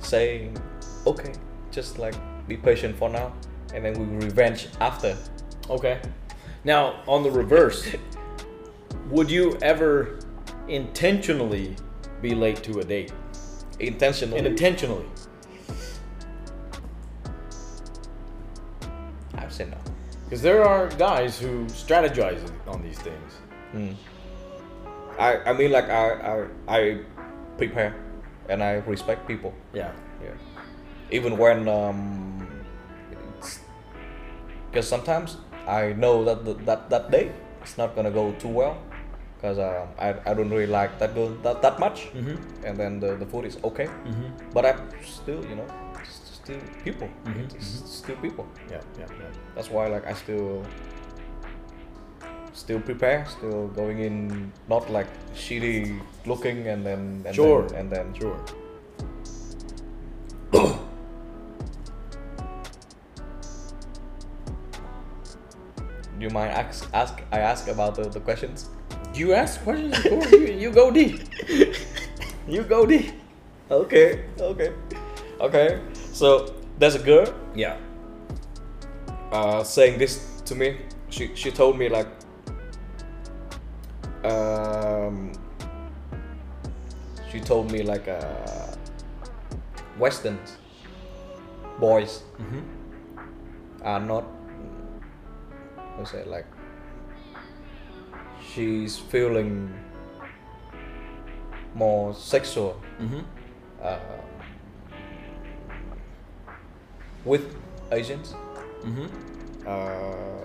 [0.00, 0.56] saying,
[1.06, 1.32] okay,
[1.70, 2.14] just like
[2.48, 3.32] be patient for now
[3.74, 5.16] and then we will revenge after.
[5.70, 6.00] Okay.
[6.64, 7.86] Now on the reverse,
[9.10, 10.18] would you ever
[10.68, 11.76] intentionally
[12.20, 13.12] be late to a date?
[13.80, 14.38] Intentionally.
[14.38, 15.06] And intentionally.
[19.42, 19.76] I would say no.
[20.24, 23.30] Because there are guys who strategize on these things.
[23.72, 23.92] Hmm.
[25.18, 26.34] I, I mean like I, I
[26.78, 26.80] I
[27.58, 27.94] prepare
[28.48, 29.52] and I respect people.
[29.74, 29.90] Yeah.
[30.22, 30.30] Yeah.
[31.10, 32.46] Even when um,
[34.70, 35.36] because sometimes
[35.66, 38.78] I know that the, that that day it's not gonna go too well,
[39.36, 42.64] because um, I, I don't really like that girl that, that much, Mm-hmm.
[42.64, 44.50] and then the, the food is okay, Mm-hmm.
[44.54, 45.81] but I'm still you know s-
[46.42, 47.66] still people, Mhm, It's
[48.02, 48.46] still people.
[48.70, 49.30] Yeah, yeah, yeah.
[49.54, 50.64] That's why like I still
[52.52, 57.62] still prepare, still going in not like shitty looking and then and Sure.
[57.68, 58.36] then, and then Sure.
[60.52, 60.78] Do
[66.20, 68.68] you mind ask ask I ask about the, the questions?
[69.14, 70.32] You ask questions, of course.
[70.32, 71.20] you, you go deep.
[72.48, 73.12] you go deep.
[73.70, 74.72] Okay, okay,
[75.40, 75.80] okay.
[76.12, 77.76] So there's a girl Yeah.
[79.32, 80.76] uh, saying this to me.
[81.10, 82.08] She she told me like
[84.24, 85.32] um
[87.30, 88.76] she told me like uh
[89.98, 90.38] Western
[91.80, 92.62] boys Mm-hmm.
[93.84, 94.24] are not
[95.96, 96.46] how say like
[98.52, 99.68] she's feeling
[101.74, 103.20] more sexual Mm-hmm.
[103.82, 103.98] uh,
[107.24, 107.54] with
[107.92, 108.34] Asians
[108.82, 109.06] Mm-hmm.
[109.66, 110.44] uh,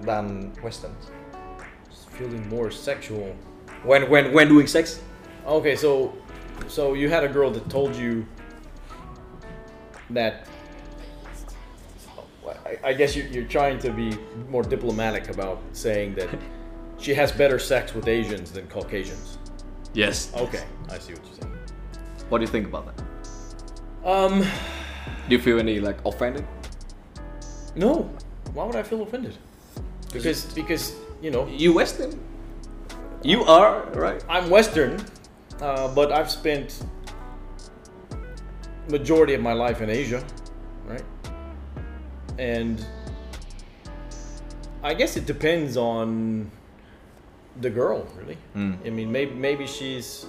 [0.00, 1.10] than Westerns.
[2.12, 3.36] Feeling more sexual.
[3.84, 5.00] When when when doing sex,
[5.46, 6.12] Okay, so
[6.68, 8.26] So you had a girl that told you
[10.10, 10.46] that.
[12.66, 14.16] I, I guess you, you're trying to be
[14.48, 16.28] more diplomatic about saying that
[16.98, 19.38] she has better sex with Asians than Caucasians.
[19.94, 20.32] Yes.
[20.34, 21.56] Okay, I see what you're saying.
[22.30, 23.04] What do you think about that?
[24.04, 24.44] Um,
[25.28, 26.46] Do you feel any like offended?
[27.76, 28.10] no.
[28.54, 29.36] Why would I feel offended?
[30.12, 32.18] Because because you know You Western.
[33.22, 34.24] You are right.
[34.28, 35.04] I'm Western,
[35.60, 36.82] uh, but I've spent
[38.88, 40.24] majority of my life in Asia,
[40.86, 41.04] right?
[42.38, 42.84] And
[44.82, 46.50] I guess it depends on
[47.60, 48.38] the girl, really.
[48.56, 48.86] Mm.
[48.86, 50.26] I mean, maybe maybe she's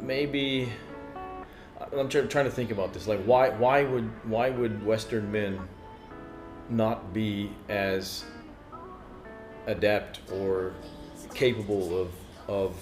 [0.00, 0.68] maybe
[1.96, 3.06] I'm try- trying to think about this.
[3.06, 5.60] Like, why why would why would Western men
[6.68, 8.24] not be as
[9.66, 10.72] adept or
[11.34, 12.10] capable of
[12.48, 12.76] of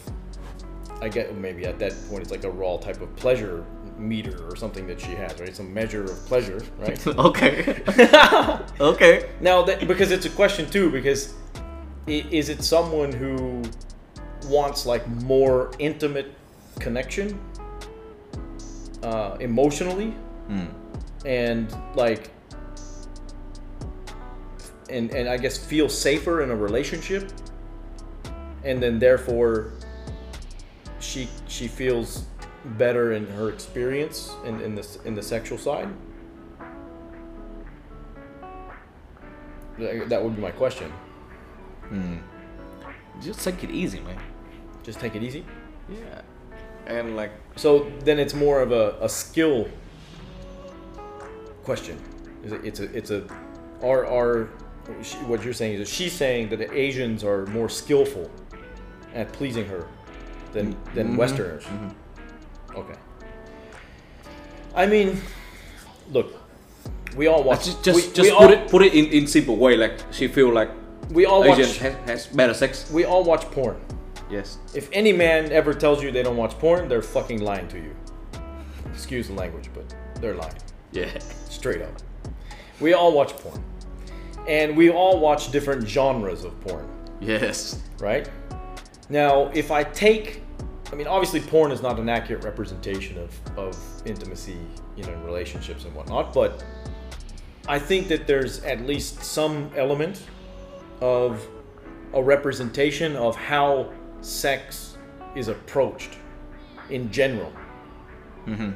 [1.00, 3.64] I get maybe at that point it's like a raw type of pleasure
[3.98, 5.54] meter or something that she has, right?
[5.54, 7.06] Some measure of pleasure, right?
[7.06, 7.82] okay.
[8.80, 9.30] okay.
[9.40, 11.34] Now, that, because it's a question too, because
[12.06, 13.62] is it someone who
[14.46, 16.34] wants like more intimate
[16.80, 17.38] connection
[19.04, 20.14] uh, emotionally
[20.48, 20.68] Mm.
[21.24, 22.28] and like
[24.90, 27.32] and and I guess feel safer in a relationship
[28.62, 29.72] and then therefore
[31.00, 32.26] she she feels
[32.76, 35.88] better in her experience in, in the in the sexual side
[39.78, 40.92] That would be my question.
[41.90, 42.20] Mm.
[43.20, 44.18] Just take it easy, man.
[44.84, 45.44] Just take it easy.
[45.88, 46.20] Yeah.
[46.86, 49.68] And like So then it's more of a, a skill
[51.64, 51.98] question.
[52.44, 53.24] Is it, it's a it's a
[53.82, 54.44] are are
[55.26, 58.30] what you're saying is that she's saying that the Asians are more skillful
[59.14, 59.86] at pleasing her
[60.52, 61.16] than than Mhm.
[61.16, 61.64] Westerners.
[61.64, 61.94] Mhm.
[62.76, 62.98] Okay.
[64.74, 65.20] I mean,
[66.12, 66.34] look,
[67.16, 67.64] we all watch.
[67.64, 69.76] just just, we, just we put all, it put it in, in simple way.
[69.76, 70.70] Like she feel like
[71.10, 71.78] We all Asian watch.
[71.78, 72.90] has, has better sex.
[72.90, 73.76] We all watch porn.
[74.30, 74.58] Yes.
[74.74, 77.94] If any man ever tells you they don't watch porn, they're fucking lying to you.
[78.92, 80.54] Excuse the language, but they're lying.
[80.92, 81.18] Yeah.
[81.48, 81.92] Straight up.
[82.80, 83.62] We all watch porn.
[84.48, 86.88] And we all watch different genres of porn,
[87.20, 87.82] Yes.
[87.98, 88.28] right?
[89.08, 90.42] Now, if I take
[90.92, 93.76] I mean obviously porn is not an accurate representation of, of
[94.06, 94.58] intimacy,
[94.96, 96.62] you know, in relationships and whatnot, but
[97.66, 100.22] I think that there's at least some element
[101.00, 101.44] of
[102.12, 103.90] a representation of how
[104.24, 104.96] sex
[105.34, 106.16] is approached
[106.90, 107.52] in general.
[108.46, 108.72] Mm-hmm.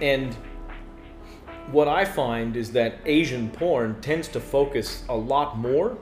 [0.00, 0.34] And
[1.72, 5.98] what I find is that Asian porn tends to focus a lot more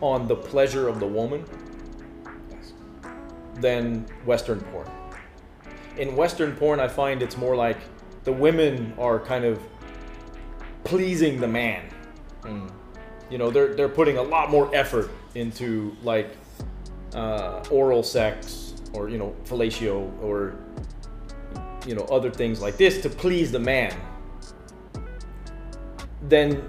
[0.00, 1.44] on the pleasure of the woman
[3.56, 4.88] than Western porn.
[5.98, 7.78] In Western porn, I find it's more like
[8.24, 9.60] the women are kind of
[10.84, 11.84] pleasing the man.
[13.30, 16.36] You know, they're they're putting a lot more effort into like
[17.14, 20.56] uh, oral sex or you know fellatio or
[21.86, 23.94] you know other things like this to please the man
[26.22, 26.62] then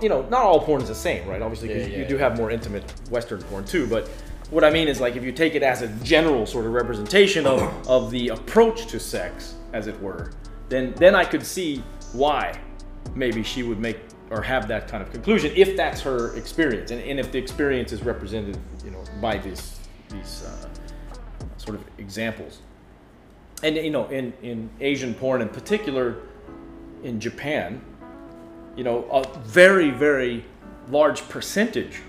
[0.00, 2.20] you know not all porn is the same right obviously Yeah, you do yeah.
[2.20, 4.08] have more intimate western porn too but
[4.50, 7.46] what i mean is like if you take it as a general sort of representation
[7.46, 10.32] of, of the approach to sex as it were
[10.68, 11.82] then then i could see
[12.12, 12.58] why
[13.14, 13.98] maybe she would make
[14.32, 16.90] or have that kind of conclusion if that's her experience.
[16.90, 19.78] And, and if the experience is represented you know by these
[20.08, 20.68] these uh,
[21.58, 22.60] sort of examples.
[23.62, 26.16] And you know in in asian porn in particular
[27.04, 27.80] in japan
[28.76, 30.44] you know a very very
[30.88, 32.00] large percentage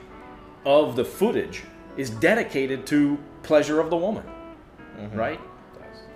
[0.65, 1.63] of the footage
[1.97, 4.25] is dedicated to pleasure of the woman
[5.13, 5.39] right?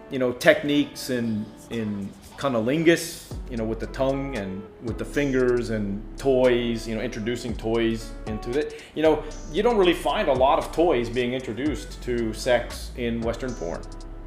[0.09, 5.71] You know techniques in in cunnilingus you know with the tongue and with the fingers
[5.71, 8.83] and toys you know introducing toys into it.
[8.95, 13.21] You know you don't really find a lot of toys being introduced to sex in
[13.21, 13.81] western porn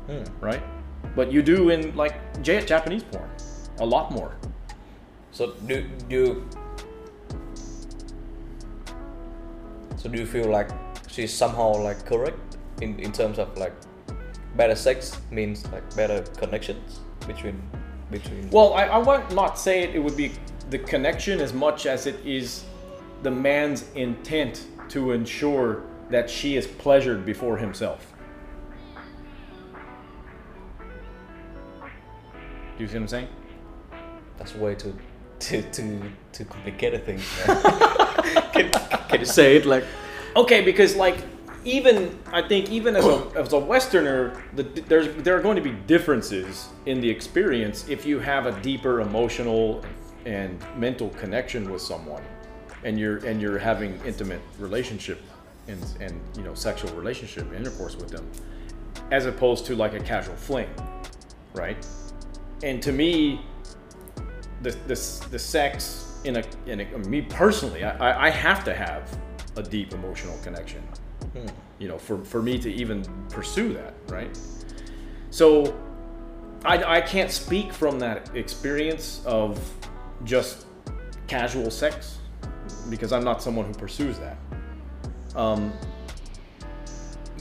[0.07, 0.24] hmm.
[0.41, 0.62] right?
[1.16, 3.31] But you do in like japanese porn
[3.78, 4.37] a lot more.
[5.32, 6.47] So do do
[9.97, 10.70] so do you feel like
[11.09, 13.74] she's somehow like correct in, in terms of like
[14.57, 17.61] better sex means like better connections between
[18.11, 20.32] between Well, I, I would not say it, it would be
[20.70, 22.65] the connection as much as it is
[23.23, 28.12] the man's intent to ensure that she is pleasured before himself.
[31.81, 33.28] Do you see what I'm saying?
[34.41, 34.97] that's way too
[35.39, 36.01] too too
[36.32, 37.20] too complicated thing.
[38.53, 39.85] Can you say it like
[40.35, 41.19] Okay, because like
[41.65, 45.62] even I think even as a as a Westerner, the, there's there are going to
[45.62, 49.85] be differences in the experience if you have a deeper emotional
[50.27, 52.23] and mental connection with someone,
[52.85, 55.20] and you're and you're having intimate relationship
[55.69, 58.28] and and you know sexual relationship intercourse with them,
[59.11, 60.69] as opposed to like a casual fling,
[61.55, 61.87] right?
[62.62, 63.41] And to me,
[64.62, 68.74] the the, the sex in a in a, me personally, I, I- I have to
[68.74, 69.11] have
[69.57, 70.82] a deep emotional connection
[71.78, 74.38] you know, for, for me to even pursue that, right?
[75.30, 75.76] So
[76.64, 79.59] I, I can't speak from that experience of
[80.24, 80.66] just
[81.26, 82.18] casual sex
[82.88, 84.36] because I'm not someone who pursues that.
[85.34, 85.72] Um,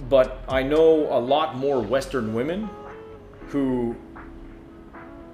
[0.07, 2.69] but I know a lot more Western women
[3.47, 3.95] who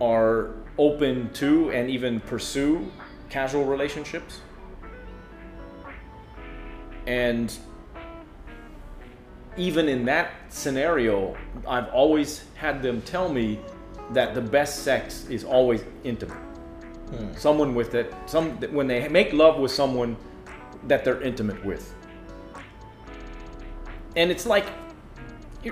[0.01, 2.91] are open to and even pursue
[3.29, 4.41] casual relationships.
[7.07, 7.55] And
[9.57, 11.35] even in that scenario,
[11.67, 13.59] I've always had them tell me
[14.11, 16.37] that the best sex is always intimate.
[16.37, 17.33] Hmm.
[17.35, 20.17] Someone with it, some when they make love with someone
[20.87, 21.93] that they're intimate with,
[24.15, 24.65] and it's like,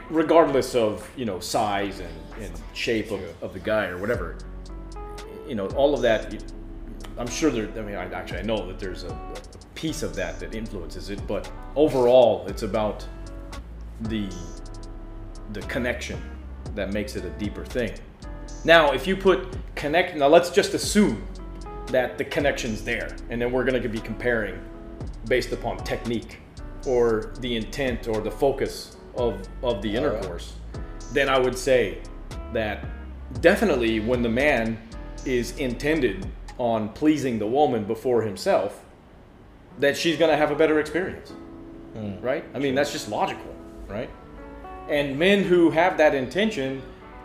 [0.09, 4.37] regardless of you know size and, and shape of, of the guy or whatever,
[5.47, 6.43] you know all of that.
[7.17, 7.67] I'm sure there.
[7.77, 9.41] I mean, I, actually I know that there's a, a
[9.75, 13.05] piece of that that influences it, but overall, it's about
[14.03, 14.29] the
[15.51, 16.19] the connection
[16.75, 17.93] that makes it a deeper thing.
[18.63, 21.25] Now, if you put connect, now let's just assume
[21.87, 24.59] that the connection's there, and then we're going to be comparing
[25.27, 26.39] based upon technique
[26.87, 30.53] or the intent or the focus of of the intercourse.
[31.11, 32.01] Then I would say
[32.53, 32.85] that
[33.41, 34.77] definitely when the man
[35.25, 36.27] is intended
[36.57, 38.83] on pleasing the woman before himself,
[39.79, 41.33] that she's going to have a better experience
[41.93, 42.19] hmm.
[42.19, 42.43] right?
[42.53, 43.53] I mean, that's just logical,
[43.87, 44.09] right?
[44.89, 46.81] And men who have that intention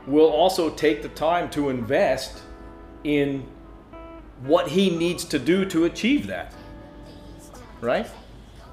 [0.06, 2.43] will also take the time to invest
[3.05, 3.47] in
[4.44, 6.55] what he needs to do to achieve that,
[7.80, 8.06] right?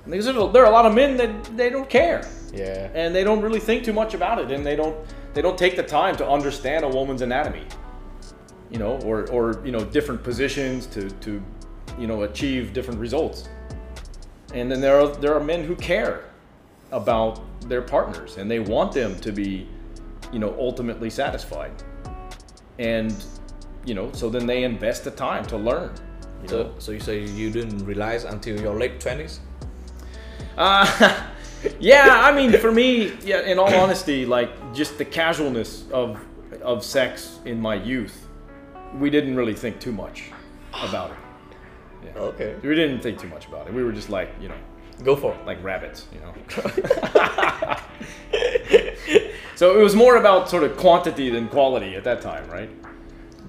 [0.07, 2.89] Because there are a lot of men that they don't care Yeah.
[2.93, 4.95] and they don't really think too much about it and they don't
[5.33, 7.65] they don't take the time to understand a woman's anatomy
[8.69, 11.41] you know or or you know different positions to to
[11.97, 13.49] you know achieve different results
[14.53, 16.25] and then there are there are men who care
[16.95, 17.39] about
[17.69, 19.67] their partners and they want them to be
[20.31, 21.71] you know ultimately satisfied
[22.79, 23.25] and
[23.85, 25.91] you know so then they invest the time to learn
[26.41, 29.39] you know So, so you say you didn't realize until your late twenties?
[30.57, 30.85] Uh,
[31.79, 33.41] yeah, I mean, for me, yeah.
[33.41, 36.19] In all honesty, like just the casualness of
[36.61, 38.27] of sex in my youth,
[38.99, 40.31] we didn't really think too much
[40.73, 41.17] about it.
[42.05, 42.21] Yeah.
[42.21, 42.55] Okay.
[42.63, 43.73] We didn't think too much about it.
[43.73, 44.59] We were just like, you know,
[45.03, 45.45] Go for it.
[45.45, 46.33] like rabbits, you know.
[49.55, 52.69] so it was more about sort of quantity than quality at that time, right?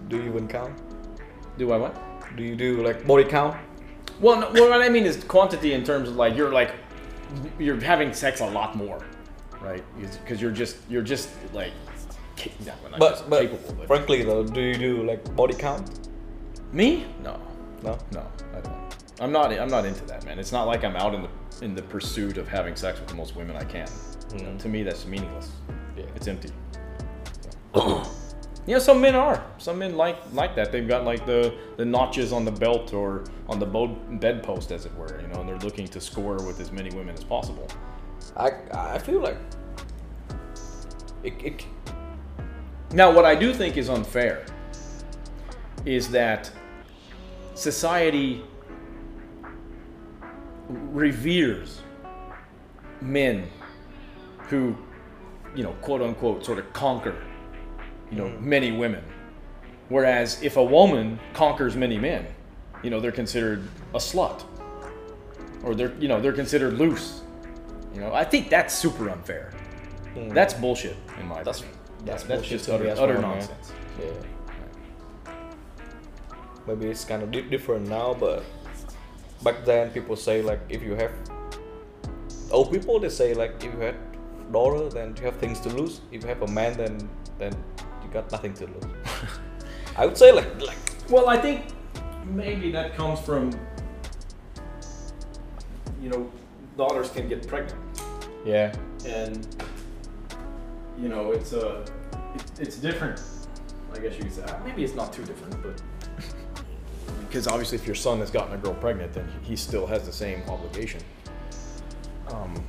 [0.08, 0.74] Do you even count?
[1.58, 1.96] Do I what?
[2.36, 3.56] Do you do like body count?
[4.20, 6.74] Well, no, well, what I mean is quantity in terms of like you're like
[7.58, 9.04] you're having sex a lot more,
[9.60, 9.82] right?
[10.22, 11.72] Because you're just you're just like
[12.36, 15.90] ca- yeah, well, But but capable, but frankly though, do you do like body count?
[16.72, 17.06] me?
[17.22, 17.40] No,
[17.82, 17.98] No.
[18.12, 18.76] no, I don't.
[19.20, 19.50] I'm not.
[19.52, 20.38] I'm not into that, man.
[20.38, 21.28] It's not like I'm out in the
[21.62, 23.88] in the pursuit of having sex with the most women I can.
[24.34, 24.58] You know, Mhm.
[24.60, 25.50] to me, that's meaningless.
[25.96, 26.04] Yeah.
[26.14, 26.50] It's empty.
[28.68, 29.44] You know, some men are.
[29.58, 30.72] Some men like like that.
[30.72, 34.86] They've got like the the notches on the belt or on the bo- bedpost, as
[34.86, 35.20] it were.
[35.20, 37.68] You know, and they're looking to score with as many women as possible.
[38.36, 39.36] I I feel like
[41.22, 41.64] it, it
[42.92, 44.44] Now, what I do think is unfair
[45.84, 46.50] is that
[47.54, 48.42] society
[50.68, 51.80] reveres
[53.00, 53.48] men
[54.48, 54.76] who,
[55.54, 57.16] you know, quote unquote, sort of conquer,
[58.10, 58.40] you know, mm.
[58.40, 59.04] many women.
[59.88, 62.26] Whereas if a woman conquers many men,
[62.82, 64.44] you know, they're considered a slut,
[65.62, 67.22] or they're, you know, they're considered loose.
[67.94, 69.52] You know, I think that's super unfair.
[70.14, 70.32] Mm.
[70.34, 71.78] That's bullshit, in my That's- opinion.
[72.04, 73.30] that's that's bullshit just utter, utter well, man.
[73.38, 73.72] nonsense.
[74.00, 75.32] yeah.
[76.66, 78.44] Maybe it's kind of different now, but
[79.42, 81.12] back then people say like if you have
[82.50, 83.96] old people they say like if you had
[84.52, 86.00] daughter then you have things to lose.
[86.12, 87.08] If you have a man then
[87.38, 87.52] then
[88.02, 88.84] you got nothing to lose.
[89.96, 91.64] I would say like like Well, I think
[92.24, 93.50] maybe that comes from,
[96.02, 96.30] you know,
[96.76, 97.80] daughters can get pregnant,
[98.44, 98.74] yeah
[99.06, 99.46] and
[100.98, 101.84] you know, it's a,
[102.34, 103.20] it's, it's different.
[103.94, 105.80] I guess you could say Uh, maybe it's not too different, but
[107.26, 110.12] because obviously, if your son has gotten a girl pregnant, then he still has the
[110.12, 111.00] same obligation.
[112.28, 112.62] Um,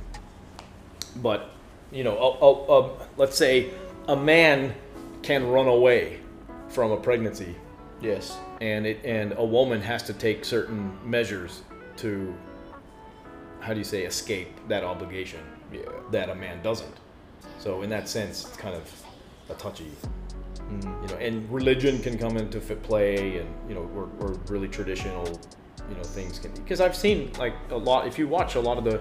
[1.16, 1.50] but
[1.90, 3.70] you know, a, a, a, let's say
[4.08, 4.74] a man
[5.22, 6.20] can run away
[6.68, 7.54] from a pregnancy,
[8.00, 8.36] Yes.
[8.60, 11.62] and it and a woman has to take certain measures
[11.96, 12.34] to
[13.60, 15.40] how do you say escape that obligation
[15.72, 15.80] Yeah.
[16.12, 16.94] that a man doesn't.
[17.58, 18.88] So in that sense, it's kind of
[19.50, 19.90] a touchy,
[20.68, 21.02] Mm.
[21.02, 21.20] you know.
[21.20, 25.26] And religion can come into fit play, and you know, or, or really traditional,
[25.88, 26.52] you know, things can.
[26.52, 28.06] Because I've seen like a lot.
[28.06, 29.00] If you watch a lot of the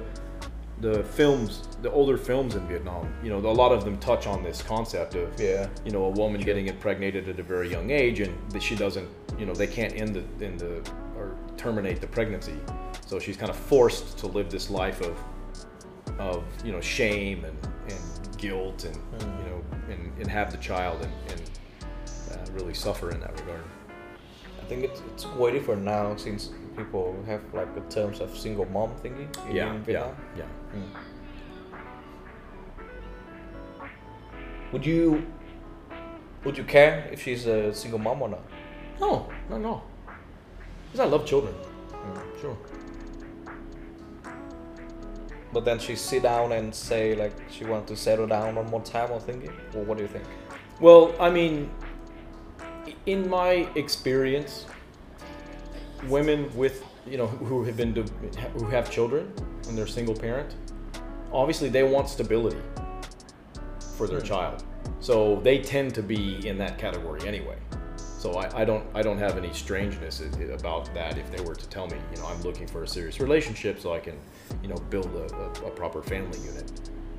[0.80, 4.44] the films, the older films in Vietnam, you know, a lot of them touch on
[4.44, 5.68] this concept of Yeah.
[5.84, 9.10] you know a woman getting impregnated at a very young age, and that she doesn't,
[9.40, 10.82] you know, they can't end the in the
[11.18, 12.54] or terminate the pregnancy,
[13.08, 15.18] so she's kind of forced to live this life of
[16.20, 17.58] of you know shame and,
[17.90, 21.42] and guilt and you know and, and have the child and, and
[22.58, 23.64] really suffer in that regard.
[24.62, 28.66] I think it's, it's way different now since people have like the terms of single
[28.66, 30.44] mom thingy in, Yeah, in yeah, yeah.
[30.72, 30.98] Hmm.
[34.74, 35.26] Would you
[36.44, 38.44] would you care if she's a single mom or not?
[39.00, 39.82] No, no, no.
[40.86, 41.54] Because I love children.
[41.54, 42.42] Hmm.
[42.42, 42.58] Sure.
[45.54, 48.82] But then she sit down and say like she want to settle down one more
[48.82, 49.50] time or thingy?
[49.74, 50.26] Or what do you think?
[50.80, 51.72] Well, I mean,
[53.08, 54.66] in my experience,
[56.08, 57.96] women with you know who have been
[58.54, 59.34] who have children
[59.68, 60.56] and they're single parent,
[61.32, 62.62] obviously they want stability
[63.98, 64.26] for their Hmm.
[64.26, 64.64] child,
[65.00, 67.58] so they tend to be in that category anyway.
[67.98, 70.22] So I, I don't I don't have any strangeness
[70.52, 73.20] about that if they were to tell me you know I'm looking for a serious
[73.22, 74.18] relationship so I can
[74.62, 76.70] you know build a, a, a proper family unit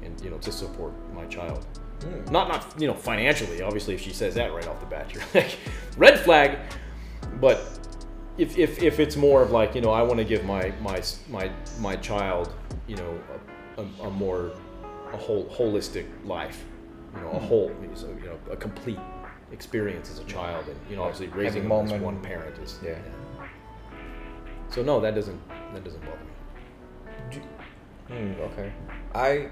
[0.03, 1.67] and you know to support my child.
[2.03, 2.33] Hmm.
[2.33, 3.63] Not not you know financially.
[3.63, 5.59] Obviously, if she says that right off the bat, you're like
[5.97, 6.59] red flag.
[7.41, 7.79] But
[8.37, 11.03] if, if, if it's more of like you know I want to give my my
[11.29, 11.51] my
[11.81, 12.53] my child
[12.87, 13.21] you know
[13.77, 14.53] a, a, a more
[15.13, 16.65] a whole holistic life,
[17.15, 18.99] you know a whole so, you know a complete
[19.53, 22.99] experience as a child, and you know obviously raising them as one parent is Yeah.
[24.71, 25.41] So no, that doesn't
[25.73, 27.43] that doesn't bother me.
[28.09, 28.73] Hmm, okay.
[29.15, 29.51] I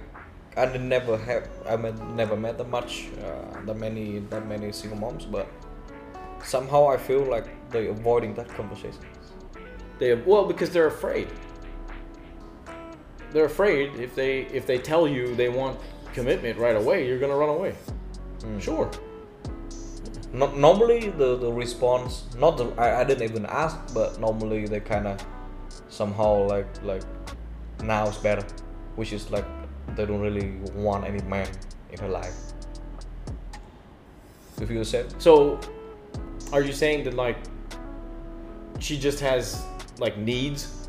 [0.56, 4.98] I never have I mean, never met that much uh, that many that many single
[4.98, 5.46] moms, but
[6.42, 9.00] somehow I feel like they're avoiding that conversation.
[9.98, 11.28] They well because they're afraid.
[13.32, 15.78] They're afraid if they if they tell you they want
[16.14, 17.74] commitment right away, you're gonna run away.
[18.40, 18.60] Mm.
[18.60, 18.90] Sure.
[20.32, 24.80] No, normally the, the response not the I, I didn't even ask, but normally they
[24.80, 25.20] kind of
[25.88, 27.02] somehow like like
[27.82, 28.46] now it's better,
[28.96, 29.44] which is like
[29.94, 31.48] they don't really want any man
[31.90, 32.34] in her life.
[34.60, 35.20] You feel said?
[35.20, 35.60] So,
[36.52, 37.36] are you saying that like
[38.78, 39.62] she just has
[39.98, 40.88] like needs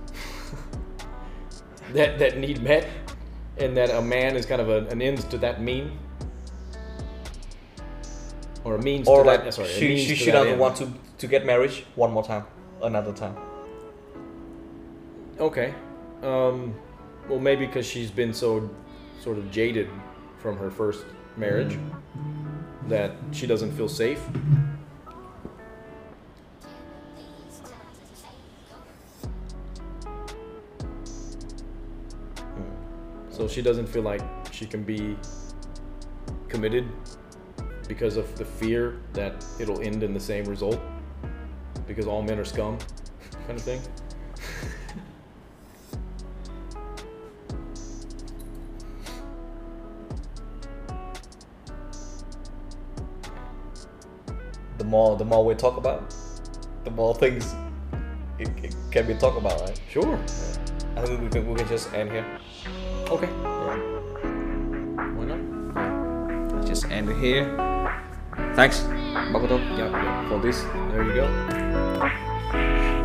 [1.93, 2.87] that that need met,
[3.57, 5.97] and that a man is kind of a, an ends to that mean,
[8.63, 9.53] or a means or to like that?
[9.53, 10.59] Sorry, she she, she doesn't end.
[10.59, 12.45] want to to get married one more time,
[12.81, 13.35] another time.
[15.39, 15.73] Okay.
[16.23, 16.73] Um,
[17.29, 18.69] well, maybe because she's been so
[19.27, 19.89] sort of jaded
[20.37, 21.03] from her first
[21.35, 22.87] marriage mm.
[22.87, 24.21] that she doesn't feel safe.
[24.21, 24.77] Mm.
[33.29, 34.21] So she doesn't feel like
[34.53, 35.17] she can be
[36.47, 36.87] committed
[37.85, 40.79] because of the fear that it'll end in the same result
[41.85, 42.77] because all men are scum
[43.45, 43.81] kind of thing.
[54.87, 56.13] more the more we talk about,
[56.83, 57.53] the more things
[58.39, 59.79] it, it can be talked about, right?
[59.89, 60.17] Sure.
[60.95, 62.25] I think we can we can just end here.
[63.09, 63.27] Okay.
[63.27, 63.77] Yeah.
[65.15, 66.65] Why not?
[66.65, 67.45] Just end here.
[68.55, 68.81] Thanks,
[69.33, 70.29] Makoto, Yeah, yeah.
[70.29, 70.61] for this.
[70.91, 72.96] There you go.